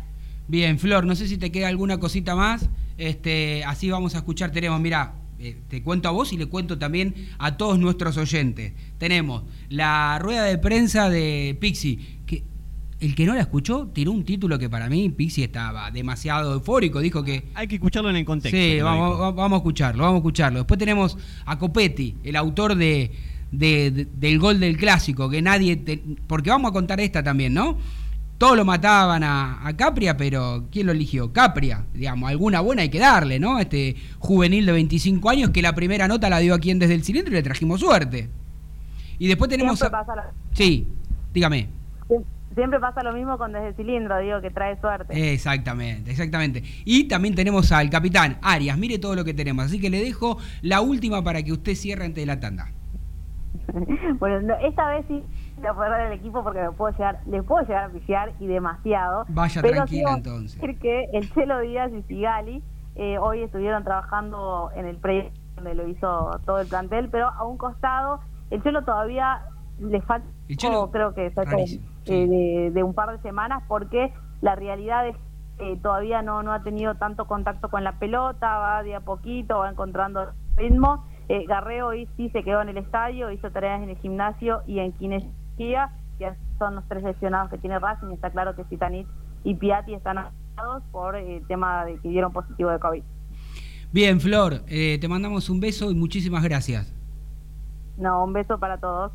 Bien, 0.49 0.77
Flor, 0.79 1.05
no 1.05 1.15
sé 1.15 1.27
si 1.27 1.37
te 1.37 1.49
queda 1.49 1.69
alguna 1.69 1.97
cosita 1.97 2.35
más. 2.35 2.69
Este, 2.97 3.63
así 3.63 3.89
vamos 3.89 4.15
a 4.15 4.17
escuchar. 4.17 4.51
Tenemos, 4.51 4.81
mira, 4.81 5.13
eh, 5.39 5.61
te 5.69 5.81
cuento 5.81 6.09
a 6.09 6.11
vos 6.11 6.33
y 6.33 6.37
le 6.37 6.47
cuento 6.47 6.77
también 6.77 7.15
a 7.39 7.55
todos 7.55 7.79
nuestros 7.79 8.17
oyentes. 8.17 8.73
Tenemos 8.97 9.45
la 9.69 10.19
rueda 10.19 10.43
de 10.43 10.57
prensa 10.57 11.09
de 11.09 11.57
Pixi, 11.61 12.19
el 13.05 13.15
que 13.15 13.25
no 13.25 13.33
la 13.35 13.41
escuchó 13.41 13.87
tiró 13.93 14.11
un 14.11 14.23
título 14.23 14.57
que 14.59 14.69
para 14.69 14.89
mí 14.89 15.09
Pixi 15.09 15.43
estaba 15.43 15.91
demasiado 15.91 16.53
eufórico. 16.53 16.99
Dijo 16.99 17.23
que 17.23 17.43
Hay 17.55 17.67
que 17.67 17.75
escucharlo 17.75 18.09
en 18.09 18.15
el 18.15 18.25
contexto. 18.25 18.57
Sí, 18.57 18.79
vamos, 18.81 19.53
a 19.53 19.55
escucharlo, 19.57 20.03
vamos 20.03 20.15
a 20.15 20.19
escucharlo. 20.19 20.59
Después 20.59 20.77
tenemos 20.79 21.17
a 21.45 21.57
Copetti, 21.59 22.15
el 22.23 22.35
autor 22.35 22.75
de, 22.75 23.11
de- 23.51 23.91
de- 23.91 24.05
del 24.05 24.39
gol 24.39 24.59
del 24.59 24.77
clásico, 24.77 25.29
que 25.29 25.41
nadie... 25.41 25.75
te- 25.77 26.01
porque 26.27 26.49
vamos 26.49 26.69
a 26.69 26.73
contar 26.73 26.99
esta 26.99 27.21
también, 27.23 27.53
¿no? 27.53 27.77
Todos 28.37 28.57
lo 28.57 28.65
mataban 28.65 29.23
a, 29.23 29.65
a 29.65 29.75
Capria, 29.77 30.17
pero 30.17 30.65
¿quién 30.71 30.85
lo 30.87 30.91
eligió? 30.91 31.31
Capria, 31.31 31.85
digamos, 31.93 32.29
alguna 32.29 32.59
buena 32.61 32.81
hay 32.81 32.89
que 32.89 32.99
darle, 32.99 33.39
¿no? 33.39 33.59
Este 33.59 33.95
juvenil 34.19 34.65
de 34.65 34.71
25 34.73 35.29
años 35.29 35.49
que 35.51 35.61
la 35.61 35.73
primera 35.75 36.07
nota 36.07 36.29
la 36.29 36.39
dio 36.39 36.53
aquí 36.53 36.71
en 36.71 36.79
Desde 36.79 36.95
el 36.95 37.03
Cilindro 37.03 37.31
y 37.31 37.35
le 37.35 37.43
trajimos 37.43 37.79
suerte. 37.79 38.29
Y 39.19 39.27
después 39.27 39.49
tenemos... 39.49 39.79
A- 39.81 39.85
Sí, 40.53 40.87
dígame. 41.33 41.67
Siempre 42.53 42.79
pasa 42.79 43.03
lo 43.03 43.13
mismo 43.13 43.37
con 43.37 43.51
desde 43.51 43.69
el 43.69 43.75
cilindro, 43.75 44.19
digo, 44.19 44.41
que 44.41 44.51
trae 44.51 44.79
suerte. 44.79 45.33
Exactamente, 45.33 46.11
exactamente. 46.11 46.63
Y 46.85 47.07
también 47.07 47.35
tenemos 47.35 47.71
al 47.71 47.89
capitán 47.89 48.37
Arias. 48.41 48.77
Mire 48.77 48.99
todo 48.99 49.15
lo 49.15 49.23
que 49.23 49.33
tenemos. 49.33 49.65
Así 49.65 49.79
que 49.79 49.89
le 49.89 50.03
dejo 50.03 50.37
la 50.61 50.81
última 50.81 51.23
para 51.23 51.41
que 51.43 51.51
usted 51.51 51.75
cierre 51.75 52.05
antes 52.05 52.21
de 52.21 52.25
la 52.25 52.39
tanda. 52.39 52.71
Bueno, 54.19 54.41
no, 54.41 54.55
esta 54.55 54.87
vez 54.89 55.05
sí 55.07 55.23
a 55.67 55.73
poder 55.73 55.91
dar 55.91 56.01
el 56.11 56.13
equipo 56.13 56.43
porque 56.43 56.61
me 56.61 56.71
puedo 56.71 56.91
llegar, 56.91 57.19
le 57.25 57.43
puedo 57.43 57.61
llegar 57.65 57.85
a 57.85 57.89
pifiar 57.89 58.33
y 58.39 58.47
demasiado. 58.47 59.25
Vaya 59.29 59.61
pero 59.61 59.75
tranquila, 59.75 60.03
quiero 60.03 60.17
entonces. 60.17 60.59
decir 60.59 60.79
que 60.79 61.05
el 61.13 61.33
Chelo 61.33 61.59
Díaz 61.59 61.91
y 61.93 62.01
Sigali 62.03 62.63
eh, 62.95 63.17
hoy 63.17 63.41
estuvieron 63.41 63.83
trabajando 63.83 64.71
en 64.75 64.85
el 64.85 64.97
proyecto 64.97 65.39
donde 65.55 65.75
lo 65.75 65.87
hizo 65.87 66.39
todo 66.45 66.59
el 66.59 66.67
plantel, 66.67 67.09
pero 67.09 67.29
a 67.29 67.45
un 67.45 67.57
costado, 67.57 68.19
el 68.49 68.61
Chelo 68.63 68.83
todavía 68.83 69.41
le 69.79 70.01
falta, 70.01 70.27
El 70.47 70.57
Chelo, 70.57 70.89
creo 70.91 71.13
que 71.13 71.29
rarísimo, 71.29 71.85
sí. 72.05 72.13
eh, 72.13 72.27
de- 72.27 72.71
de 72.71 72.83
un 72.83 72.93
par 72.93 73.11
de 73.11 73.21
semanas 73.21 73.63
porque 73.67 74.13
la 74.41 74.55
realidad 74.55 75.07
es 75.07 75.15
que 75.57 75.75
todavía 75.77 76.21
no, 76.21 76.41
no 76.43 76.51
ha 76.51 76.63
tenido 76.63 76.95
tanto 76.95 77.25
contacto 77.27 77.69
con 77.69 77.83
la 77.83 77.93
pelota, 77.99 78.57
va 78.57 78.83
de 78.83 78.95
a 78.95 78.99
poquito, 79.01 79.59
va 79.59 79.69
encontrando 79.69 80.31
ritmo. 80.57 81.05
Eh, 81.29 81.45
Garreo 81.47 81.87
hoy 81.87 82.07
sí 82.17 82.29
se 82.29 82.43
quedó 82.43 82.61
en 82.61 82.69
el 82.69 82.77
estadio, 82.77 83.31
hizo 83.31 83.49
tareas 83.51 83.81
en 83.81 83.89
el 83.89 83.97
gimnasio 83.97 84.61
y 84.67 84.79
en 84.79 84.91
kinesía, 84.93 85.91
que 86.17 86.31
son 86.59 86.75
los 86.75 86.83
tres 86.89 87.03
lesionados 87.03 87.49
que 87.49 87.57
tiene 87.59 87.79
Racing, 87.79 88.11
está 88.11 88.29
claro 88.31 88.55
que 88.55 88.63
Citanit 88.65 89.07
y 89.43 89.55
Piatti 89.55 89.93
están 89.93 90.17
afectados 90.17 90.83
por 90.91 91.15
eh, 91.15 91.37
el 91.37 91.47
tema 91.47 91.85
de 91.85 91.97
que 91.99 92.09
dieron 92.09 92.33
positivo 92.33 92.69
de 92.71 92.79
COVID. 92.79 93.03
Bien, 93.91 94.19
Flor, 94.19 94.63
eh, 94.67 94.97
te 94.99 95.07
mandamos 95.07 95.49
un 95.49 95.59
beso 95.59 95.91
y 95.91 95.95
muchísimas 95.95 96.43
gracias. 96.43 96.91
No, 97.97 98.23
un 98.23 98.33
beso 98.33 98.57
para 98.57 98.77
todos. 98.79 99.11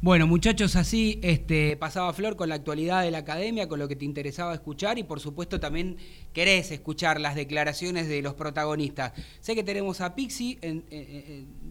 Bueno, 0.00 0.28
muchachos, 0.28 0.76
así 0.76 1.18
este, 1.24 1.76
pasaba 1.76 2.12
Flor 2.12 2.36
con 2.36 2.48
la 2.48 2.54
actualidad 2.54 3.02
de 3.02 3.10
la 3.10 3.18
academia, 3.18 3.66
con 3.68 3.80
lo 3.80 3.88
que 3.88 3.96
te 3.96 4.04
interesaba 4.04 4.54
escuchar 4.54 4.96
y 4.96 5.02
por 5.02 5.18
supuesto 5.18 5.58
también 5.58 5.96
querés 6.32 6.70
escuchar 6.70 7.20
las 7.20 7.34
declaraciones 7.34 8.06
de 8.06 8.22
los 8.22 8.34
protagonistas. 8.34 9.12
Sé 9.40 9.56
que 9.56 9.64
tenemos 9.64 10.00
a 10.00 10.14
Pixi 10.14 10.56
en- 10.62 10.84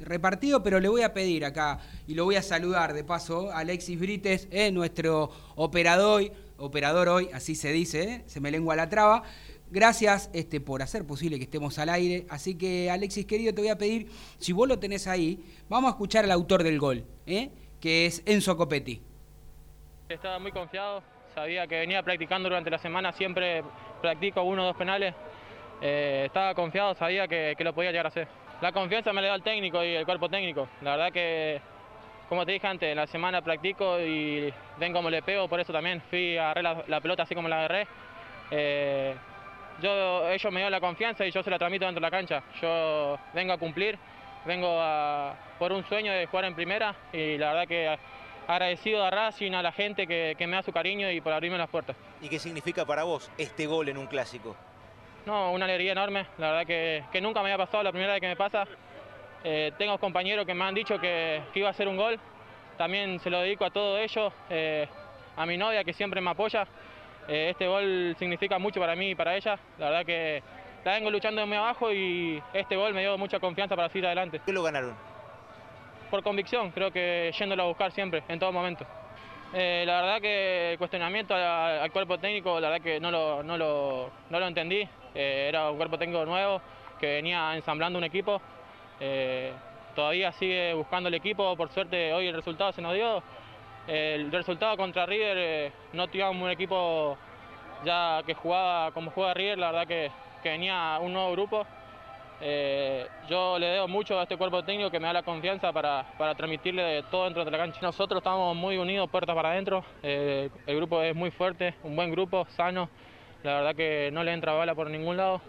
repartido, 0.02 0.62
pero 0.62 0.82
le 0.82 0.90
voy 0.90 1.04
a 1.04 1.14
pedir 1.14 1.46
acá 1.46 1.80
y 2.06 2.16
lo 2.16 2.26
voy 2.26 2.36
a 2.36 2.42
saludar 2.42 2.94
de 2.94 3.06
paso 3.06 3.50
a 3.50 3.60
Alexis 3.60 3.98
Brites, 3.98 4.50
eh, 4.52 4.72
nuestro 4.74 5.32
operador, 5.56 6.30
operador 6.58 7.08
hoy, 7.08 7.30
así 7.34 7.56
se 7.56 7.72
dice, 7.72 8.04
eh, 8.04 8.24
se 8.26 8.42
me 8.42 8.52
lengua 8.52 8.76
la 8.76 8.90
traba. 8.90 9.24
Gracias 9.72 10.30
este, 10.34 10.60
por 10.60 10.82
hacer 10.82 11.06
posible 11.06 11.38
que 11.38 11.44
estemos 11.44 11.78
al 11.80 11.90
aire. 11.90 12.26
Así 12.30 12.56
que, 12.56 12.90
Alexis, 12.90 13.26
querido, 13.26 13.54
te 13.54 13.62
voy 13.62 13.70
a 13.70 13.78
pedir, 13.78 14.08
si 14.38 14.52
vos 14.52 14.68
lo 14.68 14.80
tenés 14.80 15.08
ahí, 15.08 15.40
vamos 15.70 15.90
a 15.90 15.92
escuchar 15.92 16.26
al 16.26 16.32
autor 16.32 16.64
del 16.64 16.78
gol, 16.80 17.06
¿eh? 17.26 17.50
Que 17.82 18.06
es 18.06 18.24
Enzo 18.26 18.58
Copetti. 18.58 19.02
Estaba 20.10 20.40
muy 20.40 20.52
confiado, 20.52 21.04
sabía 21.34 21.68
que 21.68 21.80
venía 21.80 22.02
practicando 22.04 22.50
durante 22.50 22.70
la 22.70 22.78
semana, 22.78 23.12
siempre 23.12 23.64
practico 24.02 24.44
uno 24.44 24.64
o 24.64 24.66
dos 24.68 24.78
penales 24.78 25.14
eh, 25.82 26.24
estaba 26.26 26.54
confiado, 26.56 26.96
sabía 26.96 27.28
que, 27.28 27.54
que 27.58 27.64
lo 27.64 27.74
podía 27.74 27.92
llegar 27.92 28.08
a 28.08 28.10
hacer. 28.10 28.28
La 28.62 28.72
confianza 28.72 29.14
me 29.14 29.22
la 29.22 29.30
da 29.30 29.36
el 29.36 29.44
técnico 29.44 29.84
y 29.84 29.96
el 29.96 30.06
cuerpo 30.06 30.30
técnico. 30.30 30.68
La 30.82 30.96
verdad 30.96 31.12
que, 31.12 31.62
como 32.28 32.46
te 32.46 32.54
dije 32.54 32.66
antes, 32.66 32.90
en 32.90 32.98
la 32.98 33.06
semana 33.06 33.42
practico 33.42 34.00
y 34.00 34.52
ven 34.80 34.94
como 34.94 35.10
le 35.10 35.22
pego, 35.22 35.48
por 35.48 35.60
eso 35.60 35.72
también 35.72 36.02
fui 36.10 36.38
a 36.38 36.52
agarrar 36.52 36.64
la, 36.64 36.84
la 36.88 37.02
pelota 37.02 37.24
así 37.24 37.36
como 37.36 37.48
la 37.48 37.58
agarré. 37.60 37.88
Eh, 38.50 39.16
yo, 39.82 40.28
ellos 40.30 40.52
me 40.52 40.60
dieron 40.60 40.72
la 40.72 40.80
confianza 40.80 41.26
y 41.26 41.32
yo 41.32 41.44
se 41.44 41.52
la 41.52 41.60
transmito 41.60 41.86
dentro 41.86 42.02
de 42.02 42.08
la 42.08 42.12
cancha. 42.12 42.44
Yo 42.60 43.20
vengo 43.34 43.54
a 43.54 43.58
cumplir, 43.58 44.00
vengo 44.46 44.80
a, 44.80 45.36
por 45.60 45.72
un 45.72 45.84
sueño 45.86 46.12
de 46.12 46.26
jugar 46.28 46.46
en 46.46 46.56
primera 46.56 46.96
y 47.14 47.38
la 47.38 47.54
verdad 47.54 47.68
que 47.68 47.98
agradecido 48.48 49.04
a 49.04 49.10
Racing, 49.10 49.54
a 49.54 49.62
la 49.62 49.72
gente 49.72 50.08
que, 50.08 50.36
que 50.38 50.48
me 50.48 50.56
da 50.56 50.64
su 50.64 50.72
cariño 50.72 51.12
y 51.12 51.22
por 51.22 51.34
abrirme 51.34 51.58
las 51.58 51.70
puertas. 51.70 51.96
¿Y 52.22 52.30
qué 52.30 52.40
significa 52.40 52.86
para 52.86 53.04
vos 53.04 53.30
este 53.38 53.68
gol 53.68 53.90
en 53.90 53.98
un 53.98 54.08
clásico? 54.08 54.56
No, 55.26 55.52
una 55.52 55.66
alegría 55.66 55.92
enorme, 55.92 56.26
la 56.38 56.52
verdad 56.52 56.66
que, 56.66 57.04
que 57.12 57.20
nunca 57.20 57.42
me 57.42 57.52
había 57.52 57.66
pasado, 57.66 57.84
la 57.84 57.92
primera 57.92 58.14
vez 58.14 58.22
que 58.22 58.30
me 58.30 58.38
pasa. 58.38 58.66
Eh, 59.44 59.74
tengo 59.78 59.98
compañeros 59.98 60.46
que 60.46 60.54
me 60.54 60.64
han 60.64 60.74
dicho 60.74 61.00
que, 61.00 61.42
que, 61.54 61.60
iba 61.60 61.70
a 61.70 61.74
ser 61.74 61.90
un 61.90 61.98
gol, 61.98 62.18
también 62.78 63.20
se 63.20 63.30
lo 63.30 63.42
dedico 63.42 63.66
a 63.66 63.70
todos 63.70 64.00
ellos, 64.00 64.32
eh, 64.50 64.88
a 65.36 65.46
mi 65.46 65.58
novia 65.58 65.84
que 65.84 65.92
siempre 65.92 66.22
me 66.22 66.30
apoya. 66.30 66.66
Eh, 67.28 67.50
este 67.52 67.68
gol 67.68 68.16
significa 68.18 68.58
mucho 68.58 68.80
para 68.80 68.96
mí 68.96 69.10
y 69.10 69.16
para 69.16 69.36
ella, 69.36 69.60
la 69.78 69.90
verdad 69.90 70.06
que 70.06 70.42
la 70.88 70.94
vengo 70.94 71.12
luchando 71.12 71.46
de 71.46 71.56
abajo 71.58 71.92
y 71.92 72.42
este 72.54 72.78
gol 72.78 72.94
me 72.94 73.02
dio 73.02 73.18
mucha 73.18 73.42
confianza 73.42 73.76
para 73.76 73.90
seguir 73.90 74.06
adelante. 74.06 74.40
¿Qué 74.46 74.54
lo 74.54 74.64
ganaron? 74.64 74.96
Por 76.10 76.24
convicción, 76.24 76.72
creo 76.72 76.92
que 76.92 77.30
yéndolo 77.38 77.64
a 77.64 77.66
buscar 77.66 77.92
siempre, 77.92 78.24
en 78.30 78.40
todo 78.40 78.54
momento. 78.54 78.86
Eh, 79.54 79.84
la 79.86 80.00
verdad 80.00 80.22
que 80.22 80.72
el 80.72 80.78
cuestionamiento 80.78 81.36
al, 81.36 81.44
al, 81.44 81.92
cuerpo 81.92 82.18
técnico, 82.18 82.58
la 82.62 82.70
verdad 82.70 82.82
que 82.82 83.02
no 83.02 83.12
lo, 83.12 83.44
no 83.44 83.58
lo, 83.58 84.10
no 84.30 84.40
lo 84.40 84.48
entendí. 84.48 84.88
Eh, 85.14 85.48
era 85.50 85.70
un 85.70 85.76
cuerpo 85.76 85.98
técnico 85.98 86.26
nuevo 86.26 86.62
que 87.02 87.16
venía 87.16 87.54
ensamblando 87.54 88.00
un 88.00 88.06
equipo. 88.06 88.42
Eh, 89.02 89.52
todavía 89.94 90.32
sigue 90.32 90.74
buscando 90.74 91.10
el 91.10 91.16
equipo, 91.16 91.58
por 91.58 91.70
suerte 91.70 92.14
hoy 92.14 92.28
el 92.28 92.34
resultado 92.34 92.72
se 92.72 92.82
nos 92.82 92.94
dio. 92.94 93.22
El 93.88 94.32
resultado 94.32 94.78
contra 94.78 95.06
River 95.06 95.74
no 95.92 96.08
teníamos 96.08 96.42
un 96.42 96.50
equipo 96.50 97.18
ya 97.84 98.24
que 98.26 98.34
jugaba 98.34 98.92
como 98.92 99.12
juega 99.12 99.34
River, 99.34 99.58
la 99.58 99.72
verdad 99.72 99.88
que, 99.88 100.12
que 100.42 100.50
venía 100.50 101.00
un 101.02 101.14
nuevo 101.14 101.32
grupo. 101.32 101.66
Eh, 102.40 103.08
yo 103.28 103.58
le 103.58 103.66
debo 103.66 103.88
mucho 103.88 104.20
a 104.20 104.24
este 104.24 104.38
cuerpo 104.38 104.64
técnico 104.64 104.92
que 104.92 105.00
me 105.00 105.08
da 105.08 105.14
la 105.14 105.24
confianza 105.24 105.74
para, 105.74 106.06
para 106.18 106.36
transmitirle 106.36 107.04
todo 107.10 107.26
dentro 107.26 107.44
de 107.44 107.52
la 107.52 107.58
cancha. 107.58 107.80
Nosotros 107.82 108.20
estamos 108.20 108.56
muy 108.56 108.78
unidos, 108.78 109.10
puertas 109.10 109.36
para 109.36 109.52
adentro. 109.52 109.84
Eh, 110.04 110.50
el 110.66 110.76
grupo 110.76 111.02
es 111.02 111.16
muy 111.16 111.32
fuerte, 111.32 111.74
un 111.84 111.96
buen 111.96 112.12
grupo, 112.12 112.46
sano. 112.56 112.90
La 113.44 113.56
verdad 113.56 113.76
que 113.76 114.10
no 114.12 114.24
le 114.24 114.34
entra 114.34 114.54
bala 114.54 114.76
por 114.76 114.90
ningún 114.90 115.18
lado. 115.18 115.42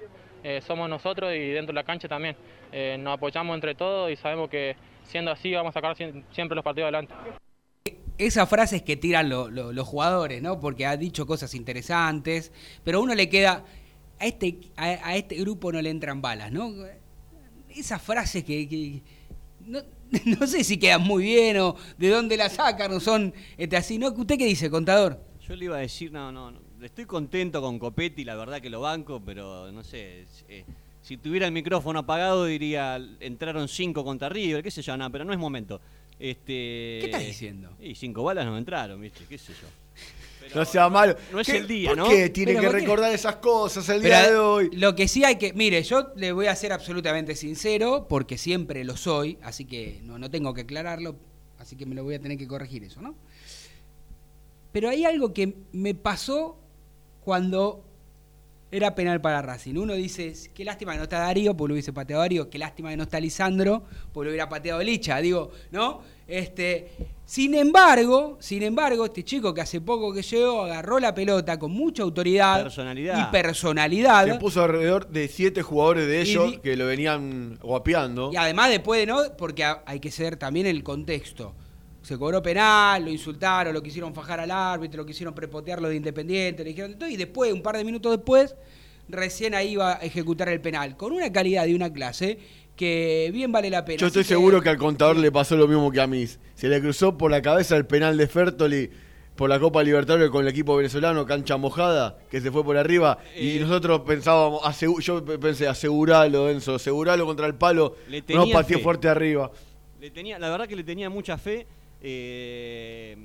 Eh, 0.42 0.60
somos 0.62 0.88
nosotros 0.88 1.32
y 1.34 1.48
dentro 1.50 1.72
de 1.72 1.80
la 1.80 1.84
cancha 1.84 2.08
también. 2.08 2.36
Nos 2.98 3.14
apoyamos 3.14 3.54
entre 3.54 3.74
todos 3.74 4.10
y 4.10 4.16
sabemos 4.16 4.48
que 4.50 4.76
siendo 5.02 5.30
así 5.30 5.52
vamos 5.52 5.70
a 5.70 5.80
sacar 5.80 5.96
siempre 5.96 6.54
los 6.54 6.62
partidos 6.62 6.86
adelante. 6.86 7.14
Esas 8.18 8.48
frases 8.48 8.82
que 8.82 8.96
tiran 8.96 9.28
lo, 9.28 9.48
los 9.48 9.86
jugadores, 9.86 10.42
¿no? 10.42 10.60
Porque 10.60 10.84
ha 10.86 10.96
dicho 10.96 11.24
cosas 11.24 11.54
interesantes, 11.54 12.52
pero 12.84 12.98
a 12.98 13.00
uno 13.00 13.14
le 13.14 13.28
queda, 13.28 13.64
a 14.18 14.26
este, 14.26 14.58
a, 14.76 14.84
a, 14.84 15.16
este 15.16 15.36
grupo 15.36 15.72
no 15.72 15.80
le 15.80 15.90
entran 15.90 16.20
balas, 16.20 16.52
¿no? 16.52 16.72
Esas 17.68 18.02
frases 18.02 18.44
que, 18.44 18.68
que 18.68 19.02
no, 19.66 19.80
no, 20.38 20.46
sé 20.46 20.64
si 20.64 20.78
quedan 20.78 21.02
muy 21.02 21.24
bien 21.24 21.58
o 21.58 21.76
de 21.96 22.08
dónde 22.08 22.36
las 22.36 22.54
sacan 22.54 22.92
o 22.92 23.00
son 23.00 23.32
este, 23.56 23.76
así, 23.76 23.98
¿no? 23.98 24.08
¿Usted 24.08 24.38
qué 24.38 24.46
dice, 24.46 24.70
contador? 24.70 25.20
Yo 25.46 25.54
le 25.56 25.66
iba 25.66 25.76
a 25.76 25.80
decir, 25.80 26.12
no, 26.12 26.32
no, 26.32 26.50
no, 26.50 26.60
estoy 26.82 27.04
contento 27.04 27.60
con 27.60 27.78
Copetti, 27.78 28.24
la 28.24 28.34
verdad 28.34 28.60
que 28.60 28.70
lo 28.70 28.80
banco, 28.80 29.22
pero 29.24 29.70
no 29.72 29.82
sé, 29.82 30.24
eh, 30.48 30.64
si 31.02 31.16
tuviera 31.16 31.46
el 31.46 31.52
micrófono 31.52 32.00
apagado 32.00 32.44
diría, 32.44 33.00
entraron 33.20 33.68
cinco 33.68 34.04
contra 34.04 34.28
River, 34.28 34.62
qué 34.62 34.70
sé 34.70 34.82
yo, 34.82 34.96
no, 34.96 35.10
pero 35.10 35.24
no 35.24 35.32
es 35.32 35.38
momento. 35.38 35.80
Este, 36.18 36.98
¿Qué 37.00 37.02
estás 37.04 37.24
diciendo? 37.24 37.70
Y 37.80 37.94
cinco 37.94 38.24
balas 38.24 38.44
no 38.44 38.58
entraron, 38.58 39.00
¿viste? 39.00 39.24
¿Qué 39.28 39.38
sé 39.38 39.52
yo? 39.52 39.68
No 40.54 40.64
sea 40.64 40.88
malo. 40.88 41.16
No 41.32 41.40
es 41.40 41.48
el 41.48 41.66
día, 41.66 41.90
¿por 41.90 41.98
¿no? 41.98 42.08
qué 42.08 42.28
tiene 42.30 42.52
Pero 42.52 42.60
que 42.62 42.66
¿por 42.68 42.76
qué? 42.76 42.80
recordar 42.82 43.12
esas 43.12 43.36
cosas 43.36 43.88
el 43.88 44.02
Pero 44.02 44.16
día 44.16 44.30
de 44.30 44.36
hoy? 44.36 44.70
Lo 44.72 44.94
que 44.94 45.08
sí 45.08 45.24
hay 45.24 45.36
que. 45.36 45.52
Mire, 45.52 45.82
yo 45.82 46.08
le 46.16 46.32
voy 46.32 46.46
a 46.46 46.56
ser 46.56 46.72
absolutamente 46.72 47.34
sincero, 47.34 48.06
porque 48.08 48.38
siempre 48.38 48.84
lo 48.84 48.96
soy, 48.96 49.38
así 49.42 49.64
que 49.64 50.00
no, 50.04 50.18
no 50.18 50.30
tengo 50.30 50.54
que 50.54 50.62
aclararlo, 50.62 51.16
así 51.58 51.76
que 51.76 51.86
me 51.86 51.94
lo 51.94 52.04
voy 52.04 52.14
a 52.14 52.20
tener 52.20 52.38
que 52.38 52.46
corregir 52.48 52.84
eso, 52.84 53.00
¿no? 53.00 53.14
Pero 54.72 54.88
hay 54.88 55.04
algo 55.04 55.32
que 55.32 55.54
me 55.72 55.94
pasó 55.94 56.58
cuando 57.24 57.84
era 58.70 58.94
penal 58.94 59.20
para 59.20 59.40
Racing. 59.42 59.76
Uno 59.76 59.94
dice, 59.94 60.34
qué 60.54 60.64
lástima 60.64 60.92
que 60.92 60.98
no 60.98 61.04
está 61.04 61.20
Darío, 61.20 61.56
porque 61.56 61.68
lo 61.68 61.74
hubiese 61.74 61.92
pateado 61.92 62.22
Darío, 62.22 62.50
qué 62.50 62.58
lástima 62.58 62.90
que 62.90 62.96
no 62.96 63.04
está 63.04 63.18
Lisandro, 63.18 63.82
porque 64.12 64.26
lo 64.26 64.30
hubiera 64.30 64.48
pateado 64.48 64.82
Licha, 64.82 65.18
digo, 65.18 65.50
¿no? 65.70 66.02
Este, 66.28 66.90
sin 67.24 67.54
embargo, 67.54 68.36
sin 68.38 68.62
embargo, 68.62 69.06
este 69.06 69.24
chico 69.24 69.54
que 69.54 69.62
hace 69.62 69.80
poco 69.80 70.12
que 70.12 70.20
llegó 70.20 70.62
agarró 70.64 70.98
la 71.00 71.14
pelota 71.14 71.58
con 71.58 71.70
mucha 71.72 72.02
autoridad 72.02 72.62
Personalidad. 72.62 73.28
y 73.28 73.32
personalidad. 73.32 74.26
Se 74.26 74.34
puso 74.34 74.62
alrededor 74.62 75.08
de 75.08 75.26
siete 75.28 75.62
jugadores 75.62 76.06
de 76.06 76.20
ellos 76.20 76.58
que 76.62 76.76
lo 76.76 76.86
venían 76.86 77.58
guapeando. 77.62 78.30
Y 78.30 78.36
además 78.36 78.68
después, 78.68 79.06
¿no? 79.06 79.18
Porque 79.38 79.64
ha- 79.64 79.82
hay 79.86 80.00
que 80.00 80.10
ser 80.10 80.36
también 80.36 80.66
el 80.66 80.82
contexto. 80.82 81.54
Se 82.02 82.18
cobró 82.18 82.42
penal, 82.42 83.04
lo 83.06 83.10
insultaron, 83.10 83.72
lo 83.72 83.82
quisieron 83.82 84.14
fajar 84.14 84.40
al 84.40 84.50
árbitro, 84.50 85.02
lo 85.02 85.06
quisieron 85.06 85.34
prepotear 85.34 85.80
los 85.80 85.90
de 85.90 85.96
Independiente, 85.96 86.62
le 86.62 86.70
dijeron 86.70 86.98
todo, 86.98 87.08
y 87.08 87.16
después, 87.16 87.52
un 87.54 87.62
par 87.62 87.76
de 87.76 87.84
minutos 87.84 88.12
después, 88.16 88.54
recién 89.08 89.54
ahí 89.54 89.70
iba 89.72 89.94
a 89.94 90.00
ejecutar 90.00 90.48
el 90.50 90.60
penal. 90.60 90.94
Con 90.96 91.12
una 91.12 91.32
calidad 91.32 91.66
y 91.66 91.74
una 91.74 91.90
clase 91.92 92.38
que 92.78 93.28
bien 93.32 93.50
vale 93.50 93.68
la 93.68 93.84
pena. 93.84 93.98
Yo 93.98 94.06
estoy 94.06 94.20
Así 94.22 94.28
seguro 94.28 94.62
que 94.62 94.68
al 94.68 94.78
contador 94.78 95.16
le 95.16 95.32
pasó 95.32 95.56
lo 95.56 95.66
mismo 95.66 95.90
que 95.90 96.00
a 96.00 96.06
mí. 96.06 96.26
Se 96.54 96.68
le 96.68 96.80
cruzó 96.80 97.18
por 97.18 97.30
la 97.30 97.42
cabeza 97.42 97.76
el 97.76 97.86
penal 97.86 98.16
de 98.16 98.28
Fertoli 98.28 98.90
por 99.34 99.50
la 99.50 99.58
Copa 99.58 99.82
Libertadores 99.82 100.30
con 100.30 100.42
el 100.42 100.48
equipo 100.48 100.76
venezolano, 100.76 101.26
cancha 101.26 101.56
mojada, 101.56 102.18
que 102.30 102.40
se 102.40 102.50
fue 102.50 102.64
por 102.64 102.76
arriba. 102.76 103.18
y 103.36 103.56
Eh, 103.56 103.60
nosotros 103.60 104.02
pensábamos, 104.06 104.62
yo 105.00 105.24
pensé, 105.24 105.66
aseguralo, 105.68 106.48
Enzo, 106.50 106.76
aseguralo 106.76 107.26
contra 107.26 107.46
el 107.46 107.54
palo. 107.56 107.96
Le 108.08 108.22
No 108.28 108.48
pateó 108.48 108.78
fuerte 108.78 109.08
arriba. 109.08 109.50
Le 110.00 110.10
tenía, 110.10 110.38
la 110.38 110.48
verdad 110.48 110.68
que 110.68 110.76
le 110.76 110.84
tenía 110.84 111.10
mucha 111.10 111.36
fe. 111.36 111.66
eh, 112.00 113.16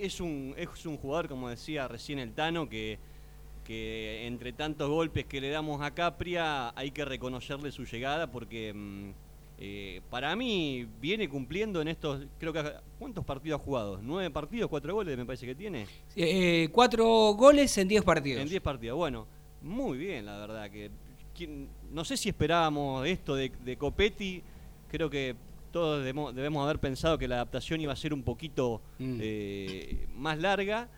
es, 0.00 0.20
un, 0.20 0.54
es 0.56 0.86
un 0.86 0.96
jugador, 0.96 1.28
como 1.28 1.48
decía 1.48 1.86
recién 1.86 2.18
el 2.18 2.32
Tano, 2.32 2.68
que, 2.68 2.98
que 3.72 4.26
entre 4.26 4.52
tantos 4.52 4.88
golpes 4.90 5.24
que 5.24 5.40
le 5.40 5.48
damos 5.48 5.80
a 5.80 5.92
Capria 5.94 6.72
hay 6.78 6.90
que 6.90 7.04
reconocerle 7.06 7.72
su 7.72 7.84
llegada 7.86 8.30
porque 8.30 8.72
mm, 8.74 9.10
eh, 9.58 10.00
para 10.10 10.34
mí 10.36 10.86
viene 11.00 11.26
cumpliendo 11.28 11.80
en 11.80 11.88
estos, 11.88 12.26
creo 12.38 12.52
que, 12.52 12.62
¿cuántos 12.98 13.24
partidos 13.24 13.60
ha 13.60 13.64
jugado? 13.64 13.98
¿Nueve 14.02 14.28
partidos, 14.30 14.68
cuatro 14.68 14.92
goles 14.94 15.16
me 15.16 15.24
parece 15.24 15.46
que 15.46 15.54
tiene? 15.54 15.86
Eh, 16.16 16.68
cuatro 16.72 17.06
goles 17.34 17.76
en 17.78 17.88
diez 17.88 18.02
partidos. 18.04 18.42
En 18.42 18.48
10 18.48 18.60
partidos. 18.60 18.98
Bueno, 18.98 19.26
muy 19.62 19.96
bien, 19.96 20.26
la 20.26 20.36
verdad. 20.38 20.70
que 20.70 20.90
¿quién- 21.34 21.68
No 21.90 22.04
sé 22.04 22.16
si 22.18 22.28
esperábamos 22.28 23.06
esto 23.06 23.34
de, 23.36 23.50
de 23.64 23.76
Copetti. 23.78 24.42
Creo 24.90 25.08
que 25.08 25.34
todos 25.72 26.00
debemos, 26.00 26.34
debemos 26.34 26.62
haber 26.64 26.78
pensado 26.78 27.16
que 27.16 27.26
la 27.26 27.36
adaptación 27.36 27.80
iba 27.80 27.92
a 27.94 27.96
ser 27.96 28.12
un 28.12 28.22
poquito 28.22 28.82
Mm. 28.98 29.18
eh, 29.22 30.06
más 30.16 30.38
larga. 30.38 30.88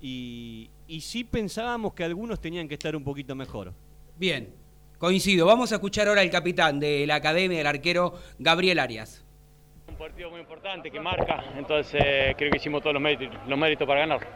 Y, 0.00 0.70
y 0.86 1.00
sí 1.02 1.24
pensábamos 1.24 1.92
que 1.94 2.04
algunos 2.04 2.40
tenían 2.40 2.66
que 2.68 2.74
estar 2.74 2.96
un 2.96 3.04
poquito 3.04 3.34
mejor. 3.34 3.72
Bien, 4.16 4.54
coincido. 4.98 5.46
Vamos 5.46 5.72
a 5.72 5.76
escuchar 5.76 6.08
ahora 6.08 6.22
al 6.22 6.30
capitán 6.30 6.80
de 6.80 7.06
la 7.06 7.16
academia, 7.16 7.60
el 7.60 7.66
arquero 7.66 8.14
Gabriel 8.38 8.78
Arias. 8.78 9.24
Un 9.88 9.96
partido 9.96 10.30
muy 10.30 10.40
importante 10.40 10.90
que 10.90 11.00
marca, 11.00 11.44
entonces 11.56 12.02
eh, 12.02 12.34
creo 12.38 12.50
que 12.50 12.56
hicimos 12.56 12.80
todos 12.80 12.94
los 12.94 13.02
méritos, 13.02 13.36
los 13.46 13.58
méritos 13.58 13.86
para 13.86 14.00
ganarlo. 14.00 14.26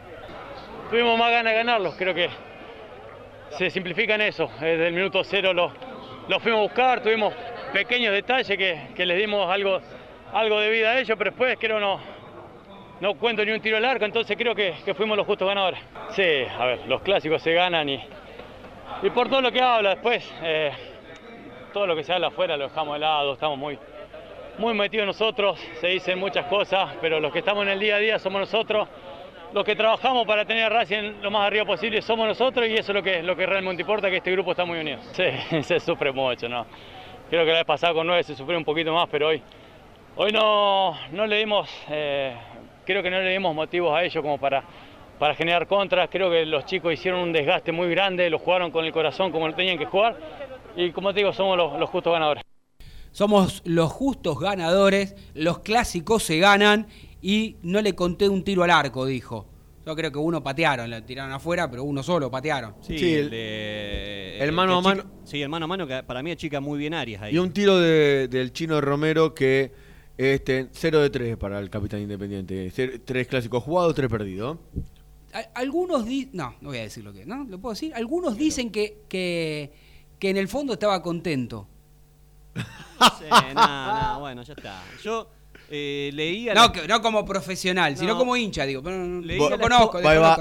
Tuvimos 0.89 1.17
más 1.17 1.31
ganas 1.31 1.53
de 1.53 1.57
ganarlo, 1.57 1.95
creo 1.97 2.13
que 2.13 2.29
se 3.57 3.69
simplifica 3.71 4.15
en 4.15 4.21
eso. 4.21 4.47
Desde 4.59 4.87
el 4.87 4.93
minuto 4.93 5.23
cero 5.23 5.53
lo, 5.53 5.71
lo 6.27 6.39
fuimos 6.39 6.59
a 6.59 6.63
buscar, 6.63 7.01
tuvimos 7.01 7.33
pequeños 7.73 8.13
detalles 8.13 8.57
que, 8.57 8.89
que 8.95 9.05
les 9.05 9.17
dimos 9.17 9.49
algo, 9.49 9.81
algo 10.33 10.59
de 10.59 10.69
vida 10.69 10.91
a 10.91 10.99
ellos, 10.99 11.17
pero 11.17 11.31
después 11.31 11.57
creo 11.59 11.79
no, 11.79 11.99
no 12.99 13.15
cuento 13.15 13.43
ni 13.43 13.51
un 13.51 13.61
tiro 13.61 13.77
al 13.77 14.03
entonces 14.03 14.37
creo 14.37 14.55
que, 14.55 14.73
que 14.83 14.93
fuimos 14.93 15.17
los 15.17 15.25
justos 15.25 15.47
ganadores. 15.47 15.79
Sí, 16.11 16.43
a 16.57 16.65
ver, 16.65 16.87
los 16.87 17.01
clásicos 17.01 17.41
se 17.41 17.53
ganan 17.53 17.89
y, 17.89 18.01
y 19.03 19.09
por 19.09 19.29
todo 19.29 19.41
lo 19.41 19.51
que 19.51 19.61
habla 19.61 19.91
después, 19.91 20.33
eh, 20.41 20.71
todo 21.73 21.87
lo 21.87 21.95
que 21.95 22.03
se 22.03 22.13
habla 22.13 22.27
afuera 22.27 22.55
lo 22.57 22.69
dejamos 22.69 22.93
de 22.93 22.99
lado, 22.99 23.33
estamos 23.33 23.57
muy, 23.57 23.77
muy 24.57 24.73
metidos 24.73 25.05
nosotros, 25.05 25.59
se 25.81 25.87
dicen 25.87 26.19
muchas 26.19 26.45
cosas, 26.45 26.95
pero 27.01 27.19
los 27.19 27.31
que 27.33 27.39
estamos 27.39 27.63
en 27.63 27.69
el 27.69 27.79
día 27.79 27.95
a 27.95 27.99
día 27.99 28.19
somos 28.19 28.39
nosotros, 28.39 28.87
los 29.53 29.63
que 29.63 29.75
trabajamos 29.75 30.25
para 30.25 30.45
tener 30.45 30.63
a 30.63 30.69
Racing 30.69 31.21
lo 31.21 31.31
más 31.31 31.47
arriba 31.47 31.65
posible 31.65 32.01
somos 32.01 32.27
nosotros 32.27 32.67
y 32.67 32.73
eso 32.73 32.91
es 32.91 32.95
lo 32.95 33.03
que, 33.03 33.23
lo 33.23 33.35
que 33.35 33.45
realmente 33.45 33.81
importa, 33.81 34.09
que 34.09 34.17
este 34.17 34.31
grupo 34.31 34.51
está 34.51 34.65
muy 34.65 34.79
unido. 34.79 34.99
Sí, 35.11 35.23
se 35.63 35.79
sufre 35.79 36.11
mucho, 36.11 36.49
¿no? 36.49 36.65
Creo 37.29 37.45
que 37.45 37.51
la 37.51 37.57
vez 37.57 37.65
pasada 37.65 37.93
con 37.93 38.05
9 38.05 38.23
se 38.23 38.35
sufrió 38.35 38.57
un 38.57 38.65
poquito 38.65 38.93
más, 38.93 39.07
pero 39.09 39.29
hoy, 39.29 39.41
hoy 40.15 40.31
no, 40.31 40.97
no 41.11 41.25
le 41.25 41.37
dimos, 41.37 41.69
eh, 41.89 42.35
creo 42.85 43.03
que 43.03 43.09
no 43.11 43.19
le 43.19 43.31
dimos 43.31 43.53
motivos 43.55 43.93
a 43.95 44.03
ellos 44.03 44.21
como 44.21 44.37
para, 44.39 44.63
para 45.19 45.35
generar 45.35 45.67
contras. 45.67 46.09
Creo 46.11 46.29
que 46.29 46.45
los 46.45 46.65
chicos 46.65 46.93
hicieron 46.93 47.19
un 47.21 47.33
desgaste 47.33 47.71
muy 47.71 47.89
grande, 47.89 48.29
lo 48.29 48.39
jugaron 48.39 48.71
con 48.71 48.85
el 48.85 48.91
corazón 48.91 49.31
como 49.31 49.47
lo 49.47 49.55
tenían 49.55 49.77
que 49.77 49.85
jugar. 49.85 50.17
Y 50.77 50.91
como 50.91 51.13
te 51.13 51.19
digo, 51.21 51.33
somos 51.33 51.57
los, 51.57 51.79
los 51.79 51.89
justos 51.89 52.13
ganadores. 52.13 52.43
Somos 53.11 53.61
los 53.65 53.91
justos 53.91 54.39
ganadores, 54.39 55.15
los 55.33 55.59
clásicos 55.59 56.23
se 56.23 56.37
ganan 56.39 56.87
y 57.21 57.55
no 57.63 57.81
le 57.81 57.93
conté 57.95 58.27
un 58.27 58.43
tiro 58.43 58.63
al 58.63 58.71
arco, 58.71 59.05
dijo. 59.05 59.47
Yo 59.85 59.95
creo 59.95 60.11
que 60.11 60.17
uno 60.17 60.41
patearon, 60.43 60.89
la 60.89 61.05
tiraron 61.05 61.31
afuera, 61.31 61.69
pero 61.69 61.83
uno 61.83 62.01
solo 62.03 62.29
patearon. 62.29 62.73
Sí, 62.81 62.97
Sí, 62.97 63.13
el, 63.13 63.19
el- 63.25 63.29
de- 63.29 64.37
el 64.39 64.51
mano 64.51 64.73
a 64.79 64.81
chica- 64.81 64.95
mano. 64.95 65.11
Sí, 65.23 65.41
el 65.41 65.47
mano 65.49 65.65
a 65.65 65.67
mano 65.67 65.87
que 65.87 66.03
para 66.03 66.23
mí 66.23 66.35
chica 66.35 66.59
muy 66.59 66.77
bien 66.79 66.93
Arias 66.95 67.21
ahí. 67.21 67.35
Y 67.35 67.37
un 67.37 67.53
tiro 67.53 67.77
de- 67.79 68.27
del 68.27 68.51
chino 68.51 68.81
Romero 68.81 69.33
que 69.35 69.71
este 70.17 70.67
0 70.71 71.01
de 71.01 71.09
3 71.09 71.37
para 71.37 71.59
el 71.59 71.69
capitán 71.69 72.01
independiente. 72.01 72.71
Cer- 72.71 73.01
Tres 73.03 73.27
clásicos 73.27 73.63
jugados, 73.63 73.93
tres 73.95 74.09
perdidos. 74.09 74.57
A- 75.33 75.49
Algunos 75.59 76.05
dicen, 76.05 76.31
no, 76.33 76.55
no 76.61 76.69
voy 76.69 76.77
a 76.77 76.81
decir 76.83 77.03
lo 77.03 77.11
que, 77.13 77.25
¿no? 77.25 77.43
¿Lo 77.43 77.59
puedo 77.59 77.73
decir? 77.73 77.93
Algunos 77.95 78.37
dicen 78.37 78.69
que, 78.71 79.01
que, 79.09 79.73
que 80.19 80.29
en 80.29 80.37
el 80.37 80.47
fondo 80.47 80.73
estaba 80.73 81.01
contento. 81.03 81.67
No, 83.53 84.13
no, 84.13 84.19
bueno, 84.21 84.43
ya 84.43 84.53
está. 84.53 84.81
Yo 85.03 85.29
eh, 85.69 86.11
leía 86.13 86.53
No, 86.53 86.71
que- 86.71 86.87
no 86.87 87.01
como 87.01 87.25
profesional, 87.25 87.97
sino 87.97 88.13
No. 88.13 88.19
como 88.19 88.37
hincha, 88.37 88.65
digo. 88.65 88.81
Leía 88.89 89.49
lo 89.49 89.49
la 89.49 89.57
conozco. 89.57 89.99
Leía 89.99 90.13
la, 90.21 90.35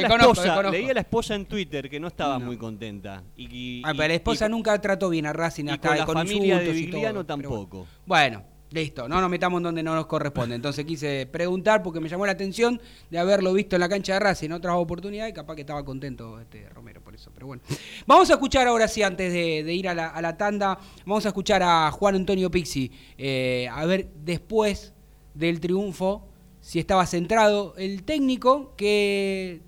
Desconozco, 0.00 0.32
esposa, 0.32 0.42
desconozco. 0.42 0.70
leía 0.72 0.94
la 0.94 1.00
esposa 1.00 1.34
en 1.34 1.46
Twitter 1.46 1.90
que 1.90 1.98
no 1.98 2.06
estaba 2.08 2.38
muy 2.38 2.56
contenta. 2.56 3.24
Y, 3.36 3.48
y- 3.50 3.82
Ah, 3.84 3.92
pero 3.96 4.08
la 4.08 4.14
esposa 4.14 4.46
y- 4.46 4.50
nunca 4.50 4.80
trató 4.80 5.08
bien 5.08 5.26
a 5.26 5.32
Racing 5.32 5.64
y 5.64 5.70
hasta 5.70 5.88
con 5.88 5.98
la 5.98 6.04
con 6.06 6.14
familia 6.14 6.58
de 6.58 6.66
insultos 6.70 7.00
y 7.00 7.02
todo, 7.12 7.26
tampoco. 7.26 7.86
Bueno, 8.06 8.44
listo, 8.72 9.08
no 9.08 9.20
nos 9.20 9.30
metamos 9.30 9.62
donde 9.62 9.82
no 9.82 9.94
nos 9.94 10.06
corresponde. 10.06 10.54
Entonces 10.54 10.84
quise 10.84 11.26
preguntar 11.26 11.82
porque 11.82 12.00
me 12.00 12.08
llamó 12.08 12.26
la 12.26 12.32
atención 12.32 12.80
de 13.10 13.18
haberlo 13.18 13.52
visto 13.52 13.76
en 13.76 13.80
la 13.80 13.88
cancha 13.88 14.14
de 14.14 14.20
Racing 14.20 14.46
en 14.46 14.52
otras 14.52 14.74
oportunidades 14.76 15.32
y 15.32 15.34
capaz 15.34 15.54
que 15.54 15.62
estaba 15.62 15.84
contento 15.84 16.40
este 16.40 16.68
Romero 16.70 17.00
por 17.00 17.14
eso. 17.14 17.30
Pero 17.34 17.46
bueno, 17.46 17.62
vamos 18.06 18.30
a 18.30 18.34
escuchar 18.34 18.66
ahora 18.66 18.88
sí, 18.88 19.02
antes 19.02 19.32
de, 19.32 19.72
ir 19.72 19.88
a 19.88 19.94
la, 19.94 20.08
a 20.08 20.22
la 20.22 20.36
tanda, 20.36 20.78
vamos 21.04 21.24
a 21.26 21.28
escuchar 21.28 21.62
a 21.62 21.90
Juan 21.90 22.16
Antonio 22.16 22.50
Pixi, 22.50 22.90
eh, 23.18 23.68
a 23.70 23.84
ver 23.86 24.08
después 24.24 24.92
del 25.34 25.60
triunfo 25.60 26.28
si 26.60 26.78
estaba 26.78 27.06
centrado 27.06 27.74
el 27.76 28.04
técnico 28.04 28.74
que 28.76 29.60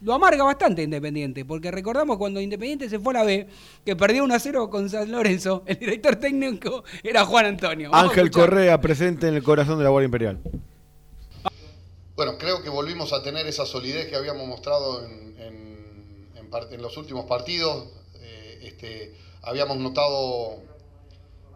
lo 0.00 0.14
amarga 0.14 0.44
bastante 0.44 0.82
Independiente, 0.82 1.44
porque 1.44 1.70
recordamos 1.70 2.18
cuando 2.18 2.40
Independiente 2.40 2.88
se 2.88 2.98
fue 2.98 3.12
a 3.14 3.18
la 3.18 3.24
B, 3.24 3.46
que 3.84 3.96
perdió 3.96 4.24
1 4.24 4.34
a 4.34 4.38
0 4.38 4.70
con 4.70 4.88
San 4.88 5.10
Lorenzo, 5.10 5.62
el 5.66 5.78
director 5.78 6.16
técnico 6.16 6.84
era 7.02 7.24
Juan 7.24 7.46
Antonio. 7.46 7.90
Ángel. 7.94 8.30
Correa 8.30 8.80
presente 8.80 9.28
en 9.28 9.34
el 9.34 9.42
corazón 9.42 9.78
de 9.78 9.84
la 9.84 9.90
Guardia 9.90 10.06
Imperial. 10.06 10.38
Bueno, 12.16 12.36
creo 12.38 12.62
que 12.62 12.68
volvimos 12.68 13.12
a 13.12 13.22
tener 13.22 13.46
esa 13.46 13.64
solidez 13.64 14.08
que 14.08 14.16
habíamos 14.16 14.46
mostrado 14.46 15.04
en, 15.04 15.34
en- 15.38 16.28
en 16.36 16.50
par- 16.50 16.68
en 16.72 16.82
los 16.82 16.96
últimos 16.96 17.26
partidos. 17.26 17.86
Eh, 18.16 18.58
este, 18.62 19.14
habíamos 19.42 19.76
notado 19.78 20.60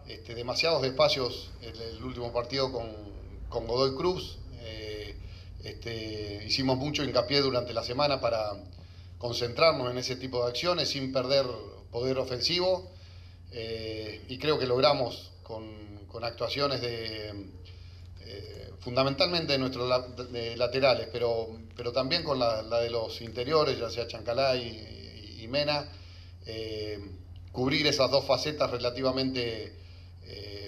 este, 0.06 0.34
demasiados 0.34 0.84
espacios 0.84 1.50
en 1.62 1.74
el 1.96 2.04
último 2.04 2.32
partido 2.32 2.70
con, 2.70 2.86
con 3.48 3.66
Godoy 3.66 3.96
Cruz. 3.96 4.38
Este, 5.62 6.44
hicimos 6.46 6.76
mucho 6.76 7.04
hincapié 7.04 7.40
durante 7.40 7.72
la 7.72 7.84
semana 7.84 8.20
para 8.20 8.52
concentrarnos 9.18 9.90
en 9.90 9.98
ese 9.98 10.16
tipo 10.16 10.42
de 10.42 10.50
acciones 10.50 10.88
sin 10.88 11.12
perder 11.12 11.46
poder 11.92 12.18
ofensivo. 12.18 12.90
Eh, 13.52 14.24
y 14.28 14.38
creo 14.38 14.58
que 14.58 14.66
logramos 14.66 15.30
con, 15.42 15.80
actuaciones 16.22 16.80
de, 16.80 17.30
eh, 18.20 18.70
fundamentalmente 18.80 19.52
de 19.52 19.58
nuestros 19.58 19.88
laterales, 20.56 21.08
pero, 21.10 21.48
pero 21.74 21.90
también 21.90 22.22
con 22.22 22.38
la, 22.38 22.62
de 22.62 22.90
los 22.90 23.20
interiores, 23.22 23.78
ya 23.78 23.90
sea 23.90 24.06
Chancalá 24.06 24.54
y, 24.56 25.46
Mena, 25.48 25.86
eh, 26.46 26.98
cubrir 27.50 27.86
esas 27.86 28.10
dos 28.10 28.24
facetas 28.24 28.70
relativamente 28.70 29.78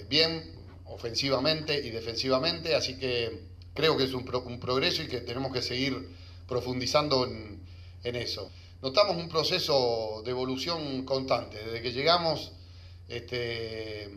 bien, 0.07 0.53
ofensivamente 0.85 1.75
y 1.75 1.89
defensivamente, 1.89 2.75
así 2.75 2.99
que 2.99 3.54
creo 3.75 3.95
que 3.97 4.05
es 4.05 4.13
un, 4.13 4.25
pro- 4.25 4.41
un 4.41 4.59
progreso 4.59 5.03
y 5.03 5.07
que 5.07 5.21
tenemos 5.21 5.53
que 5.53 5.61
seguir 5.61 6.09
profundizando 6.47 7.25
en, 7.25 7.59
en 8.03 8.15
eso. 8.15 8.49
Notamos 8.81 9.17
un 9.17 9.29
proceso 9.29 10.21
de 10.25 10.31
evolución 10.31 11.05
constante, 11.05 11.57
desde 11.63 11.81
que 11.81 11.91
llegamos 11.91 12.51
este, 13.07 14.09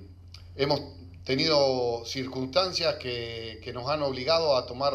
hemos 0.57 0.81
tenido 1.25 2.03
circunstancias 2.07 2.95
que, 2.97 3.61
que 3.63 3.73
nos 3.73 3.89
han 3.91 4.03
obligado 4.03 4.57
a 4.57 4.65
tomar 4.67 4.95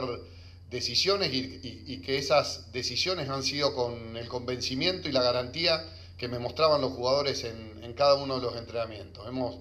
decisiones 0.69 1.31
y, 1.31 1.37
y- 1.61 1.83
y 1.93 2.01
que 2.01 2.17
esas 2.17 2.71
decisiones 2.71 3.29
han 3.29 3.43
sido 3.43 3.75
con 3.75 4.17
el 4.17 4.27
convencimiento 4.27 5.07
y 5.07 5.11
la 5.11 5.21
garantía 5.21 5.85
que 6.17 6.27
me 6.27 6.39
mostraban 6.39 6.81
los 6.81 6.93
jugadores 6.93 7.43
en, 7.43 7.83
en 7.83 7.93
cada 7.93 8.15
uno 8.15 8.37
de 8.39 8.41
los 8.41 8.55
entrenamientos. 8.55 9.27
Hemos 9.27 9.57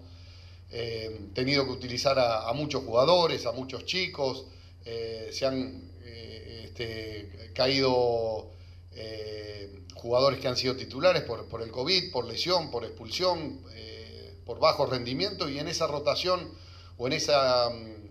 eh, 0.70 1.20
tenido 1.34 1.64
que 1.66 1.72
utilizar 1.72 2.18
a, 2.18 2.48
a 2.48 2.52
muchos 2.54 2.84
jugadores, 2.84 3.44
a 3.44 3.52
muchos 3.52 3.84
chicos, 3.84 4.44
eh, 4.85 5.31
se 5.33 5.47
han 5.47 5.92
eh, 6.05 6.62
este, 6.64 7.53
caído 7.55 8.51
eh, 8.92 9.83
jugadores 9.95 10.40
que 10.40 10.49
han 10.49 10.57
sido 10.57 10.77
titulares 10.77 11.23
por, 11.23 11.49
por 11.49 11.62
el 11.62 11.71
COVID, 11.71 12.11
por 12.11 12.27
lesión, 12.27 12.71
por 12.71 12.85
expulsión, 12.85 13.62
eh, 13.75 14.35
por 14.45 14.59
bajo 14.59 14.87
rendimiento 14.87 15.49
y 15.49 15.59
en 15.59 15.68
esa 15.68 15.87
rotación 15.87 16.51
o 16.99 17.07
en 17.07 17.12
esa 17.14 17.71
mm, 17.71 18.03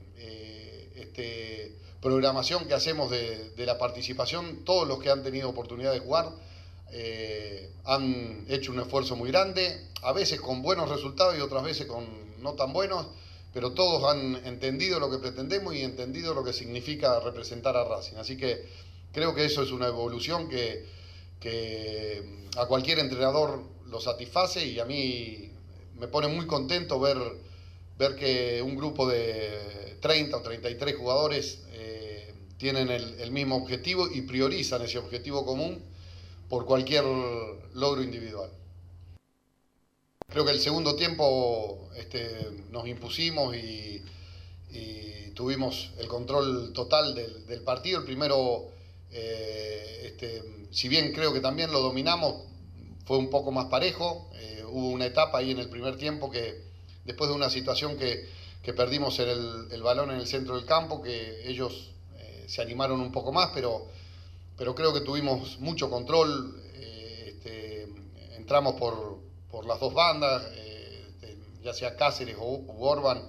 este, 0.95 1.75
programación 2.01 2.67
que 2.67 2.73
hacemos 2.73 3.11
de, 3.11 3.53
la 3.57 3.77
participación, 3.77 4.63
todos 4.63 4.87
los 4.87 4.99
que 4.99 5.09
han 5.09 5.23
tenido 5.23 5.49
oportunidad 5.49 5.91
de 5.91 5.99
jugar 5.99 6.31
han 7.85 8.45
hecho 8.49 8.71
un 8.71 8.79
esfuerzo 8.79 9.15
muy 9.15 9.31
grande, 9.31 9.87
a 10.01 10.11
veces 10.13 10.41
con 10.41 10.61
buenos 10.61 10.89
resultados 10.89 11.37
y 11.37 11.41
otras 11.41 11.63
veces 11.63 11.87
con 11.87 12.05
no 12.41 12.53
tan 12.53 12.73
buenos, 12.73 13.07
pero 13.53 13.73
todos 13.73 14.03
han 14.03 14.45
entendido 14.45 14.99
lo 14.99 15.09
que 15.09 15.17
pretendemos 15.17 15.75
y 15.75 15.81
entendido 15.81 16.33
lo 16.33 16.43
que 16.43 16.53
significa 16.53 17.19
representar 17.19 17.75
a 17.75 17.83
Racing. 17.83 18.15
Así 18.17 18.37
que 18.37 18.65
creo 19.11 19.35
que 19.35 19.45
eso 19.45 19.61
es 19.61 19.71
una 19.71 19.87
evolución 19.87 20.47
que, 20.47 20.85
que 21.39 22.47
a 22.57 22.65
cualquier 22.65 22.99
entrenador 22.99 23.61
lo 23.87 23.99
satisface 23.99 24.65
y 24.65 24.79
a 24.79 24.85
mí 24.85 25.51
me 25.97 26.07
pone 26.07 26.29
muy 26.29 26.47
contento 26.47 26.99
ver, 26.99 27.17
ver 27.97 28.15
que 28.15 28.61
un 28.61 28.75
grupo 28.75 29.07
de 29.07 29.97
30 29.99 30.37
o 30.37 30.41
33 30.41 30.95
jugadores 30.95 31.63
eh, 31.73 32.33
tienen 32.57 32.89
el, 32.89 33.19
el 33.19 33.31
mismo 33.31 33.57
objetivo 33.57 34.07
y 34.11 34.21
priorizan 34.21 34.81
ese 34.81 34.97
objetivo 34.97 35.45
común 35.45 35.83
por 36.47 36.65
cualquier 36.65 37.03
logro 37.73 38.01
individual. 38.01 38.49
Creo 40.31 40.45
que 40.45 40.51
el 40.51 40.61
segundo 40.61 40.95
tiempo 40.95 41.89
este, 41.97 42.47
nos 42.71 42.87
impusimos 42.87 43.53
y, 43.55 44.01
tuvimos 45.35 45.91
el 45.97 46.07
control 46.07 46.71
total 46.71 47.15
del, 47.15 47.61
partido. 47.63 47.99
El 47.99 48.05
primero, 48.05 48.67
eh, 49.11 50.03
este, 50.05 50.43
si 50.71 50.87
bien 50.87 51.13
creo 51.13 51.33
que 51.33 51.39
también 51.39 51.71
lo 51.71 51.79
dominamos, 51.79 52.43
fue 53.05 53.17
un 53.17 53.29
poco 53.29 53.51
más 53.51 53.65
parejo. 53.65 54.29
Eh, 54.35 54.63
hubo 54.69 54.89
una 54.89 55.05
etapa 55.05 55.39
ahí 55.39 55.51
en 55.51 55.59
el 55.59 55.67
primer 55.67 55.97
tiempo 55.97 56.29
que, 56.29 56.61
después 57.05 57.29
de 57.29 57.35
una 57.35 57.49
situación 57.49 57.97
que, 57.97 58.29
que 58.61 58.73
perdimos 58.73 59.19
el, 59.19 59.81
balón 59.81 60.11
en 60.11 60.19
el 60.19 60.27
centro 60.27 60.55
del 60.55 60.65
campo, 60.65 61.01
que 61.01 61.49
ellos 61.49 61.91
eh, 62.19 62.45
se 62.47 62.61
animaron 62.61 63.01
un 63.01 63.11
poco 63.11 63.31
más, 63.31 63.49
pero, 63.53 63.87
pero 64.57 64.75
creo 64.75 64.93
que 64.93 65.01
tuvimos 65.01 65.59
mucho 65.59 65.89
control. 65.89 66.61
este, 66.75 67.87
entramos 68.37 68.75
por, 68.75 69.30
por 69.51 69.65
las 69.65 69.79
dos 69.79 69.93
bandas, 69.93 70.43
eh, 70.53 71.05
ya 71.63 71.73
sea 71.73 71.95
Cáceres 71.95 72.37
o, 72.39 72.63
Orban 72.79 73.21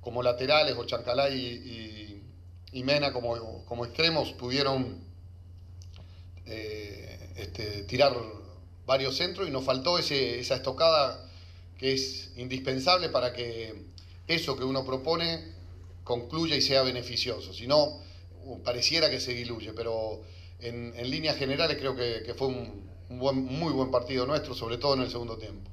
como 0.00 0.22
laterales, 0.22 0.74
o 0.76 0.84
Chancalá 0.84 1.28
y, 1.30 2.22
Mena 2.84 3.12
como, 3.12 3.64
como 3.66 3.84
extremos, 3.84 4.32
pudieron 4.32 4.98
eh, 6.46 7.18
este, 7.36 7.82
tirar 7.82 8.14
varios 8.86 9.16
centros 9.16 9.46
y 9.46 9.50
nos 9.50 9.64
faltó 9.64 9.98
ese- 9.98 10.40
esa 10.40 10.54
estocada 10.56 11.28
que 11.76 11.92
es 11.92 12.30
indispensable 12.36 13.08
para 13.10 13.32
que 13.32 13.74
eso 14.26 14.56
que 14.56 14.64
uno 14.64 14.84
propone 14.84 15.52
concluya 16.04 16.56
y 16.56 16.62
sea 16.62 16.82
beneficioso. 16.82 17.52
Si 17.52 17.66
no, 17.66 18.00
pareciera 18.64 19.10
que 19.10 19.20
se 19.20 19.34
diluye, 19.34 19.72
pero 19.74 20.22
en, 20.60 20.94
en 20.96 21.10
líneas 21.10 21.36
generales 21.36 21.76
creo 21.78 21.94
que, 21.94 22.22
que 22.24 22.32
fue 22.34 22.48
un, 22.48 22.87
un 23.10 23.18
buen- 23.18 23.44
muy 23.44 23.72
buen 23.72 23.90
partido 23.90 24.26
nuestro, 24.26 24.54
sobre 24.54 24.78
todo 24.78 24.94
en 24.94 25.02
el 25.02 25.10
segundo 25.10 25.36
tiempo. 25.38 25.70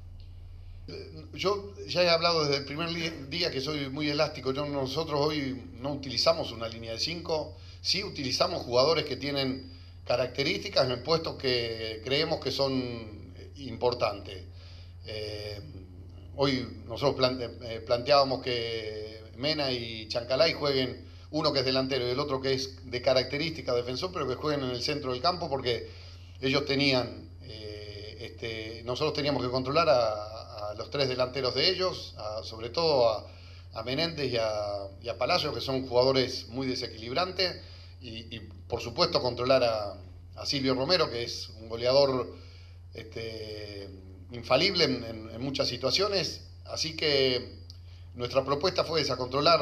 Eh, 0.88 1.24
Yo 1.34 1.74
ya 1.86 2.02
he 2.02 2.08
hablado 2.08 2.44
desde 2.44 2.58
el 2.58 2.64
primer 2.64 2.88
día 3.28 3.50
que 3.50 3.60
soy 3.60 3.90
muy 3.90 4.08
elástico. 4.08 4.52
Nosotros 4.52 5.20
hoy 5.20 5.70
no 5.80 5.92
utilizamos 5.92 6.52
una 6.52 6.68
línea 6.68 6.92
de 6.92 6.98
5, 6.98 7.56
sí 7.82 8.02
utilizamos 8.04 8.62
jugadores 8.62 9.04
que 9.04 9.16
tienen 9.16 9.70
características 10.04 10.88
en 10.88 11.02
puestos 11.02 11.34
que 11.36 12.00
creemos 12.04 12.40
que 12.40 12.50
son 12.52 12.72
eh, 13.36 13.52
importantes. 13.56 14.44
Eh, 15.06 15.60
hoy 16.36 16.66
nosotros 16.86 17.16
plante- 17.16 17.80
planteábamos 17.80 18.42
que 18.42 19.20
Mena 19.36 19.70
y 19.72 20.08
Chancalay 20.08 20.52
jueguen 20.54 21.04
uno 21.32 21.52
que 21.52 21.58
es 21.58 21.64
delantero 21.66 22.06
y 22.06 22.10
el 22.10 22.20
otro 22.20 22.40
que 22.40 22.54
es 22.54 22.88
de 22.90 23.02
característica 23.02 23.74
defensor, 23.74 24.10
pero 24.12 24.26
que 24.26 24.36
jueguen 24.36 24.64
en 24.64 24.70
el 24.70 24.82
centro 24.82 25.12
del 25.12 25.20
campo 25.20 25.50
porque 25.50 25.90
ellos 26.40 26.64
tenían, 26.64 27.25
este, 28.18 28.82
nosotros 28.84 29.14
teníamos 29.14 29.42
que 29.42 29.50
controlar 29.50 29.88
a, 29.88 30.74
los 30.76 30.90
tres 30.90 31.08
delanteros 31.08 31.54
de 31.54 31.70
ellos, 31.70 32.14
sobre 32.42 32.68
todo 32.70 33.08
a, 33.08 33.26
a 33.74 33.82
Menéndez 33.82 34.32
y 34.32 34.36
a, 34.36 34.88
y 35.02 35.08
que 35.54 35.60
son 35.60 35.86
jugadores 35.86 36.48
muy 36.48 36.66
desequilibrantes, 36.66 37.62
y, 38.00 38.40
por 38.68 38.80
supuesto 38.80 39.22
controlar 39.22 39.64
a, 39.64 39.94
Silvio 40.44 40.74
Romero, 40.74 41.08
que 41.10 41.22
es 41.24 41.48
un 41.60 41.68
goleador 41.68 42.34
este, 42.94 43.88
infalible 44.32 44.84
en, 44.84 45.04
en- 45.04 45.30
en 45.30 45.40
muchas 45.40 45.68
situaciones. 45.68 46.42
Así 46.66 46.94
que 46.96 47.56
nuestra 48.14 48.44
propuesta 48.44 48.84
fue 48.84 49.00
esa, 49.00 49.16
controlar 49.16 49.60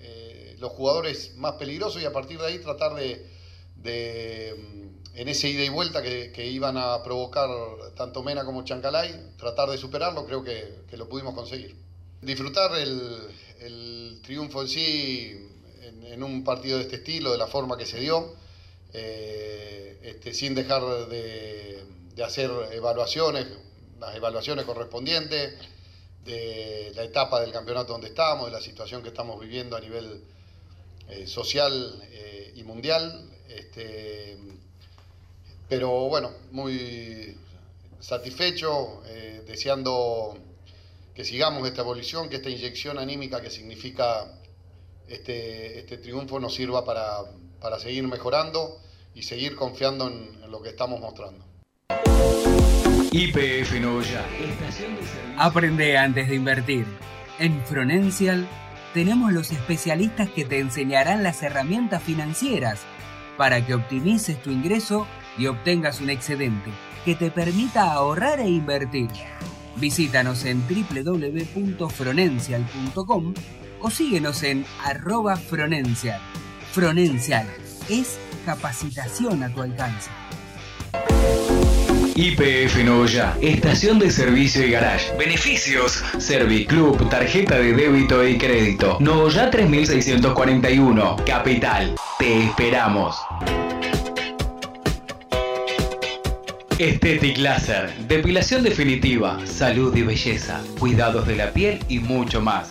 eh, 0.00 0.54
los 0.58 0.72
jugadores 0.72 1.34
más 1.36 1.54
peligrosos 1.54 2.00
y 2.02 2.04
a 2.04 2.12
partir 2.12 2.38
de 2.38 2.46
ahí 2.46 2.58
tratar 2.60 2.94
de, 2.94 3.26
de, 3.82 4.54
mm, 4.56 5.18
en 5.18 5.28
ese 5.28 5.48
ida 5.48 5.64
y 5.64 5.68
vuelta 5.68 6.02
que, 6.02 6.32
que 6.32 6.46
iban 6.46 6.76
a 6.76 7.02
provocar 7.02 7.48
tanto 7.96 8.22
Mena 8.22 8.44
como 8.44 8.64
Chancalay, 8.64 9.34
tratar 9.36 9.70
de 9.70 9.78
superarlo, 9.78 10.26
creo 10.26 10.42
que, 10.42 10.82
que 10.88 10.96
lo 10.96 11.08
pudimos 11.08 11.34
conseguir. 11.34 11.76
Disfrutar 12.20 12.76
el, 12.76 13.28
el 13.60 14.20
triunfo 14.22 14.62
en 14.62 14.68
sí 14.68 15.52
en, 16.04 16.22
un 16.22 16.44
partido 16.44 16.78
de 16.78 16.84
este 16.84 16.96
estilo, 16.96 17.32
de 17.32 17.38
la 17.38 17.46
forma 17.46 17.76
que 17.76 17.84
se 17.84 18.00
dio, 18.00 18.34
eh, 18.92 19.98
este, 20.02 20.32
sin 20.32 20.54
dejar 20.54 20.82
de, 21.08 21.84
de 22.14 22.24
hacer 22.24 22.50
evaluaciones, 22.72 23.46
las 24.00 24.14
evaluaciones 24.14 24.64
correspondientes 24.64 25.54
de 26.24 26.92
la 26.94 27.04
etapa 27.04 27.40
del 27.40 27.52
campeonato 27.52 27.92
donde 27.92 28.08
estamos, 28.08 28.46
de 28.46 28.52
la 28.52 28.60
situación 28.60 29.02
que 29.02 29.08
estamos 29.08 29.40
viviendo 29.40 29.76
a 29.76 29.80
nivel 29.80 30.22
eh, 31.08 31.26
social 31.26 32.02
eh, 32.10 32.52
y 32.56 32.64
mundial. 32.64 33.30
Este, 33.48 34.36
pero 35.68 35.90
bueno, 36.08 36.30
muy 36.52 37.36
satisfecho, 38.00 39.02
eh, 39.06 39.42
deseando 39.46 40.36
que 41.14 41.24
sigamos 41.24 41.66
esta 41.66 41.80
evolución, 41.82 42.28
que 42.28 42.36
esta 42.36 42.50
inyección 42.50 42.98
anímica 42.98 43.40
que 43.40 43.50
significa 43.50 44.26
este, 45.08 45.78
este 45.80 45.98
triunfo 45.98 46.38
nos 46.40 46.54
sirva 46.54 46.84
para, 46.84 47.18
para 47.60 47.78
seguir 47.78 48.06
mejorando 48.06 48.80
y 49.14 49.22
seguir 49.22 49.56
confiando 49.56 50.08
en- 50.08 50.42
en 50.44 50.50
lo 50.50 50.60
que 50.62 50.68
estamos 50.70 51.00
mostrando. 51.00 51.44
IPF 53.12 53.80
Noya. 53.80 54.24
Aprende 55.38 55.96
antes 55.96 56.28
de 56.28 56.34
invertir. 56.34 56.84
En 57.38 57.64
Fronencial 57.64 58.46
tenemos 58.92 59.32
los 59.32 59.52
especialistas 59.52 60.28
que 60.30 60.44
te 60.44 60.58
enseñarán 60.58 61.22
las 61.22 61.42
herramientas 61.42 62.02
financieras 62.02 62.80
para 63.36 63.64
que 63.64 63.74
optimices 63.74 64.42
tu 64.42 64.50
ingreso 64.50 65.06
y 65.38 65.46
obtengas 65.46 66.00
un 66.00 66.10
excedente 66.10 66.72
que 67.04 67.14
te 67.14 67.30
permita 67.30 67.92
ahorrar 67.92 68.40
e 68.40 68.48
invertir. 68.48 69.10
Visítanos 69.76 70.44
en 70.44 70.60
www.fronencial.com 70.66 73.34
o 73.80 73.90
síguenos 73.90 74.42
en 74.42 74.66
arroba 74.82 75.36
Fronencial. 75.36 76.20
Fronencial 76.72 77.46
es 77.88 78.18
capacitación 78.44 79.42
a 79.42 79.52
tu 79.52 79.62
alcance. 79.62 80.10
IPF 82.18 82.82
Noya. 82.82 83.36
Estación 83.42 83.98
de 83.98 84.10
servicio 84.10 84.66
y 84.66 84.70
garage. 84.70 85.14
Beneficios. 85.18 86.02
Serviclub, 86.16 87.10
tarjeta 87.10 87.58
de 87.58 87.74
débito 87.74 88.26
y 88.26 88.38
crédito. 88.38 88.96
Noya 89.00 89.50
3641. 89.50 91.16
Capital. 91.26 91.94
Te 92.18 92.44
esperamos. 92.44 93.16
Estetic 96.78 97.36
Laser. 97.36 97.94
Depilación 98.08 98.62
definitiva. 98.62 99.38
Salud 99.44 99.94
y 99.94 100.02
belleza. 100.02 100.62
Cuidados 100.78 101.26
de 101.26 101.36
la 101.36 101.52
piel 101.52 101.80
y 101.90 101.98
mucho 101.98 102.40
más. 102.40 102.70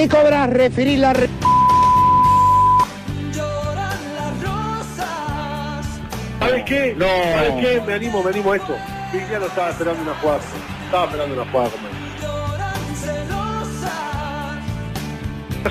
¿Qué 0.00 0.08
cobras? 0.08 0.48
Referir 0.48 0.98
la... 0.98 1.12
re-. 1.12 1.28
¿Sabes 6.38 6.64
qué? 6.64 6.94
No. 6.96 7.04
¿Sabes 7.06 7.52
qué? 7.60 7.82
Me 7.86 7.92
animo, 7.92 8.22
me 8.22 8.30
animo 8.30 8.52
a 8.52 8.56
esto. 8.56 8.74
Cristiano 9.10 9.44
estaba 9.44 9.68
esperando 9.68 10.02
una 10.02 10.14
jugada. 10.14 10.40
Estaba 10.86 11.04
esperando 11.04 11.34
una 11.34 11.52
jugada 11.52 11.70
celosas. 12.94 13.94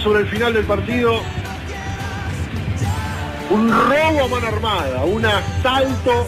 Sobre 0.03 0.19
el 0.19 0.27
final 0.27 0.53
del 0.53 0.65
partido, 0.65 1.21
un 3.49 3.71
robo 3.71 4.25
a 4.25 4.27
mano 4.27 4.47
armada, 4.47 5.05
un 5.05 5.25
asalto, 5.25 6.27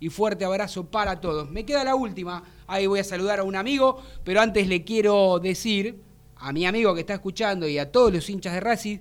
Y 0.00 0.10
fuerte 0.10 0.44
abrazo 0.44 0.84
para 0.84 1.18
todos. 1.20 1.50
Me 1.50 1.64
queda 1.64 1.84
la 1.84 1.94
última. 1.94 2.44
Ahí 2.66 2.86
voy 2.86 3.00
a 3.00 3.04
saludar 3.04 3.40
a 3.40 3.44
un 3.44 3.56
amigo, 3.56 4.02
pero 4.24 4.40
antes 4.40 4.68
le 4.68 4.84
quiero 4.84 5.38
decir 5.38 6.02
a 6.36 6.52
mi 6.52 6.66
amigo 6.66 6.94
que 6.94 7.00
está 7.00 7.14
escuchando 7.14 7.66
y 7.66 7.78
a 7.78 7.90
todos 7.90 8.12
los 8.12 8.28
hinchas 8.28 8.52
de 8.52 8.60
Racing, 8.60 8.98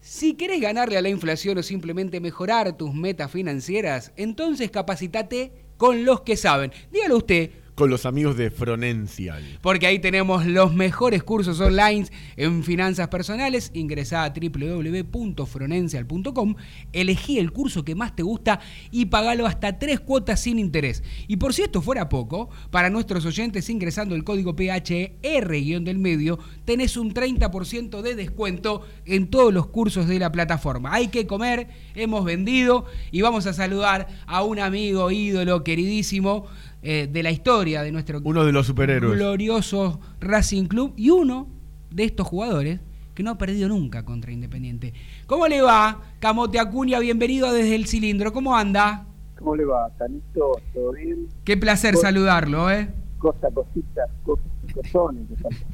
si 0.00 0.34
querés 0.34 0.60
ganarle 0.60 0.96
a 0.98 1.02
la 1.02 1.08
inflación 1.08 1.56
o 1.56 1.62
simplemente 1.62 2.20
mejorar 2.20 2.76
tus 2.76 2.92
metas 2.92 3.30
financieras, 3.30 4.12
entonces 4.16 4.70
capacitate 4.70 5.52
con 5.78 6.04
los 6.04 6.20
que 6.20 6.36
saben. 6.36 6.70
Dígalo 6.92 7.16
usted, 7.16 7.50
Con 7.74 7.90
los 7.90 8.06
amigos 8.06 8.36
de 8.36 8.52
Fronencial. 8.52 9.42
porque 9.60 9.88
ahí 9.88 9.98
tenemos 9.98 10.46
los 10.46 10.72
mejores 10.72 11.24
cursos 11.24 11.60
online 11.60 12.06
en 12.36 12.62
finanzas 12.62 13.08
personales. 13.08 13.72
Ingresá 13.74 14.22
a 14.22 14.32
www.fronencial.com, 14.32 16.54
elegí 16.92 17.40
el 17.40 17.50
curso 17.50 17.84
que 17.84 17.96
más 17.96 18.14
te 18.14 18.22
gusta 18.22 18.60
y 18.92 19.06
pagalo 19.06 19.46
hasta 19.46 19.76
tres 19.78 19.98
cuotas 19.98 20.38
sin 20.40 20.60
interés. 20.60 21.02
Y 21.26 21.38
por 21.38 21.52
si 21.52 21.62
esto 21.62 21.82
fuera 21.82 22.08
poco, 22.08 22.48
para 22.70 22.90
nuestros 22.90 23.26
oyentes 23.26 23.68
ingresando 23.68 24.14
el 24.14 24.22
código 24.22 24.54
PHR-del 24.54 25.98
medio, 25.98 26.38
tenés 26.64 26.96
un 26.96 27.12
30% 27.12 28.02
de 28.02 28.14
descuento 28.14 28.82
en 29.04 29.26
todos 29.26 29.52
los 29.52 29.66
cursos 29.66 30.06
de 30.06 30.20
la 30.20 30.30
plataforma. 30.30 30.94
Hay 30.94 31.08
que 31.08 31.26
comer, 31.26 31.66
hemos 31.96 32.24
vendido 32.24 32.84
y 33.10 33.22
vamos 33.22 33.46
a 33.46 33.52
saludar 33.52 34.06
a 34.26 34.44
un 34.44 34.60
amigo, 34.60 35.10
ídolo, 35.10 35.64
queridísimo 35.64 36.46
eh, 36.86 37.08
de 37.10 37.22
la 37.22 37.30
historia 37.30 37.82
de 37.82 37.90
nuestro 37.90 38.20
Uno 38.22 38.44
de 38.44 38.52
los 38.52 38.66
superhéroes. 38.66 39.16
glorioso 39.16 40.00
Racing 40.20 40.66
Club 40.66 40.92
y 40.98 41.08
uno 41.08 41.48
de 41.90 42.04
estos 42.04 42.26
jugadores 42.26 42.78
que 43.14 43.22
no 43.22 43.30
ha 43.30 43.38
perdido 43.38 43.70
nunca 43.70 44.04
contra 44.04 44.32
Independiente. 44.32 44.92
¿Cómo 45.26 45.48
le 45.48 45.62
va? 45.62 46.02
Camote 46.18 46.58
Acuña, 46.58 46.98
bienvenido 46.98 47.50
desde 47.54 47.74
el 47.74 47.86
cilindro. 47.86 48.34
¿Cómo 48.34 48.54
anda? 48.54 49.06
¿Cómo 49.38 49.56
le 49.56 49.64
va, 49.64 49.88
Tanito? 49.96 50.60
¿Todo 50.74 50.92
bien? 50.92 51.26
Qué 51.42 51.56
placer 51.56 51.96
saludarlo, 51.96 52.70
¿eh? 52.70 52.90
Cosa, 53.16 53.50
cositas, 53.50 54.10
cosas 54.22 54.44
y 54.68 54.72
cosones. 54.74 55.22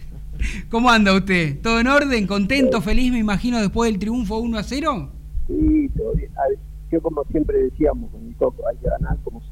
¿Cómo 0.70 0.90
anda 0.90 1.12
usted? 1.12 1.61
¿Todo 1.61 1.80
en 1.80 1.88
orden? 1.88 2.28
¿Contento, 2.28 2.80
feliz, 2.80 3.11
me 3.11 3.18
imagino, 3.18 3.58
después 3.58 3.90
del 3.90 3.98
triunfo 3.98 4.38
1 4.38 4.58
a 4.58 4.62
0? 4.62 5.11
Sí, 5.48 5.90
todo 5.96 6.12
bien. 6.14 6.30
A 6.38 6.48
ver, 6.48 6.58
yo 6.92 7.02
como 7.02 7.24
siempre 7.24 7.58
decíamos 7.64 8.11
con 8.12 8.28
mi 8.28 8.32
coco, 8.34 8.62
hay 8.68 8.76
que 8.76 8.88
ganar 8.88 9.18
como. 9.24 9.42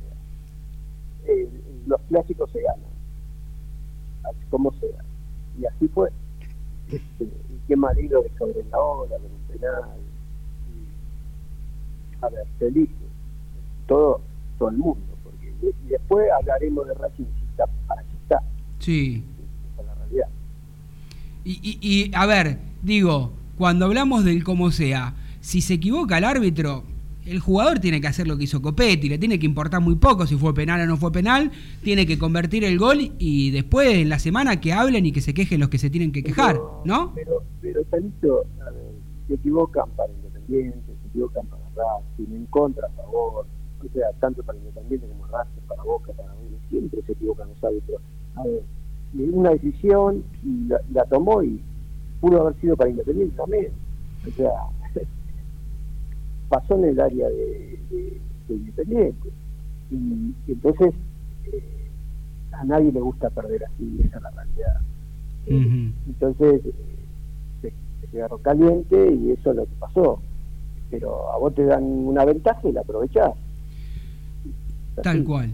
Eh, 1.29 1.49
los 1.87 2.01
clásicos 2.09 2.51
se 2.53 2.63
ganan, 2.63 2.91
así 4.25 4.41
como 4.51 4.73
sea. 4.75 5.05
Y 5.61 5.67
así 5.67 5.89
fue. 5.89 6.11
Este, 6.91 7.25
y 7.25 7.59
qué 7.67 7.77
marido 7.77 8.23
de 8.23 8.31
sobre 8.39 8.65
la 8.71 8.79
hora, 8.79 9.17
con 9.17 9.27
un 9.27 9.43
penal. 9.61 9.91
Y, 10.73 12.25
a 12.25 12.29
ver, 12.31 12.47
felices. 12.59 12.95
Todo, 13.87 14.21
todo 14.59 14.71
el 14.71 14.77
mundo. 14.79 15.05
Porque, 15.23 15.53
y 15.63 15.89
después 15.89 16.29
hablaremos 16.39 16.87
de 16.87 16.95
Racing 16.95 17.25
si 17.25 17.45
está, 17.51 17.67
si 18.09 18.17
está. 18.23 18.43
Sí. 18.79 19.25
Esa 19.75 19.83
es 19.83 19.87
la 19.87 19.95
realidad. 19.97 20.29
Y, 21.45 21.53
y- 21.63 21.79
y, 21.81 22.11
a 22.15 22.27
ver, 22.27 22.59
digo, 22.83 23.33
cuando 23.57 23.85
hablamos 23.87 24.25
del 24.25 24.45
cómo 24.45 24.71
sea, 24.71 25.15
si 25.41 25.61
se 25.61 25.75
equivoca 25.75 26.19
el 26.19 26.25
árbitro, 26.25 26.85
el 27.31 27.41
jugador 27.41 27.79
tiene 27.79 28.01
que 28.01 28.07
hacer 28.07 28.27
lo 28.27 28.37
que 28.37 28.45
hizo 28.45 28.63
Copetti, 28.63 29.09
le 29.09 29.19
tiene 29.19 29.39
que 29.39 29.47
importar 29.47 29.81
muy 29.81 29.97
poco 29.97 30.27
si 30.27 30.37
fue 30.37 30.55
penal 30.55 30.81
o 30.81 30.87
no 30.87 30.97
fue 30.97 31.13
penal, 31.13 31.51
tiene 31.83 32.07
que 32.07 32.19
convertir 32.19 32.65
el 32.65 32.79
gol 32.79 33.13
y 33.19 33.51
después 33.51 33.95
en 33.95 34.09
la 34.09 34.19
semana 34.19 34.61
que 34.61 34.73
hablen 34.73 35.07
y 35.07 35.13
que 35.13 35.21
se 35.21 35.35
quejen 35.35 35.61
los 35.61 35.69
que 35.69 35.79
se 35.79 35.91
tienen 35.91 36.13
que 36.13 36.23
quejar, 36.23 36.59
¿no? 36.85 37.13
Pero, 37.15 37.43
pero 37.61 37.85
Tanito, 37.85 38.45
a 38.67 38.71
ver, 38.71 38.93
se 39.27 39.35
equivocan 39.35 39.89
para 39.91 40.13
Independiente, 40.13 40.79
se 41.03 41.09
equivocan 41.09 41.47
para 41.47 41.63
Racing, 41.77 42.35
en 42.35 42.47
contra, 42.47 42.87
a 42.87 42.91
favor, 42.91 43.47
o 43.81 43.93
sea, 43.93 44.07
tanto 44.21 44.43
para 44.43 44.59
Independiente 44.59 45.07
como 45.07 45.27
Racing, 45.27 45.61
para 45.69 45.83
Boca, 45.83 46.13
para 46.13 46.35
Vélez, 46.35 46.61
siempre 46.69 47.03
se 47.03 47.13
equivocan 47.13 47.49
los 47.49 47.65
árbitros. 47.65 48.01
A 48.37 48.45
ver, 48.45 48.63
una 49.33 49.51
decisión 49.51 50.25
y 50.43 50.69
la, 50.69 50.81
la 50.93 51.05
tomó 51.05 51.43
y 51.43 51.61
pudo 52.21 52.43
haber 52.43 52.61
sido 52.61 52.77
para 52.77 52.91
Independiente 52.91 53.37
también. 53.37 53.73
O 54.27 54.31
sea, 54.33 54.51
pasó 56.49 56.75
en 56.77 56.85
el 56.85 57.01
área 57.01 57.29
de, 57.29 57.79
de- 57.91 58.21
de 58.49 58.55
Independiente. 58.55 59.29
Y, 59.91 59.95
y 60.47 60.53
entonces 60.53 60.95
eh, 61.53 61.91
a 62.53 62.65
nadie 62.65 62.93
le 62.93 63.01
gusta 63.01 63.31
perder 63.31 63.65
así, 63.65 64.01
esa 64.05 64.17
es 64.19 64.23
la 64.23 64.31
realidad. 64.31 64.81
Entonces 66.07 66.61
eh, 66.67 66.73
se, 67.63 67.71
se 68.01 68.07
quedaron 68.11 68.41
caliente 68.43 69.13
y 69.15 69.31
eso 69.33 69.51
es 69.51 69.57
lo 69.57 69.65
que 69.65 69.75
pasó. 69.79 70.21
Pero 70.91 71.31
a 71.33 71.39
vos 71.39 71.55
te 71.55 71.65
dan 71.65 71.83
una 71.85 72.25
ventaja 72.25 72.61
y 72.69 72.73
la 72.73 72.81
aprovechás. 72.81 73.33
Tal 75.03 75.23
cual. 75.25 75.53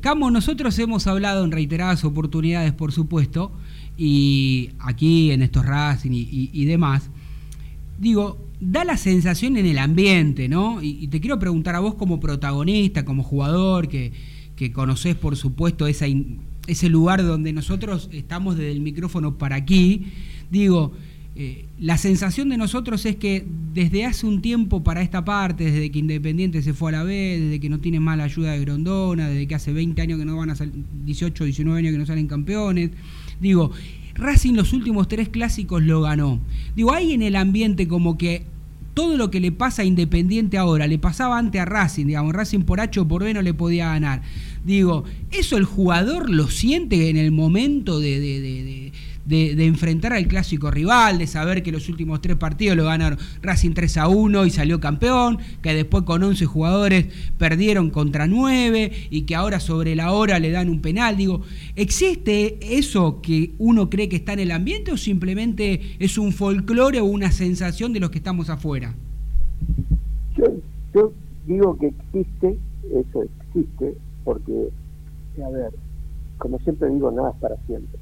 Camo, 0.00 0.30
nosotros 0.30 0.78
hemos 0.78 1.06
hablado 1.06 1.44
en 1.44 1.52
reiteradas 1.52 2.04
oportunidades, 2.04 2.72
por 2.72 2.90
supuesto, 2.92 3.52
y 3.96 4.70
aquí 4.80 5.30
en 5.30 5.42
estos 5.42 5.64
Racing 5.66 6.10
y, 6.12 6.20
y- 6.22 6.50
y 6.52 6.64
demás, 6.64 7.10
digo, 7.98 8.38
da 8.64 8.84
la 8.84 8.96
sensación 8.96 9.56
en 9.56 9.66
el 9.66 9.78
ambiente, 9.78 10.48
¿no? 10.48 10.82
Y, 10.82 11.08
te 11.08 11.20
quiero 11.20 11.38
preguntar 11.38 11.74
a 11.74 11.80
vos 11.80 11.94
como 11.94 12.20
protagonista, 12.20 13.04
como 13.04 13.22
jugador, 13.22 13.88
que, 13.88 14.12
que 14.56 14.70
por 14.70 15.36
supuesto, 15.36 15.86
esa 15.86 16.06
ese 16.66 16.88
lugar 16.88 17.22
donde 17.22 17.52
nosotros 17.52 18.08
estamos 18.10 18.56
desde 18.56 18.72
el 18.72 18.80
micrófono 18.80 19.36
para 19.36 19.56
aquí, 19.56 20.06
digo, 20.50 20.92
eh, 21.36 21.66
la 21.78 21.98
sensación 21.98 22.48
de 22.48 22.56
nosotros 22.56 23.04
es 23.04 23.16
que 23.16 23.44
desde 23.74 24.06
hace 24.06 24.26
un 24.26 24.40
tiempo 24.40 24.82
para 24.82 25.02
esta 25.02 25.26
parte, 25.26 25.64
desde 25.64 25.90
que 25.90 25.98
Independiente 25.98 26.62
se 26.62 26.72
fue 26.72 26.90
a 26.90 26.98
la 26.98 27.02
B, 27.02 27.38
desde 27.40 27.60
que 27.60 27.68
no 27.68 27.80
tiene 27.80 28.00
más 28.00 28.16
la 28.16 28.24
ayuda 28.24 28.52
de 28.52 28.60
Grondona, 28.60 29.28
desde 29.28 29.46
que 29.46 29.54
hace 29.54 29.72
20 29.74 30.00
años 30.00 30.18
que 30.18 30.24
no 30.24 30.36
van 30.36 30.50
a 30.50 30.54
salir, 30.54 30.72
18, 31.04 31.44
19 31.44 31.78
años 31.78 31.92
que 31.92 31.98
no 31.98 32.06
salen 32.06 32.28
campeones, 32.28 32.92
digo, 33.40 33.72
Racing 34.14 34.54
los 34.54 34.72
últimos 34.72 35.08
tres 35.08 35.28
clásicos 35.28 35.82
lo 35.82 36.02
ganó. 36.02 36.40
Digo, 36.76 36.92
hay 36.92 37.12
en 37.12 37.22
el 37.22 37.34
ambiente 37.34 37.88
como 37.88 38.16
que 38.16 38.44
todo 38.94 39.16
lo 39.16 39.30
que 39.30 39.40
le 39.40 39.52
pasa 39.52 39.82
a 39.82 39.84
Independiente 39.84 40.56
ahora, 40.56 40.86
le 40.86 40.98
pasaba 40.98 41.36
antes 41.38 41.60
a 41.60 41.64
Racing, 41.64 42.06
digamos, 42.06 42.32
Racing 42.32 42.60
por 42.60 42.80
H 42.80 43.00
o 43.00 43.08
por 43.08 43.24
B 43.24 43.34
no 43.34 43.42
le 43.42 43.52
podía 43.52 43.86
ganar. 43.88 44.22
Digo, 44.64 45.04
¿eso 45.30 45.56
el 45.56 45.64
jugador 45.64 46.30
lo 46.30 46.48
siente 46.48 47.10
en 47.10 47.16
el 47.16 47.32
momento 47.32 47.98
de, 48.00 48.20
de- 48.20 48.92
de- 49.26 49.64
enfrentar 49.64 50.12
al 50.12 50.26
clásico 50.26 50.70
rival, 50.70 51.18
de 51.18 51.26
saber 51.26 51.62
que 51.62 51.72
los 51.72 51.88
últimos 51.88 52.20
tres 52.20 52.36
partidos 52.36 52.76
lo 52.76 52.84
ganaron 52.84 53.18
Racing 53.42 53.72
3 53.72 53.96
a 53.98 54.08
1 54.08 54.46
y 54.46 54.50
salió 54.50 54.80
campeón, 54.80 55.38
que 55.62 55.74
después 55.74 56.04
con 56.04 56.22
11 56.22 56.44
jugadores 56.46 57.06
perdieron 57.38 57.90
contra 57.90 58.26
9 58.26 58.92
y 59.10 59.22
que 59.22 59.34
ahora 59.34 59.60
sobre 59.60 59.94
la 59.96 60.12
hora 60.12 60.38
le 60.38 60.50
dan 60.50 60.68
un 60.68 60.80
penal? 60.80 61.16
¿existe 61.76 62.58
eso 62.78 63.20
que 63.22 63.52
uno 63.58 63.88
cree 63.90 64.08
que 64.08 64.16
está 64.16 64.32
en 64.32 64.40
el 64.40 64.50
ambiente 64.50 64.90
o 64.92 64.96
simplemente 64.96 65.80
es 65.98 66.18
un 66.18 66.32
folclore 66.32 67.00
o 67.00 67.04
una 67.04 67.30
sensación 67.30 67.92
de 67.92 68.00
los 68.00 68.10
que 68.10 68.18
estamos 68.18 68.50
afuera? 68.50 68.94
Yo, 70.36 70.44
yo 70.94 71.12
digo 71.46 71.78
que 71.78 71.86
existe, 71.86 72.58
eso 72.92 73.22
existe, 73.22 73.94
porque, 74.24 74.68
a 75.44 75.48
ver, 75.50 75.70
como 76.38 76.58
siempre 76.60 76.90
digo, 76.90 77.10
nada 77.10 77.30
es 77.30 77.36
para 77.36 77.56
siempre. 77.66 77.98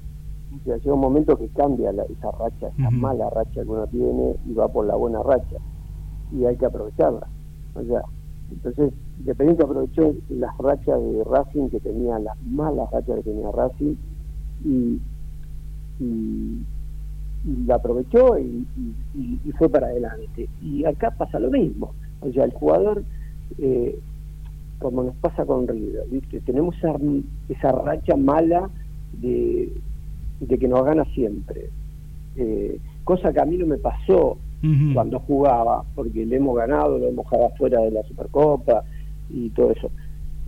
Sea, 0.65 0.77
llega 0.77 0.95
un 0.95 1.01
momento 1.01 1.37
que 1.37 1.49
cambia 1.49 1.93
la- 1.93 2.05
esa 2.05 2.31
racha, 2.33 2.69
esa 2.79 2.91
mala 2.91 3.31
racha 3.31 3.63
que 3.63 3.69
uno 3.69 3.87
tiene 3.87 4.37
y 4.47 4.53
va 4.55 4.69
por 4.69 4.87
la 4.87 4.95
buena 4.97 5.23
racha. 5.23 5.57
Y 6.31 6.45
hay 6.45 6.57
que 6.57 6.67
aprovecharla. 6.67 7.27
O 7.75 7.83
sea, 7.85 8.03
entonces, 8.51 8.93
Independiente 9.19 9.65
aprovechó 9.65 10.15
las 10.31 10.57
rachas 10.59 11.01
de 11.01 11.23
Racing 11.25 11.69
que 11.69 11.81
tenía, 11.81 12.19
las 12.19 12.41
malas 12.43 12.91
rachas 12.91 13.17
que 13.17 13.23
tenía 13.23 13.51
Racing, 13.53 13.95
y, 14.65 15.01
y, 16.01 16.67
y 17.45 17.65
la 17.67 17.77
aprovechó 17.77 18.39
y 18.39 18.67
fue 19.59 19.69
para 19.69 19.87
adelante. 19.89 20.49
Y 20.61 20.85
acá 20.85 21.11
pasa 21.13 21.39
lo 21.39 21.51
mismo. 21.51 21.93
O 22.21 22.33
sea, 22.33 22.45
el 22.45 22.53
jugador, 22.53 23.05
eh, 23.59 23.99
como 24.79 25.05
nos 25.05 25.15
pasa 25.17 25.45
con 25.45 25.69
River, 25.69 26.05
¿viste? 26.11 26.41
tenemos 26.41 26.77
esa, 26.79 26.95
esa 27.49 27.73
racha 27.73 28.17
mala 28.17 28.71
de, 29.21 29.73
de 30.49 30.59
que 30.59 30.69
nos 30.69 30.85
gana 30.85 31.05
siempre. 31.15 31.71
Eh, 32.37 32.79
cosa 33.05 33.33
que 33.33 33.41
a 33.41 33.45
mí 33.45 33.57
no 33.57 33.67
me 33.67 33.79
pasó 33.79 34.39
cuando 34.95 35.19
jugaba, 35.21 35.85
porque 35.97 36.25
le 36.25 36.37
hemos 36.37 36.57
ganado, 36.57 36.97
lo 36.99 37.09
hemos 37.09 37.25
dejado 37.29 37.51
fuera 37.59 37.81
de 37.81 37.91
la 37.91 38.03
Supercopa 38.05 38.85
y 39.29 39.49
todo 39.51 39.73
eso. 39.73 39.91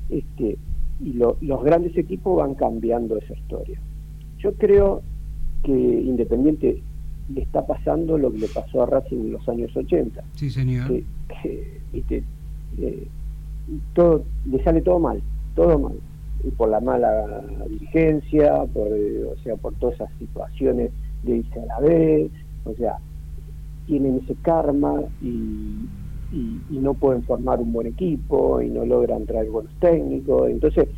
Este, 0.09 0.57
y 1.03 1.13
lo- 1.15 1.37
los 1.41 1.65
grandes 1.65 1.97
equipos 1.97 2.37
van 2.39 2.55
cambiando 2.55 3.17
esa 3.19 3.35
historia. 3.35 3.79
Yo 4.39 4.53
creo 4.55 5.03
que 5.65 5.73
Independiente 5.73 6.81
le 7.33 7.41
está 7.43 7.67
pasando 7.67 8.17
lo 8.19 8.31
que 8.31 8.39
le 8.39 8.49
pasó 8.49 8.83
a 8.83 8.87
Racing 8.87 9.17
en 9.17 9.33
los 9.33 9.49
años 9.49 9.75
80. 9.77 10.23
Sí, 10.35 10.51
señor. 10.51 10.87
Que, 10.89 11.05
que, 11.43 11.81
viste, 11.93 12.23
eh, 12.79 13.09
todo, 13.95 14.23
le 14.45 14.63
sale 14.63 14.81
todo 14.83 14.99
mal, 15.01 15.21
todo 15.57 15.79
mal. 15.79 15.95
Y 16.45 16.53
por 16.53 16.71
la 16.71 16.81
mala 16.81 17.65
dirigencia, 17.69 18.67
por, 18.73 18.89
eh, 18.97 19.25
o 19.25 19.37
sea, 19.39 19.57
por 19.57 19.77
todas 19.77 19.97
esas 19.97 20.11
situaciones 20.19 20.93
de 21.23 21.39
irse 21.39 21.61
a 21.61 21.67
la 21.67 21.81
B, 21.81 22.33
o 22.65 22.75
sea, 22.75 23.01
tienen 23.85 24.19
ese 24.23 24.37
karma 24.41 25.03
y, 25.21 25.91
y- 26.31 26.65
y 26.69 26.79
no 26.81 26.95
pueden 26.95 27.25
formar 27.25 27.61
un 27.61 27.73
buen 27.73 27.87
equipo 27.89 28.61
y 28.63 28.71
no 28.71 28.85
logran 28.87 29.27
traer 29.27 29.51
buenos 29.51 29.75
técnicos. 29.79 30.51
Entonces, 30.51 30.89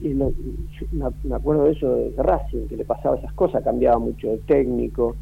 y 0.00 0.14
yo 0.18 0.32
me 0.92 1.06
me 1.24 1.36
acuerdo 1.36 1.64
de 1.64 1.72
eso 1.72 1.94
de 1.96 2.14
Racing, 2.18 2.68
que 2.68 2.76
le 2.76 2.84
pasaba 2.86 3.16
esas 3.18 3.34
cosas, 3.34 3.62
cambiaba 3.64 3.98
mucho 3.98 4.28
de 4.30 4.38
técnico. 4.40 5.18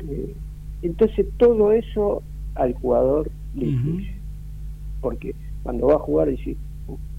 eh, 0.00 0.36
entonces, 0.82 1.28
todo 1.38 1.72
eso 1.72 2.24
al 2.54 2.74
jugador 2.74 3.32
le 3.54 3.66
influye. 3.68 4.06
Porque 5.00 5.36
cuando 5.62 5.88
va 5.88 5.94
a 5.96 5.98
jugar, 5.98 6.28
dice, 6.28 6.58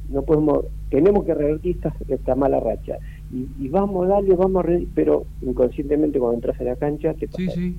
no 0.09 0.23
podemos, 0.25 0.65
tenemos 0.93 1.25
que 1.25 1.33
revertir 1.33 1.75
esta, 1.77 1.93
esta 2.07 2.35
mala 2.35 2.59
racha. 2.59 2.97
Y, 3.33 3.47
y 3.65 3.67
vamos, 3.69 4.07
dale, 4.07 4.35
vamos 4.35 4.63
a 4.63 4.67
re- 4.67 4.85
pero 4.93 5.25
inconscientemente 5.41 6.19
cuando 6.19 6.35
entras 6.35 6.59
a 6.61 6.63
la 6.65 6.75
cancha 6.75 7.13
te 7.15 7.27
pasa. 7.27 7.37
Sí, 7.39 7.49
sí. 7.49 7.75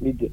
¿viste? 0.00 0.32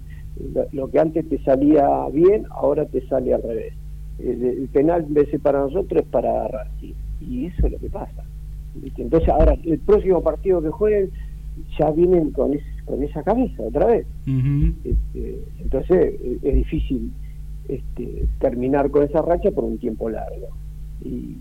Lo, 0.53 0.65
lo 0.71 0.89
que 0.89 0.99
antes 0.99 1.27
te 1.27 1.37
salía 1.43 2.07
bien, 2.11 2.45
ahora 2.51 2.85
te 2.85 3.05
sale 3.07 3.33
al 3.33 3.43
revés. 3.43 3.73
El, 4.17 4.43
el 4.45 4.67
penal 4.71 5.03
en 5.07 5.13
vez 5.13 5.29
de 5.31 5.39
para 5.39 5.59
nosotros 5.59 6.03
es 6.03 6.07
para 6.07 6.47
Racing. 6.47 6.93
Y 7.19 7.47
eso 7.47 7.65
es 7.67 7.71
lo 7.73 7.79
que 7.79 7.89
pasa. 7.89 8.23
¿viste? 8.75 9.01
Entonces 9.01 9.27
ahora 9.29 9.57
el 9.65 9.79
próximo 9.79 10.21
partido 10.23 10.61
que 10.61 10.69
jueguen 10.69 11.09
ya 11.77 11.91
vienen 11.91 12.31
con, 12.31 12.53
es- 12.53 12.63
con 12.85 13.03
esa 13.03 13.23
cabeza 13.23 13.61
otra 13.63 13.87
vez. 13.87 14.05
Este, 14.85 15.39
entonces 15.59 15.97
eh, 16.23 16.37
es 16.41 16.55
difícil 16.55 17.11
este, 17.67 18.25
terminar 18.39 18.89
con 18.89 19.03
esa 19.03 19.21
racha 19.21 19.51
por 19.51 19.65
un 19.65 19.77
tiempo 19.77 20.09
largo. 20.09 20.47
Y 21.03 21.35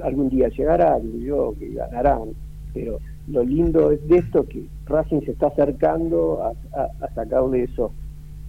algún 0.00 0.28
día 0.28 0.48
llegará, 0.48 0.98
digo 1.00 1.18
yo, 1.18 1.54
que 1.58 1.74
ganarán. 1.74 2.30
Pero 2.74 2.98
lo 3.28 3.44
lindo 3.44 3.90
es 3.92 4.06
de 4.08 4.18
esto 4.18 4.46
que 4.48 4.66
Racing 4.86 5.20
se 5.24 5.32
está 5.32 5.48
acercando 5.48 6.42
a, 6.42 6.48
a, 6.78 6.84
a 7.04 7.14
sacarle 7.14 7.64
eso, 7.64 7.92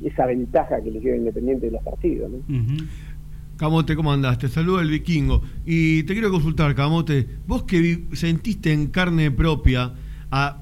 esa 0.02 0.26
ventaja 0.26 0.82
que 0.82 0.92
le 0.92 1.00
lleva 1.00 1.18
Independiente 1.18 1.66
de 1.68 1.74
los 1.74 1.84
partidos. 1.84 2.32
¿no? 2.32 2.38
Camote, 3.58 3.96
¿cómo 3.96 4.12
andás? 4.12 4.38
Te 4.40 4.48
saluda 4.48 4.82
el 4.82 4.90
vikingo. 4.90 5.42
Y 5.66 6.04
te 6.04 6.14
quiero 6.14 6.32
consultar, 6.32 6.74
Camote, 6.76 7.28
vos 7.48 7.64
que 7.64 8.06
sentiste 8.14 8.74
en 8.74 8.88
carne 8.88 9.30
propia 9.32 9.94
a 10.32 10.58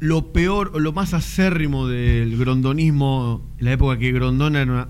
lo 0.00 0.32
peor 0.32 0.70
o 0.74 0.78
lo 0.78 0.92
más 0.92 1.14
acérrimo 1.14 1.88
del 1.88 2.38
grondonismo, 2.38 3.42
en 3.58 3.64
la 3.64 3.72
época 3.72 3.98
que 3.98 4.12
Grondona 4.12 4.62
era 4.62 4.72
una- 4.72 4.88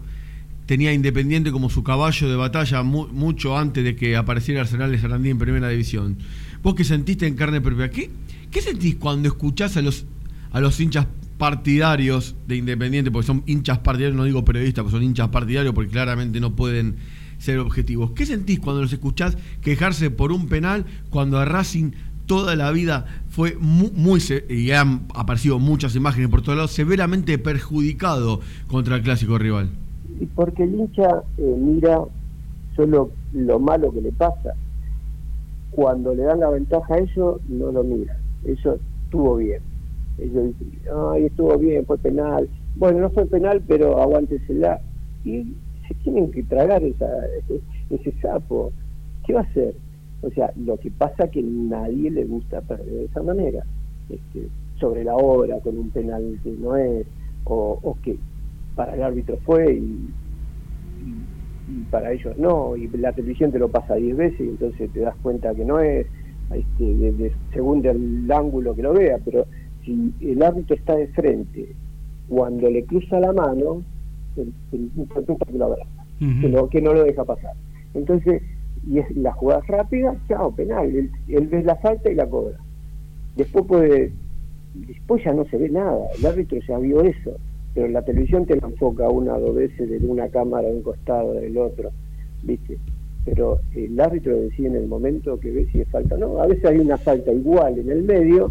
tenía 0.68 0.92
Independiente 0.92 1.50
como 1.50 1.70
su 1.70 1.82
caballo 1.82 2.28
de 2.28 2.36
batalla 2.36 2.82
mu- 2.82 3.08
mucho 3.08 3.56
antes 3.56 3.82
de 3.82 3.96
que 3.96 4.16
apareciera 4.16 4.60
Arsenal 4.60 4.90
de 4.92 4.98
Sarandí 4.98 5.30
en 5.30 5.38
Primera 5.38 5.70
División. 5.70 6.18
Vos 6.62 6.74
que 6.74 6.84
sentiste 6.84 7.26
en 7.26 7.34
carne 7.36 7.62
propia, 7.62 7.90
¿qué, 7.90 8.10
qué 8.50 8.60
sentís 8.60 8.96
cuando 8.96 9.28
escuchás 9.28 9.78
a 9.78 9.82
los, 9.82 10.04
a 10.52 10.60
los 10.60 10.78
hinchas 10.78 11.06
partidarios 11.38 12.34
de 12.46 12.56
Independiente, 12.56 13.10
porque 13.10 13.26
son 13.28 13.44
hinchas 13.46 13.78
partidarios, 13.78 14.16
no 14.18 14.24
digo 14.24 14.44
periodistas, 14.44 14.82
porque 14.82 14.96
son 14.98 15.02
hinchas 15.04 15.28
partidarios 15.28 15.72
porque 15.74 15.90
claramente 15.90 16.38
no 16.38 16.54
pueden 16.54 16.96
ser 17.38 17.60
objetivos. 17.60 18.10
¿Qué 18.10 18.26
sentís 18.26 18.60
cuando 18.60 18.82
los 18.82 18.92
escuchás 18.92 19.38
quejarse 19.62 20.10
por 20.10 20.32
un 20.32 20.48
penal 20.48 20.84
cuando 21.08 21.38
a 21.38 21.46
Racing 21.46 21.92
toda 22.26 22.56
la 22.56 22.70
vida 22.72 23.06
fue 23.30 23.56
mu- 23.58 23.92
muy, 23.94 24.20
se- 24.20 24.44
y 24.50 24.72
han 24.72 25.06
aparecido 25.14 25.58
muchas 25.58 25.96
imágenes 25.96 26.28
por 26.28 26.42
todos 26.42 26.56
lados, 26.58 26.72
severamente 26.72 27.38
perjudicado 27.38 28.40
contra 28.66 28.96
el 28.96 29.02
clásico 29.02 29.38
rival? 29.38 29.70
Y 30.20 30.26
porque 30.26 30.64
el 30.64 30.74
hincha 30.74 31.22
eh, 31.36 31.56
mira 31.58 32.02
solo 32.74 33.10
lo 33.32 33.58
malo 33.58 33.92
que 33.92 34.00
le 34.00 34.12
pasa. 34.12 34.54
Cuando 35.70 36.14
le 36.14 36.24
dan 36.24 36.40
la 36.40 36.50
ventaja 36.50 36.94
a 36.94 36.98
ellos, 36.98 37.40
no 37.48 37.70
lo 37.72 37.84
mira. 37.84 38.16
Eso 38.44 38.78
estuvo 39.04 39.36
bien. 39.36 39.60
Ellos 40.18 40.46
dicen, 40.46 40.80
ay, 41.12 41.26
estuvo 41.26 41.56
bien, 41.58 41.84
fue 41.86 41.98
penal. 41.98 42.48
Bueno, 42.76 43.00
no 43.00 43.10
fue 43.10 43.26
penal, 43.26 43.62
pero 43.66 44.00
aguántesela. 44.00 44.80
Y 45.24 45.54
se 45.86 45.94
tienen 46.02 46.30
que 46.30 46.42
tragar 46.44 46.82
esa, 46.82 47.06
ese, 47.38 47.60
ese 47.90 48.12
sapo. 48.20 48.72
¿Qué 49.26 49.34
va 49.34 49.40
a 49.40 49.44
hacer? 49.44 49.74
O 50.22 50.30
sea, 50.30 50.52
lo 50.56 50.76
que 50.78 50.90
pasa 50.90 51.24
es 51.24 51.30
que 51.30 51.42
nadie 51.42 52.10
le 52.10 52.24
gusta 52.24 52.60
perder 52.62 52.86
de 52.86 53.04
esa 53.04 53.22
manera. 53.22 53.64
Este, 54.08 54.48
sobre 54.80 55.04
la 55.04 55.16
hora, 55.16 55.60
con 55.60 55.76
un 55.76 55.90
penal 55.90 56.38
que 56.42 56.50
no 56.52 56.76
es, 56.76 57.06
o, 57.44 57.78
o 57.82 57.96
que 58.02 58.18
para 58.78 58.94
el 58.94 59.02
árbitro 59.02 59.36
fue 59.44 59.74
y, 59.74 60.14
y- 61.00 61.26
y 61.66 61.84
para 61.90 62.12
ellos 62.12 62.32
no, 62.38 62.76
y 62.76 62.86
la 62.96 63.12
televisión 63.12 63.50
te 63.50 63.58
lo 63.58 63.68
pasa 63.68 63.96
10 63.96 64.16
veces 64.16 64.38
y 64.40 64.50
entonces 64.50 64.92
te 64.92 65.00
das 65.00 65.16
cuenta 65.20 65.52
que 65.52 65.64
no 65.64 65.80
es, 65.80 66.06
este, 66.54 66.84
de- 66.84 67.12
de- 67.12 67.32
según 67.52 67.84
el 67.84 68.30
ángulo 68.30 68.76
que 68.76 68.82
lo 68.82 68.92
vea, 68.92 69.18
pero 69.24 69.46
si 69.84 70.14
el 70.20 70.40
árbitro 70.42 70.76
está 70.76 70.94
de 70.94 71.08
frente, 71.08 71.74
cuando 72.28 72.70
le 72.70 72.84
cruza 72.84 73.18
la 73.18 73.32
mano, 73.32 73.82
el, 74.36 74.52
el 74.72 74.90
que 75.44 75.58
lo 75.58 75.64
abraza, 75.66 76.04
que, 76.40 76.48
lo- 76.48 76.68
que 76.68 76.80
no 76.80 76.94
lo 76.94 77.02
deja 77.02 77.24
pasar. 77.24 77.52
Entonces, 77.94 78.40
y 78.86 79.00
es 79.00 79.16
la 79.16 79.32
jugada 79.32 79.60
rápida, 79.66 80.16
chao, 80.28 80.54
penal, 80.54 80.86
él, 80.94 81.10
él 81.26 81.48
ve 81.48 81.64
la 81.64 81.74
falta 81.76 82.10
y 82.10 82.14
la 82.14 82.26
cobra. 82.30 82.56
Después 83.34 83.64
puede, 83.66 84.12
después 84.74 85.22
ya 85.24 85.32
no 85.32 85.44
se 85.46 85.56
ve 85.58 85.68
nada, 85.68 86.06
el 86.16 86.24
árbitro 86.26 86.58
ya 86.66 86.78
vio 86.78 87.02
eso, 87.02 87.36
pero 87.78 87.90
la 87.92 88.02
televisión 88.02 88.44
te 88.44 88.56
lo 88.56 88.66
enfoca 88.66 89.08
una 89.08 89.34
o 89.36 89.40
dos 89.40 89.54
veces 89.54 89.88
de 89.88 89.98
una 90.04 90.28
cámara 90.30 90.66
de 90.68 90.74
un 90.74 90.82
costado 90.82 91.34
del 91.34 91.56
otro, 91.58 91.90
¿viste? 92.42 92.76
Pero 93.24 93.58
el 93.72 94.00
árbitro 94.00 94.34
decide 94.36 94.66
en 94.66 94.74
el 94.74 94.88
momento 94.88 95.38
que 95.38 95.52
ve 95.52 95.68
si 95.70 95.80
es 95.80 95.88
falta 95.88 96.16
o 96.16 96.18
no. 96.18 96.42
A 96.42 96.46
veces 96.48 96.64
hay 96.64 96.78
una 96.78 96.96
falta 96.96 97.30
igual 97.32 97.78
en 97.78 97.88
el 97.88 98.02
medio 98.02 98.50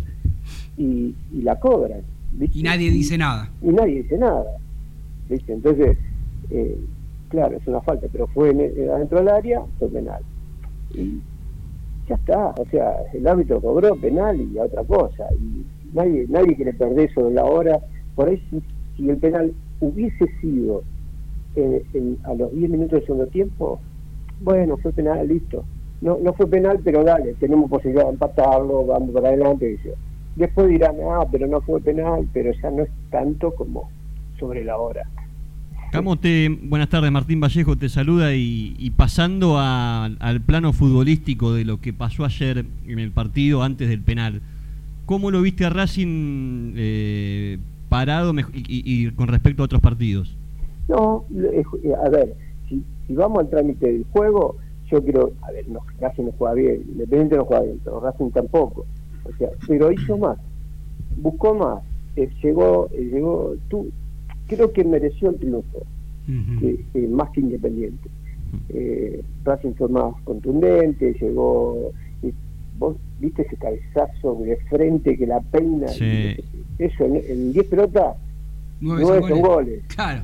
y, 0.78 1.14
y 1.34 1.42
la 1.42 1.60
cobran. 1.60 2.04
¿viste? 2.32 2.60
Y 2.60 2.64
nadie 2.64 2.90
dice 2.90 3.18
nada. 3.18 3.52
Y 3.62 3.68
nadie 3.68 4.04
dice 4.04 4.18
nada. 4.18 4.46
¿viste? 5.30 5.52
Entonces, 5.52 5.98
eh, 6.50 6.78
claro, 7.28 7.58
es 7.58 7.68
una 7.68 7.82
falta, 7.82 8.08
pero 8.10 8.28
fue 8.28 8.52
en, 8.52 8.62
en- 8.62 8.90
adentro 8.92 9.18
del 9.18 9.28
área, 9.28 9.62
fue 9.78 9.90
penal. 9.90 10.22
Y 10.94 11.20
ya 12.08 12.16
está, 12.16 12.52
o 12.58 12.66
sea, 12.72 12.96
el 13.14 13.28
árbitro 13.28 13.60
cobró 13.60 13.94
penal 13.98 14.40
y 14.40 14.58
a 14.58 14.64
otra 14.64 14.86
cosa. 14.86 15.26
Y 15.38 15.66
nadie, 15.94 16.26
nadie 16.30 16.56
quiere 16.56 16.72
perder 16.72 17.10
eso 17.10 17.28
en 17.28 17.36
la 17.36 17.44
hora. 17.44 17.78
Por 18.16 18.30
ahí, 18.30 18.42
si, 18.98 19.10
el 19.10 19.18
penal 19.18 19.54
hubiese 19.80 20.28
sido 20.42 20.84
eh, 21.56 21.84
a 22.24 22.34
los 22.34 22.54
10 22.54 22.70
minutos 22.70 23.00
del 23.00 23.06
segundo 23.06 23.28
tiempo, 23.28 23.80
bueno, 24.42 24.78
fue 24.78 24.92
penal, 24.92 25.28
listo. 25.28 25.64
No, 26.02 26.18
no 26.22 26.34
fue 26.34 26.48
penal, 26.48 26.80
pero 26.84 27.04
dale, 27.04 27.34
tenemos 27.36 27.70
posibilidad 27.70 28.06
de 28.06 28.12
empatarlo, 28.12 28.86
vamos 28.86 29.12
para 29.12 29.30
adelante. 29.30 29.74
y. 29.84 29.90
Después 30.36 30.68
dirán, 30.68 30.96
ah, 31.10 31.26
pero 31.32 31.48
no 31.48 31.62
fue 31.62 31.82
penal, 31.82 32.28
pero 32.32 32.52
ya 32.62 32.70
no 32.70 32.84
es 32.84 32.90
tanto 33.10 33.56
como 33.56 33.90
sobre 34.40 34.64
la 34.64 34.78
hora. 34.78 35.04
Camote, 35.92 36.50
buenas 36.50 36.90
tardes, 36.90 37.12
Martín 37.12 37.40
Vallejo 37.40 37.78
te 37.78 37.90
saluda 37.90 38.36
y, 38.36 38.92
pasando 38.96 39.58
al 39.58 40.42
plano 40.46 40.74
futbolístico 40.74 41.54
de 41.54 41.66
lo 41.66 41.80
que 41.80 41.94
pasó 41.94 42.26
ayer 42.26 42.66
en 42.86 43.00
el 43.00 43.12
partido 43.12 43.64
antes 43.64 43.88
del 43.90 44.02
penal, 44.02 44.42
¿cómo 45.06 45.32
lo 45.32 45.42
viste 45.42 45.66
a 45.66 45.70
Racing 45.70 46.74
eh, 46.76 47.58
parado 47.90 48.34
y, 48.54 49.08
y- 49.08 49.12
con 49.12 49.28
respecto 49.28 49.62
a 49.64 49.66
otros 49.66 49.82
partidos? 49.82 50.38
No, 50.88 51.26
eh, 51.36 51.64
eh, 51.84 51.94
a 52.06 52.10
ver, 52.10 52.36
si, 52.70 52.82
si 53.08 53.14
vamos 53.14 53.40
al 53.40 53.50
trámite 53.50 53.92
del 53.92 54.06
juego, 54.12 54.58
yo 54.90 55.04
creo, 55.04 55.32
a 55.42 55.52
ver, 55.52 55.68
no, 55.68 55.80
Racing 56.00 56.24
no 56.26 56.32
juega 56.38 56.54
bien, 56.54 56.84
Independiente 56.88 57.36
no 57.36 57.46
juega 57.46 57.64
bien, 57.64 57.80
pero 57.84 58.00
Racing 58.00 58.30
tampoco. 58.32 58.86
O 59.24 59.32
sea, 59.38 59.50
pero 59.68 59.92
hizo 59.92 60.18
más, 60.18 60.38
buscó 61.18 61.54
más, 61.56 61.84
eh, 62.16 62.30
llegó, 62.42 62.90
eh, 62.94 63.10
llegó, 63.12 63.56
tú, 63.70 63.90
creo 64.48 64.72
que 64.72 64.84
mereció 64.86 65.30
el 65.30 65.36
triunfo, 65.38 65.80
que 66.94 67.08
más 67.08 67.30
que 67.32 67.42
Independiente. 67.42 68.10
Eh, 68.70 69.22
Racing 69.44 69.74
fue 69.74 69.90
más 69.90 70.14
contundente, 70.24 71.14
llegó, 71.20 71.92
vos 72.78 72.96
viste 73.20 73.42
ese 73.44 73.56
cabezazo 73.58 74.36
de 74.36 74.58
frente 74.70 75.18
que 75.18 75.26
la 75.28 75.40
peina, 75.42 75.88
Sí. 75.88 76.36
eso 76.80 77.06
en, 77.06 77.16
en 77.28 77.54
10 77.54 77.68
pelotas, 77.68 78.16
Nueve 78.80 79.02
nueve 79.04 79.20
son 79.22 79.30
son 79.30 79.42
goles. 79.42 79.56
goles. 79.56 79.84
Claro. 79.96 80.22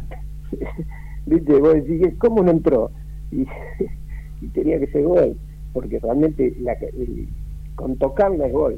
¿Viste? 1.26 1.54
Vos 1.60 1.74
decís, 1.76 2.14
¿cómo 2.20 2.43
no 2.43 2.51
entró? 2.51 2.91
Y, 3.32 3.45
y 4.41 4.47
tenía 4.49 4.80
que 4.80 4.88
ser 4.88 5.04
gol, 5.04 5.36
porque 5.74 5.99
realmente 5.99 6.56
la, 6.62 6.74
el- 6.74 7.28
con 7.76 7.95
tocarla 7.97 8.45
es 8.47 8.54
gol. 8.54 8.78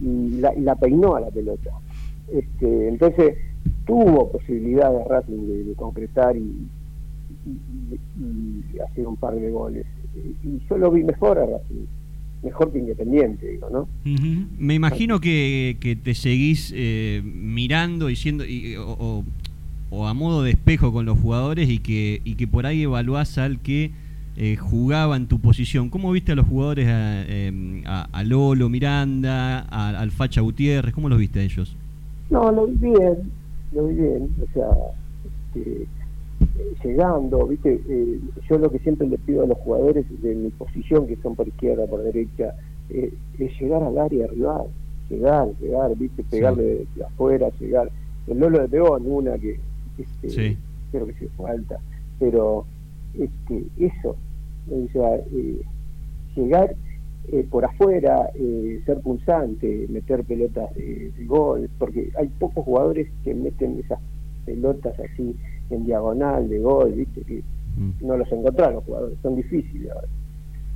Y 0.00 0.38
la, 0.40 0.54
y 0.54 0.60
la 0.60 0.76
peinó 0.76 1.16
a 1.16 1.20
la 1.20 1.30
pelota. 1.30 1.70
Este, 2.32 2.88
entonces, 2.88 3.36
tuvo 3.86 4.30
posibilidad 4.30 4.92
de 4.92 5.04
Racing 5.04 5.46
de, 5.48 5.64
de 5.64 5.74
concretar 5.74 6.36
y, 6.36 6.40
y- 7.46 8.64
y 8.74 8.78
hacer 8.80 9.06
un 9.06 9.16
par 9.16 9.34
de 9.34 9.50
goles. 9.50 9.86
Y, 10.14 10.48
y 10.48 10.62
yo 10.68 10.78
lo 10.78 10.90
vi 10.90 11.02
mejor 11.02 11.38
a 11.38 11.46
Racing, 11.46 11.86
mejor 12.42 12.72
que 12.72 12.78
Independiente, 12.78 13.50
digo, 13.52 13.68
¿no? 13.70 13.88
Me 14.58 14.74
imagino 14.74 15.20
que, 15.20 15.76
que 15.80 15.96
te 15.96 16.14
seguís 16.14 16.72
eh, 16.76 17.22
mirando 17.24 18.08
y 18.10 18.16
siendo 18.16 18.44
y- 18.44 18.76
o, 18.76 18.86
o- 18.88 19.24
o 19.90 20.06
a 20.06 20.14
modo 20.14 20.42
de 20.42 20.50
espejo 20.50 20.92
con 20.92 21.06
los 21.06 21.18
jugadores 21.18 21.68
y 21.70 21.78
que, 21.78 22.20
y 22.24 22.34
que 22.34 22.46
por 22.48 22.66
ahí 22.66 22.82
evaluás 22.82 23.38
al 23.38 23.60
que 23.60 23.92
eh, 24.36 24.56
jugaba 24.56 25.16
en 25.16 25.26
tu 25.28 25.38
posición. 25.38 25.88
¿Cómo 25.88 26.12
viste 26.12 26.32
a 26.32 26.34
los 26.34 26.46
jugadores, 26.46 26.86
a, 26.88 27.22
eh, 27.26 27.82
a- 27.86 28.08
a 28.12 28.22
Lolo, 28.24 28.68
Miranda, 28.68 29.60
a- 29.70 29.98
al 29.98 30.10
Facha 30.10 30.40
Gutiérrez? 30.42 30.92
¿Cómo 30.92 31.08
los 31.08 31.18
viste 31.18 31.40
a 31.40 31.42
ellos? 31.42 31.74
No, 32.30 32.50
lo 32.52 32.66
vi 32.66 32.76
bien, 32.76 33.30
lo 33.72 33.86
vi 33.88 33.94
bien, 33.94 34.28
o 34.42 34.52
sea, 34.52 34.66
este, 35.54 35.86
llegando, 36.84 37.46
viste, 37.46 37.80
Eh, 37.88 38.20
yo 38.48 38.58
lo 38.58 38.70
que 38.70 38.78
siempre 38.80 39.06
le 39.08 39.18
pido 39.18 39.44
a 39.44 39.46
los 39.46 39.58
jugadores 39.58 40.04
de 40.22 40.34
mi 40.34 40.50
posición, 40.50 41.06
que 41.06 41.16
son 41.16 41.34
por 41.34 41.48
izquierda, 41.48 41.86
por 41.86 42.02
derecha, 42.02 42.54
eh, 42.90 43.12
es 43.38 43.60
llegar 43.60 43.82
al 43.82 43.98
área 43.98 44.26
rival, 44.28 44.66
llegar, 45.10 45.48
llegar, 45.60 45.96
viste, 45.96 46.22
pegarle 46.24 46.62
de, 46.62 46.86
de 46.96 47.04
afuera, 47.04 47.48
llegar. 47.60 47.90
El 48.26 48.38
Lolo 48.38 48.62
le 48.62 48.68
pegó 48.68 48.96
en 48.98 49.10
una 49.10 49.38
que, 49.38 49.58
este, 49.98 50.28
Sí. 50.30 50.58
creo 50.92 51.06
que 51.06 51.14
se 51.14 51.28
falta, 51.30 51.78
pero 52.18 52.64
este, 53.14 53.64
eso, 53.78 54.16
o 54.70 54.88
sea, 54.92 55.16
eh, 55.16 55.60
llegar 56.34 56.74
eh, 57.32 57.44
por 57.50 57.64
afuera, 57.64 58.30
eh, 58.34 58.80
ser 58.86 59.00
punzante, 59.00 59.86
meter 59.88 60.22
pelotas 60.24 60.72
de, 60.76 61.10
de 61.16 61.24
gol, 61.24 61.68
porque 61.78 62.10
hay 62.18 62.28
pocos 62.38 62.64
jugadores 62.64 63.08
que 63.24 63.34
meten 63.34 63.80
esas 63.80 63.98
pelotas 64.44 64.94
así 65.00 65.34
en 65.70 65.84
diagonal 65.84 66.48
de 66.48 66.58
gol, 66.60 66.92
viste 66.92 67.22
que 67.22 67.42
no 68.00 68.16
los 68.16 68.30
encontrás 68.32 68.72
los 68.72 68.84
jugadores, 68.84 69.18
son 69.22 69.36
difíciles 69.36 69.90
ahora. 69.90 70.08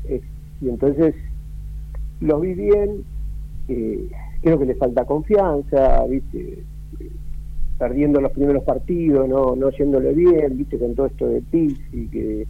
Eh, 0.09 0.21
y 0.61 0.69
entonces 0.69 1.15
los 2.21 2.41
vi 2.41 2.55
bien, 2.55 3.05
eh, 3.69 4.09
creo 4.43 4.59
que 4.59 4.67
les 4.67 4.79
falta 4.79 5.05
confianza, 5.05 6.05
viste, 6.07 6.63
perdiendo 7.79 8.21
los 8.21 8.33
primeros 8.33 8.63
partidos, 8.65 9.27
no, 9.29 9.57
no 9.57 9.71
yéndole 9.71 10.13
bien, 10.13 10.59
viste, 10.59 10.79
con 10.79 10.95
todo 10.95 11.07
esto 11.07 11.27
de 11.29 11.41
Pizzi, 11.41 12.09
que, 12.09 12.47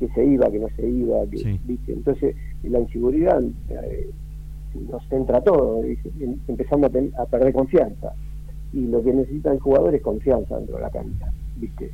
que 0.00 0.08
se 0.08 0.24
iba, 0.24 0.50
que 0.50 0.58
no 0.58 0.68
se 0.74 0.88
iba, 0.88 1.24
que, 1.30 1.58
viste, 1.64 1.92
entonces 1.92 2.34
la 2.64 2.80
inseguridad 2.80 3.40
eh, 3.70 4.10
nos 4.90 5.12
entra 5.12 5.40
todo, 5.40 5.82
¿viste? 5.82 6.10
Em- 6.20 6.38
empezamos 6.48 6.90
a, 7.16 7.26
perder 7.26 7.52
confianza. 7.52 8.12
Y 8.72 8.86
lo 8.86 9.02
que 9.02 9.12
necesita 9.12 9.52
el 9.52 9.60
jugador 9.60 9.94
es 9.94 10.02
confianza 10.02 10.56
dentro 10.56 10.76
de 10.76 10.82
la 10.82 10.90
cancha, 10.90 11.32
viste, 11.62 11.92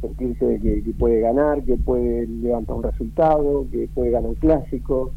sentirse 0.00 0.44
de 0.44 0.82
que, 0.82 0.92
puede 0.98 1.20
ganar, 1.20 1.62
que 1.62 1.76
puede 1.76 2.26
levantar 2.26 2.76
un 2.76 2.82
resultado, 2.82 3.66
que 3.70 3.88
puede 3.94 4.10
ganar 4.10 4.30
un 4.30 4.34
clásico, 4.34 5.12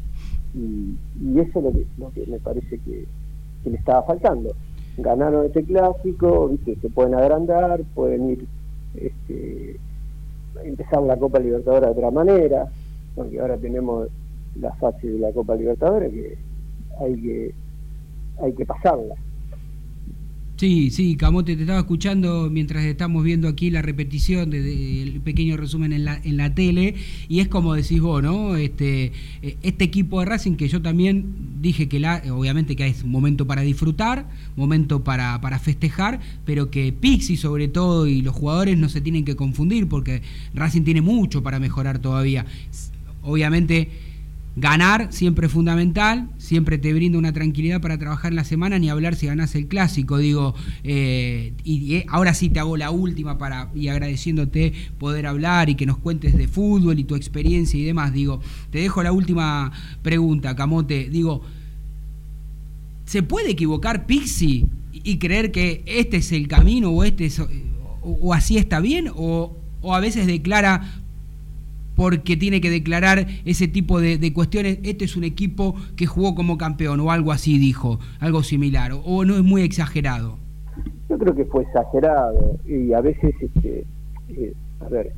y, 0.54 0.96
eso 1.38 1.58
es 1.58 1.64
lo 1.64 1.72
que, 1.72 1.86
lo 1.98 2.10
que 2.12 2.26
me 2.26 2.38
parece 2.38 2.78
que, 2.78 3.06
le 3.64 3.76
estaba 3.76 4.02
faltando. 4.04 4.54
Ganaron 4.96 5.46
este 5.46 5.62
clásico, 5.64 6.48
viste, 6.48 6.76
se 6.80 6.88
pueden 6.88 7.14
agrandar, 7.14 7.82
pueden 7.94 8.30
ir, 8.30 8.46
este, 8.94 9.76
empezar 10.64 11.02
la 11.02 11.16
Copa 11.18 11.38
Libertadores 11.38 11.88
de 11.88 11.92
otra 11.92 12.10
manera, 12.10 12.68
porque 13.14 13.40
ahora 13.40 13.58
tenemos 13.58 14.08
la 14.58 14.72
fase 14.76 15.06
de 15.06 15.18
la 15.18 15.32
Copa 15.32 15.54
Libertadores 15.54 16.12
que 16.12 16.38
hay 17.00 17.20
que 17.20 17.54
hay 18.40 18.52
que 18.52 18.64
pasarla. 18.64 19.14
Sí, 20.58 20.90
sí, 20.90 21.14
Camote, 21.14 21.54
te 21.54 21.62
estaba 21.62 21.78
escuchando 21.78 22.50
mientras 22.50 22.84
estamos 22.84 23.22
viendo 23.22 23.46
aquí 23.46 23.70
la 23.70 23.80
repetición 23.80 24.50
del 24.50 25.20
pequeño 25.22 25.56
resumen 25.56 25.92
en 25.92 26.04
la, 26.04 26.20
en 26.24 26.36
la 26.36 26.52
tele, 26.52 26.96
y 27.28 27.38
es 27.38 27.46
como 27.46 27.74
decís 27.74 28.00
vos, 28.00 28.24
¿no? 28.24 28.56
Este, 28.56 29.12
eh, 29.40 29.56
este 29.62 29.84
equipo 29.84 30.18
de 30.18 30.26
Racing 30.26 30.56
que 30.56 30.66
yo 30.66 30.82
también 30.82 31.60
dije 31.62 31.88
que 31.88 32.00
la, 32.00 32.24
obviamente 32.32 32.74
que 32.74 32.88
es 32.88 33.04
momento 33.04 33.46
para 33.46 33.62
disfrutar, 33.62 34.28
momento 34.56 35.04
para, 35.04 35.40
para 35.40 35.60
festejar, 35.60 36.18
pero 36.44 36.72
que 36.72 36.92
Pixi 36.92 37.36
sobre 37.36 37.68
todo 37.68 38.08
y 38.08 38.20
los 38.20 38.34
jugadores 38.34 38.76
no 38.76 38.88
se 38.88 39.00
tienen 39.00 39.24
que 39.24 39.36
confundir 39.36 39.86
porque 39.86 40.22
Racing 40.54 40.82
tiene 40.82 41.02
mucho 41.02 41.40
para 41.40 41.60
mejorar 41.60 42.00
todavía. 42.00 42.46
Obviamente 43.22 43.90
Ganar 44.60 45.12
siempre 45.12 45.46
es 45.46 45.52
fundamental, 45.52 46.30
siempre 46.38 46.78
te 46.78 46.92
brinda 46.92 47.18
una 47.18 47.32
tranquilidad 47.32 47.80
para 47.80 47.98
trabajar 47.98 48.32
en 48.32 48.36
la 48.36 48.44
semana, 48.44 48.78
ni 48.78 48.88
hablar 48.88 49.14
si 49.14 49.26
ganás 49.26 49.54
el 49.54 49.66
clásico, 49.66 50.18
digo, 50.18 50.54
eh, 50.84 51.52
y, 51.64 51.94
y 51.94 52.04
ahora 52.08 52.34
sí 52.34 52.48
te 52.48 52.60
hago 52.60 52.76
la 52.76 52.90
última 52.90 53.38
para, 53.38 53.70
y 53.74 53.88
agradeciéndote 53.88 54.72
poder 54.98 55.26
hablar 55.26 55.68
y 55.70 55.74
que 55.74 55.86
nos 55.86 55.98
cuentes 55.98 56.36
de 56.36 56.48
fútbol 56.48 56.98
y 56.98 57.04
tu 57.04 57.14
experiencia 57.14 57.78
y 57.78 57.84
demás, 57.84 58.12
digo, 58.12 58.40
te 58.70 58.78
dejo 58.78 59.02
la 59.02 59.12
última 59.12 59.72
pregunta, 60.02 60.56
Camote, 60.56 61.08
digo, 61.10 61.42
¿se 63.04 63.22
puede 63.22 63.50
equivocar 63.50 64.06
Pixi 64.06 64.66
y 64.92 65.00
y 65.04 65.18
creer 65.18 65.52
que 65.52 65.82
este 65.86 66.18
es 66.18 66.32
el 66.32 66.48
camino 66.48 66.90
o 66.90 67.04
este 67.04 67.26
es, 67.26 67.38
o, 67.38 67.48
o 68.02 68.34
así 68.34 68.58
está 68.58 68.80
bien? 68.80 69.10
O, 69.14 69.56
o 69.80 69.94
a 69.94 70.00
veces 70.00 70.26
declara 70.26 71.00
porque 71.98 72.36
tiene 72.36 72.60
que 72.60 72.70
declarar 72.70 73.26
ese 73.44 73.66
tipo 73.66 74.00
de, 74.00 74.32
cuestiones, 74.32 74.78
este 74.84 75.04
es 75.04 75.16
un 75.16 75.24
equipo 75.24 75.74
que 75.96 76.06
jugó 76.06 76.36
como 76.36 76.56
campeón 76.56 77.00
o 77.00 77.10
algo 77.10 77.32
así 77.32 77.58
dijo, 77.58 77.98
algo 78.20 78.44
similar, 78.44 78.92
o, 79.04 79.24
no 79.24 79.34
es 79.34 79.42
muy 79.42 79.62
exagerado. 79.62 80.38
Yo 81.10 81.18
creo 81.18 81.34
que 81.34 81.44
fue 81.46 81.64
exagerado 81.64 82.56
y 82.68 82.92
a 82.92 83.00
veces, 83.00 83.34
este, 83.40 83.84
eh, 84.28 84.52
a 84.78 84.88
ver, 84.88 85.12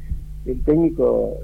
el 0.46 0.58
técnico 0.62 1.34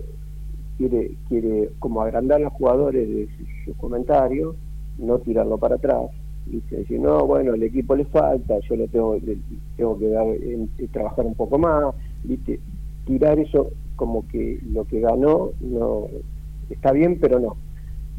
quiere 0.78 1.10
quiere 1.28 1.68
como 1.80 2.00
agrandar 2.00 2.38
a 2.40 2.44
los 2.44 2.52
jugadores 2.54 3.06
de 3.06 3.28
sus 3.36 3.46
su 3.66 3.76
comentarios, 3.76 4.56
no 4.96 5.18
tirarlo 5.18 5.58
para 5.58 5.74
atrás. 5.74 6.06
Y 6.50 6.60
decir, 6.74 6.98
no, 6.98 7.26
bueno, 7.26 7.52
el 7.52 7.62
equipo 7.62 7.94
le 7.94 8.06
falta, 8.06 8.54
yo 8.70 8.76
lo 8.76 8.86
tengo, 8.88 9.16
le- 9.16 9.36
tengo 9.76 9.98
que 9.98 10.08
dar, 10.08 10.26
trabajar 10.92 11.26
un 11.26 11.34
poco 11.34 11.58
más, 11.58 11.94
¿viste? 12.24 12.58
Tirar 13.04 13.38
eso 13.38 13.70
como 13.96 14.26
que 14.28 14.60
lo 14.72 14.84
que 14.84 15.00
ganó 15.00 15.50
no 15.60 16.06
está 16.70 16.92
bien, 16.92 17.18
pero 17.20 17.40
no. 17.40 17.56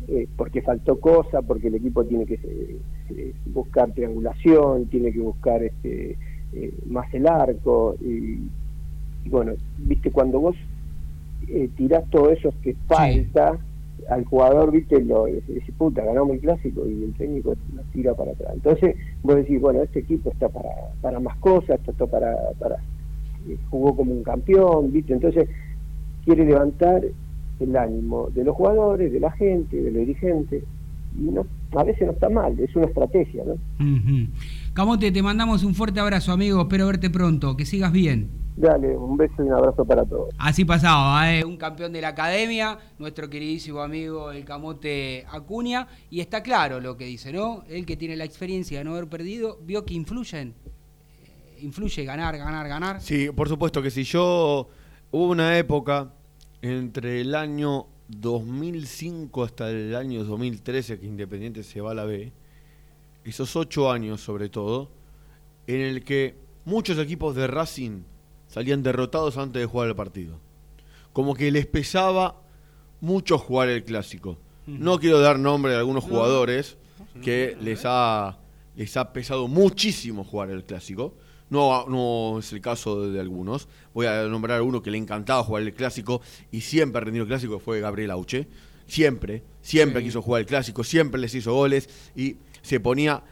Eh, 0.08 0.28
porque 0.38 0.62
faltó 0.62 1.00
cosa, 1.00 1.42
porque 1.42 1.68
el 1.68 1.76
equipo 1.76 2.06
tiene 2.06 2.26
que 2.26 2.36
eh, 2.36 2.78
eh, 3.10 3.34
buscar 3.54 3.92
triangulación, 3.92 4.86
tiene 4.86 5.12
que 5.12 5.20
buscar 5.20 5.64
este 5.64 6.18
eh, 6.54 6.74
más 6.86 7.14
el 7.14 7.28
arco 7.28 7.96
y, 8.02 8.40
y 9.26 9.30
bueno, 9.30 9.54
viste 9.78 10.10
cuando 10.12 10.40
vos 10.40 10.56
eh, 11.50 11.70
tirás 11.76 12.10
todo 12.10 12.32
eso 12.32 12.54
que 12.64 12.74
falta 12.88 13.58
al 14.10 14.24
jugador, 14.26 14.72
viste, 14.72 15.04
lo 15.04 15.26
dice, 15.26 15.72
puta, 15.78 16.04
ganamos 16.04 16.36
el 16.36 16.40
clásico 16.40 16.88
y 16.88 17.04
el 17.04 17.14
técnico 17.16 17.56
lo 17.76 17.82
tira 17.92 18.14
para 18.14 18.32
atrás. 18.32 18.52
Entonces 18.54 18.96
vos 19.24 19.36
decís, 19.36 19.60
bueno, 19.60 19.82
este 19.82 20.00
equipo 20.00 20.32
está 20.32 20.48
para, 20.48 20.70
para 21.02 21.20
más 21.20 21.38
cosas, 21.40 21.80
esto 21.80 21.92
está 21.92 22.06
para, 22.06 22.34
para 22.60 22.78
jugó 23.70 23.96
como 23.96 24.14
un 24.14 24.24
campeón, 24.24 24.92
viste, 24.92 25.14
entonces 25.14 25.50
quiere 26.28 26.44
levantar 26.44 27.04
el 27.62 27.78
ánimo 27.78 28.30
de 28.32 28.44
los 28.44 28.54
jugadores, 28.54 29.14
de 29.14 29.20
la 29.20 29.32
gente, 29.32 29.78
de 29.78 29.92
los 29.92 30.06
dirigentes, 30.06 30.62
y 31.18 31.22
no, 31.22 31.48
a 31.72 31.84
veces 31.86 32.06
no 32.06 32.12
está 32.12 32.28
mal, 32.30 32.60
es 32.60 32.76
una 32.76 32.86
estrategia, 32.86 33.44
¿no? 33.46 33.56
Camote, 34.74 35.10
te 35.10 35.24
mandamos 35.24 35.64
un 35.64 35.74
fuerte 35.74 36.02
abrazo, 36.02 36.34
amigo, 36.34 36.62
espero 36.62 36.88
verte 36.88 37.10
pronto, 37.10 37.56
que 37.56 37.66
sigas 37.66 37.94
bien. 37.94 38.30
Dale, 38.58 38.98
un 38.98 39.16
beso 39.16 39.36
y 39.38 39.44
un 39.44 39.54
abrazo 39.54 39.86
para 39.86 40.04
todos. 40.04 40.34
Así 40.38 40.66
pasaba, 40.66 41.34
¿eh? 41.34 41.46
un 41.46 41.56
campeón 41.56 41.94
de 41.94 42.02
la 42.02 42.10
academia, 42.10 42.78
nuestro 43.00 43.30
queridísimo 43.30 43.80
amigo 43.80 44.32
el 44.32 44.44
Camote 44.44 45.26
Acuña, 45.32 45.88
y 46.10 46.20
está 46.20 46.44
claro 46.44 46.82
lo 46.82 46.98
que 46.98 47.06
dice, 47.06 47.32
¿no? 47.32 47.64
Él 47.70 47.86
que 47.86 47.96
tiene 47.96 48.18
la 48.18 48.26
experiencia 48.26 48.80
de 48.80 48.84
no 48.84 48.92
haber 48.92 49.08
perdido, 49.08 49.60
vio 49.66 49.86
que 49.86 49.94
influyen, 49.94 50.50
eh, 50.50 51.60
influye 51.62 52.04
ganar, 52.04 52.38
ganar, 52.38 52.68
ganar. 52.68 53.00
Sí, 53.00 53.30
por 53.34 53.48
supuesto 53.48 53.82
que 53.82 53.92
si 53.92 54.04
yo 54.04 54.68
hubo 55.12 55.30
una 55.30 55.58
época 55.58 56.14
entre 56.62 57.22
el 57.22 57.36
año 57.36 57.88
2005 58.10 59.44
hasta 59.44 59.70
el 59.70 59.96
año 59.96 60.24
2013 60.24 61.00
que 61.00 61.06
Independiente 61.06 61.64
se 61.64 61.82
va 61.82 61.92
a 61.92 61.96
la 61.96 62.06
B, 62.06 62.32
esos 63.24 63.56
ocho 63.56 63.92
años 63.92 64.22
sobre 64.22 64.50
todo, 64.50 64.90
en 65.68 65.82
el 65.82 66.04
que 66.04 66.36
muchos 66.66 66.98
equipos 66.98 67.36
de 67.36 67.48
Racing 67.48 68.04
salían 68.48 68.84
derrotados 68.84 69.38
antes 69.38 69.62
de 69.62 69.66
jugar 69.66 69.90
el 69.90 69.96
partido. 69.96 70.40
Como 71.14 71.36
que 71.36 71.52
les 71.52 71.66
pesaba 71.66 72.42
mucho 73.02 73.38
jugar 73.38 73.70
el 73.70 73.84
clásico. 73.84 74.38
No 74.66 75.00
quiero 75.00 75.20
dar 75.20 75.40
nombre 75.40 75.72
de 75.72 75.78
algunos 75.78 76.04
jugadores 76.04 76.78
que 77.22 77.58
les 77.62 77.82
ha, 77.86 78.38
les 78.76 78.96
ha 78.98 79.14
pesado 79.14 79.48
muchísimo 79.48 80.24
jugar 80.24 80.50
el 80.50 80.64
clásico. 80.64 81.14
No, 81.50 81.86
no 81.88 82.40
es 82.40 82.52
el 82.52 82.62
caso 82.62 83.10
de, 83.10 83.20
algunos. 83.20 83.68
Voy 83.94 84.06
a 84.06 84.24
nombrar 84.24 84.60
a 84.60 84.64
uno 84.64 84.82
que 84.82 84.92
le 84.92 84.98
encantaba 84.98 85.44
jugar 85.44 85.64
el 85.64 85.74
clásico 85.74 86.22
y 86.52 86.62
siempre 86.62 87.02
ha 87.02 87.06
rendido 87.06 87.24
el 87.24 87.30
clásico, 87.30 87.60
fue 87.60 87.80
Gabriel 87.80 88.12
Auche. 88.12 88.48
Siempre, 88.86 89.44
siempre 89.62 90.04
quiso 90.04 90.22
jugar 90.22 90.42
el 90.42 90.48
clásico, 90.48 90.84
siempre 90.84 91.20
les 91.20 91.36
hizo 91.36 91.54
goles 91.54 91.90
y 92.16 92.38
se 92.62 92.80
ponía 92.80 93.24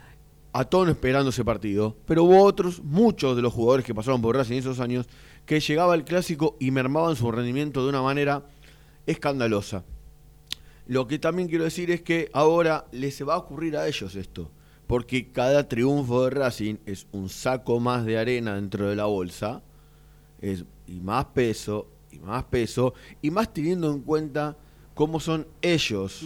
a 0.52 0.64
tono 0.64 0.90
esperando 0.90 1.30
ese 1.30 1.44
partido. 1.44 1.96
Pero 2.06 2.24
hubo 2.24 2.42
otros, 2.42 2.82
muchos 2.82 3.36
de 3.36 3.42
los 3.42 3.52
jugadores 3.52 3.84
que 3.84 3.94
pasaron 3.94 4.22
por 4.22 4.36
Racing 4.36 4.54
en 4.54 4.58
esos 4.60 4.80
años, 4.80 5.06
que 5.44 5.60
llegaba 5.60 5.94
el 5.94 6.04
clásico 6.04 6.56
y 6.58 6.70
mermaban 6.70 7.16
su 7.16 7.30
rendimiento 7.30 7.82
de 7.82 7.90
una 7.90 8.02
manera 8.02 8.46
escandalosa. 9.06 9.84
Lo 10.86 11.06
que 11.06 11.18
también 11.18 11.48
quiero 11.48 11.64
decir 11.64 11.90
es 11.90 12.02
que 12.02 12.30
ahora 12.32 12.86
les 12.92 13.26
va 13.26 13.34
a 13.34 13.38
ocurrir 13.38 13.76
a 13.76 13.86
ellos 13.88 14.14
esto, 14.14 14.50
porque 14.86 15.30
cada 15.32 15.68
triunfo 15.68 16.24
de 16.24 16.30
Racing 16.30 16.76
es 16.86 17.06
un 17.12 17.28
saco 17.28 17.80
más 17.80 18.04
de 18.04 18.18
arena 18.18 18.54
dentro 18.54 18.88
de 18.88 18.96
la 18.96 19.06
bolsa, 19.06 19.62
es, 20.40 20.64
y 20.86 21.00
más 21.00 21.26
peso, 21.26 21.88
y 22.12 22.18
más 22.18 22.44
peso, 22.44 22.94
y 23.20 23.30
más 23.30 23.52
teniendo 23.52 23.92
en 23.92 24.00
cuenta 24.00 24.56
cómo 24.94 25.18
son 25.20 25.46
ellos. 25.60 26.22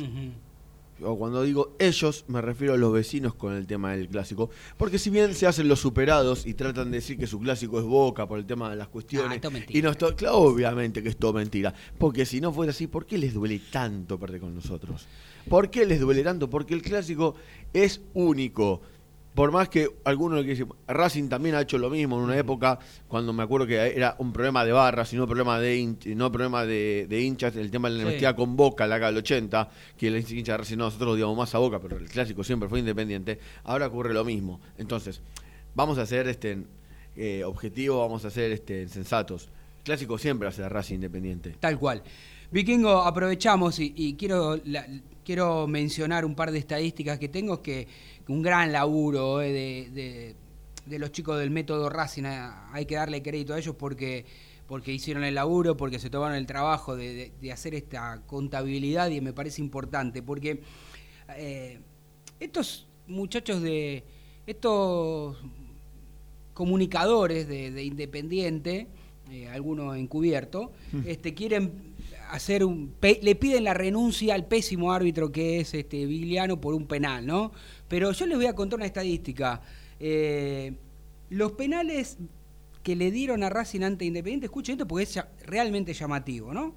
O 1.02 1.16
cuando 1.18 1.42
digo 1.42 1.74
ellos, 1.78 2.24
me 2.28 2.40
refiero 2.40 2.74
a 2.74 2.76
los 2.76 2.92
vecinos 2.92 3.34
con 3.34 3.54
el 3.54 3.66
tema 3.66 3.92
del 3.92 4.08
clásico. 4.08 4.50
Porque 4.76 4.98
si 4.98 5.10
bien 5.10 5.34
se 5.34 5.46
hacen 5.46 5.68
los 5.68 5.80
superados 5.80 6.46
y 6.46 6.54
tratan 6.54 6.90
de 6.90 6.98
decir 6.98 7.18
que 7.18 7.26
su 7.26 7.38
clásico 7.38 7.78
es 7.78 7.84
Boca 7.84 8.26
por 8.28 8.38
el 8.38 8.46
tema 8.46 8.68
de 8.70 8.76
las 8.76 8.88
cuestiones. 8.88 9.30
Ah, 9.30 9.34
esto 9.36 9.48
es 9.48 9.54
mentira. 9.54 9.78
y 9.78 9.82
no 9.82 9.90
esto- 9.90 10.14
claro, 10.16 10.38
obviamente 10.38 11.02
que 11.02 11.08
es 11.08 11.16
todo 11.16 11.32
mentira. 11.32 11.72
Porque 11.98 12.26
si 12.26 12.40
no 12.40 12.52
fuera 12.52 12.70
así, 12.70 12.86
¿por 12.86 13.06
qué 13.06 13.18
les 13.18 13.34
duele 13.34 13.60
tanto 13.70 14.18
perder 14.18 14.40
con 14.40 14.54
nosotros? 14.54 15.06
¿Por 15.48 15.70
qué 15.70 15.86
les 15.86 16.00
duele 16.00 16.22
tanto? 16.22 16.50
Porque 16.50 16.74
el 16.74 16.82
clásico 16.82 17.34
es 17.72 18.00
único. 18.14 18.82
Por 19.34 19.52
más 19.52 19.68
que 19.68 19.88
algunos 20.04 20.42
que 20.42 20.50
dicen, 20.50 20.68
Racing 20.88 21.28
también 21.28 21.54
ha 21.54 21.60
hecho 21.60 21.78
lo 21.78 21.88
mismo 21.88 22.16
en 22.18 22.24
una 22.24 22.36
época, 22.36 22.78
cuando 23.06 23.32
me 23.32 23.44
acuerdo 23.44 23.64
que 23.66 23.76
era 23.96 24.16
un 24.18 24.32
problema 24.32 24.64
de 24.64 24.72
barras 24.72 25.12
y 25.12 25.16
no 25.16 25.26
problema 25.26 25.60
de, 25.60 25.94
no 26.16 26.32
problema 26.32 26.66
de, 26.66 27.06
de 27.08 27.20
hinchas, 27.22 27.54
el 27.54 27.70
tema 27.70 27.88
de 27.88 27.94
la 27.94 27.98
Sí. 28.00 28.04
universidad 28.06 28.34
con 28.34 28.56
Boca, 28.56 28.86
la 28.88 28.98
del 28.98 29.16
80, 29.18 29.68
que 29.96 30.08
el 30.08 30.16
hincha 30.16 30.52
de 30.52 30.58
Racing, 30.58 30.76
no, 30.78 30.84
nosotros 30.86 31.14
odiamos 31.14 31.36
más 31.36 31.54
a 31.54 31.58
Boca, 31.58 31.78
pero 31.80 31.96
el 31.96 32.08
clásico 32.08 32.42
siempre 32.42 32.68
fue 32.68 32.80
independiente. 32.80 33.38
Ahora 33.64 33.86
ocurre 33.86 34.12
lo 34.12 34.24
mismo. 34.24 34.60
Entonces, 34.78 35.20
vamos 35.76 35.98
a 35.98 36.06
ser 36.06 36.26
este, 36.26 36.64
eh, 37.16 37.44
objetivos, 37.44 38.00
vamos 38.00 38.24
a 38.24 38.30
ser 38.30 38.50
este, 38.50 38.88
sensatos. 38.88 39.48
El 39.78 39.84
clásico 39.84 40.18
siempre 40.18 40.50
ser 40.52 40.72
Racing 40.72 40.96
independiente. 40.96 41.54
Tal 41.60 41.78
cual. 41.78 42.02
Vikingo, 42.50 43.02
aprovechamos 43.02 43.78
y, 43.78 43.92
y 43.96 44.14
quiero, 44.14 44.58
la- 44.64 44.86
quiero 45.24 45.68
mencionar 45.68 46.24
un 46.24 46.34
par 46.34 46.50
de 46.50 46.58
estadísticas 46.58 47.16
que 47.20 47.28
tengo, 47.28 47.62
que 47.62 47.86
un 48.32 48.42
gran 48.42 48.72
laburo 48.72 49.40
eh, 49.42 49.52
de, 49.52 49.90
de- 49.90 50.36
de 50.86 50.98
los 50.98 51.12
chicos 51.12 51.38
del 51.38 51.50
método 51.50 51.88
Racing, 51.88 52.24
hay 52.24 52.84
que 52.86 52.96
darle 52.96 53.22
crédito 53.22 53.54
a 53.54 53.58
ellos 53.58 53.76
porque, 53.76 54.24
porque 54.66 54.92
hicieron 54.92 55.22
el 55.24 55.34
laburo, 55.36 55.76
porque 55.76 55.98
se 56.00 56.10
tomaron 56.10 56.36
el 56.36 56.46
trabajo 56.46 56.96
de, 56.96 57.30
hacer 57.52 57.74
esta 57.74 58.22
contabilidad 58.26 59.08
y 59.10 59.20
me 59.20 59.32
parece 59.32 59.60
importante, 59.60 60.20
porque 60.22 60.62
eh, 61.36 61.78
estos 62.40 62.88
muchachos 63.06 63.62
de, 63.62 64.02
estos 64.46 65.36
comunicadores 66.54 67.46
de, 67.48 67.70
de 67.70 67.84
Independiente, 67.84 68.86
eh, 69.30 69.48
algunos 69.48 69.96
encubierto, 69.96 70.72
Mm. 70.92 71.02
este, 71.06 71.34
quieren 71.34 71.72
hacer 72.30 72.64
un 72.64 72.88
pe- 72.98 73.20
le 73.22 73.34
piden 73.36 73.64
la 73.64 73.74
renuncia 73.74 74.34
al 74.34 74.46
pésimo 74.46 74.92
árbitro 74.92 75.30
que 75.30 75.60
es 75.60 75.74
este 75.74 76.04
Vigliano 76.06 76.60
por 76.60 76.74
un 76.74 76.86
penal, 76.86 77.26
¿no? 77.26 77.52
Pero 77.90 78.12
yo 78.12 78.24
les 78.26 78.36
voy 78.38 78.46
a 78.46 78.54
contar 78.54 78.76
una 78.78 78.86
estadística. 78.86 79.60
Eh, 79.98 80.72
los 81.30 81.52
penales 81.52 82.18
que 82.84 82.94
le 82.94 83.10
dieron 83.10 83.42
a 83.42 83.50
Racing 83.50 83.82
ante 83.82 84.04
Independiente, 84.04 84.46
escuchen 84.46 84.74
esto 84.74 84.86
porque 84.86 85.02
es 85.02 85.12
ya- 85.14 85.28
realmente 85.44 85.92
llamativo, 85.92 86.54
¿no? 86.54 86.74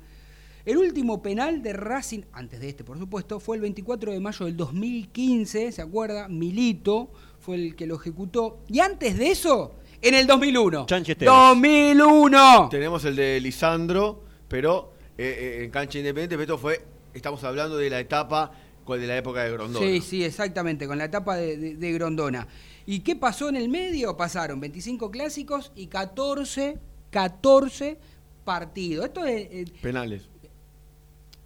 El 0.65 0.77
último 0.77 1.21
penal 1.21 1.61
de 1.61 1.73
Racing, 1.73 2.21
antes 2.33 2.59
de 2.59 2.69
este 2.69 2.83
por 2.83 2.97
supuesto, 2.97 3.39
fue 3.39 3.57
el 3.57 3.61
24 3.61 4.11
de 4.11 4.19
mayo 4.19 4.45
del 4.47 4.57
2015, 4.57 5.71
¿se 5.71 5.81
acuerda? 5.83 6.27
Milito 6.29 7.11
fue 7.39 7.55
el 7.57 7.75
que 7.75 7.85
lo 7.85 7.95
ejecutó. 7.95 8.59
Y 8.67 8.79
antes 8.79 9.15
de 9.17 9.29
eso, 9.29 9.75
en 10.01 10.15
el 10.15 10.25
2001. 10.25 10.87
Sánchez 10.89 11.17
Tevez. 11.19 11.31
2001. 11.33 12.69
Tenemos 12.71 13.05
el 13.05 13.15
de 13.15 13.39
Lisandro, 13.39 14.23
pero 14.47 14.93
eh, 15.17 15.59
eh, 15.59 15.63
en 15.65 15.69
cancha 15.71 15.99
independiente, 15.99 16.35
pero 16.35 16.55
esto 16.55 16.57
fue, 16.57 16.81
estamos 17.13 17.43
hablando 17.43 17.77
de 17.77 17.89
la 17.89 17.99
etapa 17.99 18.51
con- 18.83 18.99
de 18.99 19.07
la 19.07 19.17
época 19.17 19.43
de 19.43 19.51
Grondona. 19.51 19.85
Sí, 19.85 20.01
sí, 20.01 20.23
exactamente, 20.23 20.87
con 20.87 20.97
la 20.97 21.05
etapa 21.05 21.35
de, 21.37 21.57
de- 21.57 21.75
de 21.75 21.91
Grondona. 21.93 22.47
¿Y 22.85 22.99
qué 22.99 23.15
pasó 23.15 23.49
en 23.49 23.55
el 23.55 23.69
medio? 23.69 24.17
Pasaron 24.17 24.59
25 24.59 25.09
clásicos 25.11 25.71
y 25.75 25.87
14, 25.87 26.77
14 27.11 27.97
partidos. 28.43 29.05
Esto 29.05 29.25
es... 29.25 29.47
eh, 29.51 29.65
Penales. 29.81 30.23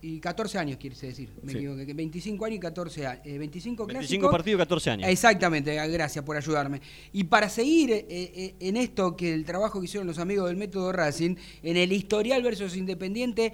y 0.01 0.19
14 0.19 0.57
años, 0.59 0.77
quiere 0.77 0.95
decir, 0.95 1.29
me 1.41 1.51
Sí. 1.51 1.57
equivoqué, 1.57 1.85
que 1.85 1.93
25 1.93 2.45
años 2.45 2.57
y 2.57 2.59
14 2.59 3.05
años. 3.07 3.23
25 3.23 3.39
25 3.39 3.87
clásicos. 3.87 4.31
partidos, 4.31 4.59
14 4.59 4.89
años. 4.91 5.09
Exactamente, 5.09 5.75
gracias 5.89 6.23
por 6.23 6.37
ayudarme. 6.37 6.81
Y 7.13 7.23
para 7.25 7.49
seguir 7.49 7.91
eh, 7.91 8.05
eh, 8.09 8.55
en 8.59 8.77
esto 8.77 9.15
que 9.15 9.33
el 9.33 9.43
trabajo 9.43 9.79
que 9.79 9.85
hicieron 9.85 10.07
los 10.07 10.19
amigos 10.19 10.47
del 10.47 10.55
método 10.57 10.91
Racing, 10.91 11.35
en 11.63 11.77
el 11.77 11.91
historial 11.91 12.41
versus 12.43 12.75
Independiente 12.77 13.53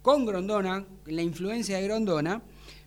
con 0.00 0.24
Grondona, 0.24 0.86
la 1.06 1.22
influencia 1.22 1.76
de 1.78 1.84
Grondona, 1.84 2.40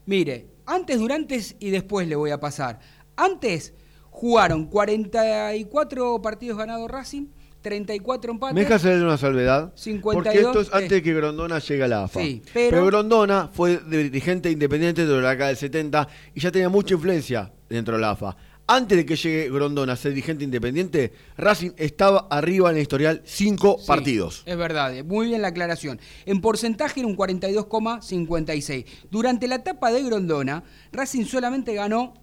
mire, 0.06 0.48
antes, 0.66 1.00
durante 1.00 1.40
y 1.60 1.70
después 1.70 2.08
le 2.08 2.16
voy 2.16 2.32
a 2.32 2.40
pasar. 2.40 2.80
Antes 3.16 3.74
jugaron 4.10 4.68
44 4.68 6.22
partidos 6.22 6.58
ganados 6.58 6.90
Racing, 6.90 7.28
34 7.62 8.32
empates. 8.32 8.54
Me 8.54 8.62
deja 8.62 8.76
hacer 8.76 9.02
una 9.02 9.18
salvedad. 9.18 9.74
52, 9.76 10.14
porque 10.14 10.40
esto 10.40 10.62
es 10.62 10.68
eh. 10.68 10.72
antes 10.74 10.90
de 10.90 11.02
que 11.02 11.14
Grondona 11.14 11.60
llegue 11.60 11.84
a 11.84 11.88
la 11.88 12.04
AFA. 12.04 12.20
Sí, 12.20 12.42
pero- 12.54 12.86
Grondona 12.86 13.50
fue 13.52 13.80
dirigente 13.88 14.52
independiente 14.52 15.06
de 15.06 15.22
la 15.22 15.32
década 15.32 15.48
del 15.48 15.58
70 15.58 16.08
y 16.36 16.40
ya 16.40 16.52
tenía 16.52 16.70
mucha 16.70 16.94
influencia 16.94 17.52
dentro 17.70 17.96
de 17.96 18.02
la 18.02 18.12
AFA. 18.12 18.36
Antes 18.66 18.98
de 18.98 19.06
que 19.06 19.18
llegue 19.18 19.50
Grondona 19.50 19.94
a 19.94 19.96
ser 19.98 20.14
dirigente 20.14 20.46
independiente, 20.46 21.12
Racing 21.36 21.72
estaba 21.76 22.28
arriba 22.30 22.70
en 22.70 22.78
el 22.78 22.82
historial 22.82 23.22
cinco 23.26 23.76
Sí, 23.80 23.88
partidos. 23.88 24.44
Es 24.46 24.56
verdad, 24.58 24.96
eh, 24.96 25.04
muy 25.04 25.28
bien 25.28 25.42
la 25.42 25.50
aclaración. 25.50 26.00
En 26.26 26.40
porcentaje 26.40 27.02
era 27.02 27.08
un 27.08 27.18
42,56. 27.18 28.86
Durante 29.12 29.50
la 29.50 29.56
etapa 29.56 29.92
de 29.92 30.02
Grondona, 30.04 30.64
Racing 30.94 31.26
solamente 31.26 31.74
ganó 31.74 32.14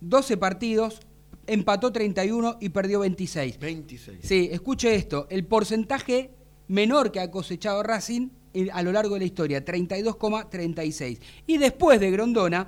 12 0.00 0.38
partidos, 0.38 1.00
empató 1.46 1.92
31 1.92 2.56
y 2.58 2.70
perdió 2.70 3.00
26. 3.00 3.58
26. 3.58 4.18
Sí, 4.22 4.48
escuche 4.50 4.94
esto, 4.94 5.26
el 5.28 5.44
porcentaje 5.44 6.30
menor 6.68 7.12
que 7.12 7.20
ha 7.20 7.30
cosechado 7.30 7.82
Racing 7.82 8.30
eh, 8.54 8.68
a 8.72 8.82
lo 8.82 8.92
largo 8.92 9.14
de 9.14 9.20
la 9.20 9.26
historia, 9.26 9.62
32,36. 9.62 11.18
Y 11.46 11.58
después 11.58 12.00
de 12.00 12.10
Grondona 12.10 12.66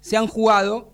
se 0.00 0.16
han 0.16 0.26
jugado 0.26 0.92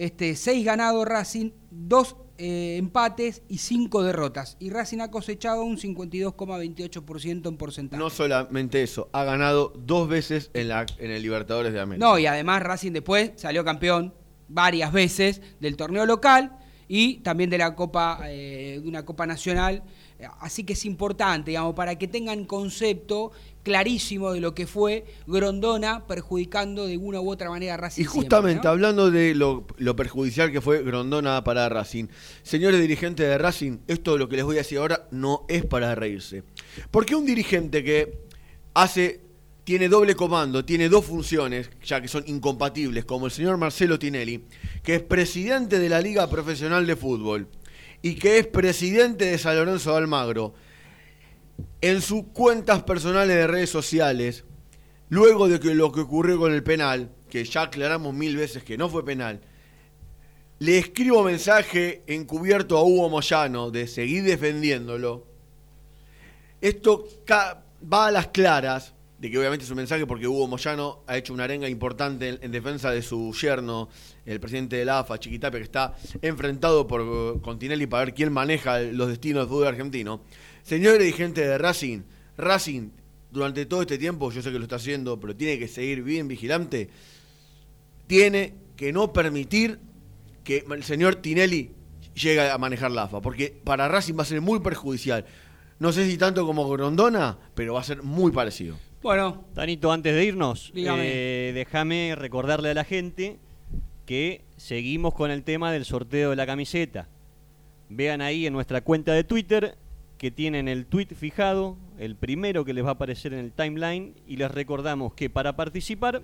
este, 0.00 0.34
6 0.34 0.64
ganados 0.64 1.06
Racing, 1.06 1.50
2 1.70 2.16
empates 2.38 3.42
y 3.48 3.58
5 3.58 4.02
derrotas. 4.02 4.56
Y 4.58 4.70
Racing 4.70 5.00
ha 5.00 5.10
cosechado 5.10 5.62
un 5.62 5.76
52,28% 5.76 7.48
en 7.48 7.56
porcentaje. 7.58 8.02
No 8.02 8.08
solamente 8.08 8.82
eso, 8.82 9.10
ha 9.12 9.24
ganado 9.24 9.74
dos 9.76 10.08
veces 10.08 10.50
en, 10.54 10.68
la, 10.68 10.86
en 10.96 11.10
el 11.10 11.22
Libertadores 11.22 11.74
de 11.74 11.80
América. 11.80 12.06
No, 12.06 12.18
y 12.18 12.24
además 12.24 12.62
Racing 12.62 12.92
después 12.92 13.32
salió 13.36 13.62
campeón 13.62 14.14
varias 14.48 14.90
veces 14.90 15.42
del 15.60 15.76
torneo 15.76 16.06
local 16.06 16.56
y 16.88 17.18
también 17.18 17.50
de 17.50 17.58
la 17.58 17.76
Copa, 17.76 18.20
eh, 18.24 18.80
de 18.82 18.88
una 18.88 19.04
Copa 19.04 19.26
Nacional. 19.26 19.82
Eh, 20.18 20.26
Así 20.40 20.64
que 20.64 20.72
es 20.72 20.84
importante, 20.86 21.50
digamos, 21.50 21.74
para 21.74 21.96
que 21.96 22.08
tengan 22.08 22.46
concepto 22.46 23.32
clarísimo 23.62 24.32
de 24.32 24.40
lo 24.40 24.54
que 24.54 24.66
fue 24.66 25.04
Grondona 25.26 26.06
perjudicando 26.06 26.86
de 26.86 26.96
una 26.96 27.20
u 27.20 27.30
otra 27.30 27.50
manera 27.50 27.74
a 27.74 27.76
Racing. 27.76 28.02
Y 28.02 28.04
justamente 28.04 28.62
siempre, 28.62 28.68
¿no? 28.68 28.70
hablando 28.70 29.10
de 29.10 29.34
lo, 29.34 29.66
lo 29.76 29.96
perjudicial 29.96 30.50
que 30.50 30.60
fue 30.60 30.82
Grondona 30.82 31.42
para 31.44 31.68
Racing, 31.68 32.06
señores 32.42 32.80
dirigentes 32.80 33.26
de 33.26 33.38
Racing, 33.38 33.78
esto 33.86 34.16
lo 34.18 34.28
que 34.28 34.36
les 34.36 34.44
voy 34.44 34.56
a 34.56 34.58
decir 34.60 34.78
ahora 34.78 35.06
no 35.10 35.44
es 35.48 35.64
para 35.64 35.94
reírse. 35.94 36.42
Porque 36.90 37.14
un 37.14 37.26
dirigente 37.26 37.84
que 37.84 38.20
hace, 38.74 39.20
tiene 39.64 39.88
doble 39.88 40.14
comando, 40.14 40.64
tiene 40.64 40.88
dos 40.88 41.04
funciones, 41.04 41.70
ya 41.84 42.00
que 42.00 42.08
son 42.08 42.24
incompatibles, 42.26 43.04
como 43.04 43.26
el 43.26 43.32
señor 43.32 43.56
Marcelo 43.56 43.98
Tinelli, 43.98 44.44
que 44.82 44.96
es 44.96 45.02
presidente 45.02 45.78
de 45.78 45.88
la 45.88 46.00
Liga 46.00 46.28
Profesional 46.28 46.86
de 46.86 46.96
Fútbol 46.96 47.48
y 48.02 48.14
que 48.14 48.38
es 48.38 48.46
presidente 48.46 49.26
de 49.26 49.38
San 49.38 49.56
Lorenzo 49.56 49.92
de 49.92 49.98
Almagro, 49.98 50.54
en 51.80 52.02
sus 52.02 52.24
cuentas 52.32 52.82
personales 52.82 53.36
de 53.36 53.46
redes 53.46 53.70
sociales, 53.70 54.44
luego 55.08 55.48
de 55.48 55.60
que 55.60 55.74
lo 55.74 55.92
que 55.92 56.00
ocurrió 56.00 56.38
con 56.38 56.52
el 56.52 56.62
penal, 56.62 57.10
que 57.28 57.44
ya 57.44 57.62
aclaramos 57.62 58.14
mil 58.14 58.36
veces 58.36 58.62
que 58.62 58.78
no 58.78 58.88
fue 58.88 59.04
penal, 59.04 59.40
le 60.58 60.78
escribo 60.78 61.22
mensaje 61.24 62.02
encubierto 62.06 62.76
a 62.76 62.84
Hugo 62.84 63.08
Moyano 63.08 63.70
de 63.70 63.86
seguir 63.86 64.24
defendiéndolo. 64.24 65.26
Esto 66.60 67.08
va 67.30 68.06
a 68.06 68.10
las 68.10 68.26
claras, 68.26 68.92
de 69.18 69.30
que 69.30 69.38
obviamente 69.38 69.64
es 69.64 69.70
un 69.70 69.78
mensaje 69.78 70.06
porque 70.06 70.28
Hugo 70.28 70.46
Moyano 70.46 71.02
ha 71.06 71.16
hecho 71.16 71.32
una 71.32 71.44
arenga 71.44 71.66
importante 71.68 72.28
en, 72.28 72.38
en 72.42 72.52
defensa 72.52 72.90
de 72.90 73.00
su 73.00 73.32
yerno, 73.32 73.88
el 74.26 74.38
presidente 74.38 74.76
de 74.76 74.84
la 74.84 74.98
AFA, 74.98 75.18
Chiquitapia, 75.18 75.58
que 75.58 75.64
está 75.64 75.94
enfrentado 76.20 76.86
por 76.86 77.40
con 77.40 77.58
Tinelli 77.58 77.86
para 77.86 78.04
ver 78.04 78.14
quién 78.14 78.30
maneja 78.30 78.80
los 78.80 79.08
destinos 79.08 79.44
del 79.44 79.48
fútbol 79.48 79.68
argentino. 79.68 80.20
Señor 80.62 80.98
dirigente 80.98 81.46
de 81.46 81.58
Racing, 81.58 82.00
Racing, 82.36 82.90
durante 83.30 83.66
todo 83.66 83.82
este 83.82 83.98
tiempo, 83.98 84.30
yo 84.30 84.42
sé 84.42 84.50
que 84.50 84.58
lo 84.58 84.64
está 84.64 84.76
haciendo, 84.76 85.18
pero 85.20 85.36
tiene 85.36 85.58
que 85.58 85.68
seguir 85.68 86.02
bien 86.02 86.28
vigilante, 86.28 86.88
tiene 88.06 88.54
que 88.76 88.92
no 88.92 89.12
permitir 89.12 89.78
que 90.44 90.64
el 90.70 90.82
señor 90.82 91.16
Tinelli 91.16 91.70
llegue 92.14 92.50
a 92.50 92.58
manejar 92.58 92.90
la 92.90 93.04
AFA, 93.04 93.20
porque 93.20 93.54
para 93.62 93.88
Racing 93.88 94.14
va 94.18 94.22
a 94.22 94.26
ser 94.26 94.40
muy 94.40 94.60
perjudicial. 94.60 95.24
No 95.78 95.92
sé 95.92 96.06
si 96.06 96.18
tanto 96.18 96.44
como 96.44 96.68
Grondona, 96.68 97.38
pero 97.54 97.74
va 97.74 97.80
a 97.80 97.84
ser 97.84 98.02
muy 98.02 98.32
parecido. 98.32 98.76
Bueno. 99.02 99.44
Tanito, 99.54 99.92
antes 99.92 100.14
de 100.14 100.24
irnos, 100.24 100.72
eh, 100.74 101.52
déjame 101.54 102.14
recordarle 102.16 102.70
a 102.70 102.74
la 102.74 102.84
gente 102.84 103.38
que 104.04 104.44
seguimos 104.56 105.14
con 105.14 105.30
el 105.30 105.42
tema 105.42 105.72
del 105.72 105.84
sorteo 105.84 106.30
de 106.30 106.36
la 106.36 106.46
camiseta. 106.46 107.08
Vean 107.88 108.20
ahí 108.20 108.46
en 108.46 108.52
nuestra 108.52 108.82
cuenta 108.82 109.12
de 109.12 109.24
Twitter 109.24 109.78
que 110.20 110.30
tienen 110.30 110.68
el 110.68 110.84
tweet 110.84 111.06
fijado, 111.16 111.78
el 111.98 112.14
primero 112.14 112.66
que 112.66 112.74
les 112.74 112.84
va 112.84 112.90
a 112.90 112.92
aparecer 112.92 113.32
en 113.32 113.38
el 113.38 113.52
timeline, 113.52 114.12
y 114.26 114.36
les 114.36 114.50
recordamos 114.50 115.14
que 115.14 115.30
para 115.30 115.56
participar 115.56 116.20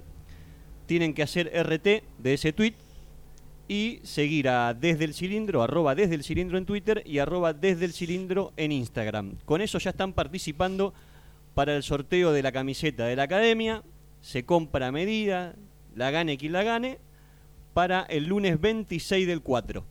tienen 0.85 1.15
que 1.15 1.23
hacer 1.23 1.47
RT 1.47 2.05
de 2.19 2.35
ese 2.35 2.53
tweet 2.53 2.75
y 3.69 4.01
seguir 4.03 4.51
a 4.51 4.75
Desde 4.75 5.07
el 5.07 5.15
Cilindro, 5.15 5.63
arroba 5.63 5.95
Desde 5.95 6.15
el 6.15 6.25
Cilindro 6.25 6.59
en 6.59 6.67
Twitter 6.67 7.03
y 7.07 7.21
arroba 7.21 7.55
Desde 7.55 7.87
el 7.87 7.95
Cilindro 7.95 8.53
en 8.59 8.71
Instagram. 8.71 9.39
Con 9.47 9.63
eso 9.63 9.79
ya 9.79 9.93
están 9.93 10.13
participando 10.13 10.93
para 11.55 11.75
el 11.75 11.83
sorteo 11.83 12.33
de 12.33 12.43
la 12.43 12.53
camiseta 12.53 13.07
de 13.07 13.17
la 13.17 13.23
academia. 13.23 13.83
Se 14.21 14.45
compra 14.45 14.89
a 14.89 14.93
medida, 14.93 15.55
la 15.95 16.11
gane 16.11 16.37
quien 16.37 16.53
la 16.53 16.65
gane, 16.65 16.99
para 17.73 18.03
el 18.03 18.27
lunes 18.27 18.61
26 18.61 19.27
del 19.27 19.41
4. 19.41 19.87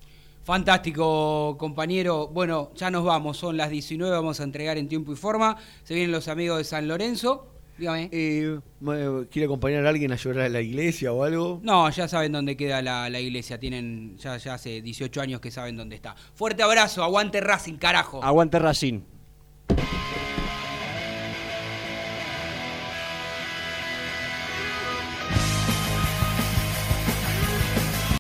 Fantástico, 0.46 1.58
compañero. 1.58 2.28
Bueno, 2.28 2.72
ya 2.76 2.92
nos 2.92 3.04
vamos, 3.04 3.36
son 3.38 3.58
las 3.58 3.70
19, 3.72 4.16
vamos 4.16 4.40
a 4.40 4.44
entregar 4.44 4.78
en 4.78 4.88
tiempo 4.88 5.12
y 5.12 5.16
forma. 5.16 5.58
Se 5.84 5.96
vienen 5.96 6.12
los 6.12 6.28
amigos 6.28 6.60
de 6.60 6.64
San 6.64 6.88
Lorenzo. 6.88 7.48
Dígame. 7.78 8.10
Eh, 8.12 8.60
me- 8.80 9.28
¿Quiere 9.30 9.46
acompañar 9.48 9.86
a 9.86 9.90
alguien 9.90 10.12
a 10.12 10.16
llorar 10.16 10.46
a 10.46 10.50
la 10.50 10.62
iglesia 10.62 11.12
o 11.12 11.24
algo? 11.24 11.60
No, 11.64 11.90
ya 11.90 12.08
saben 12.08 12.32
dónde 12.32 12.56
queda 12.56 12.82
la, 12.82 13.10
la 13.10 13.20
iglesia. 13.20 13.60
Tienen 13.60 14.18
ya, 14.18 14.38
ya 14.38 14.54
hace 14.54 14.82
18 14.82 15.20
años 15.20 15.42
que 15.42 15.50
saben 15.52 15.76
dónde 15.78 15.96
está. 15.96 16.16
Fuerte 16.36 16.62
abrazo, 16.64 17.04
aguante 17.04 17.42
Racing, 17.42 17.76
carajo. 17.78 18.24
Aguante 18.24 18.60
Racing. 18.60 19.02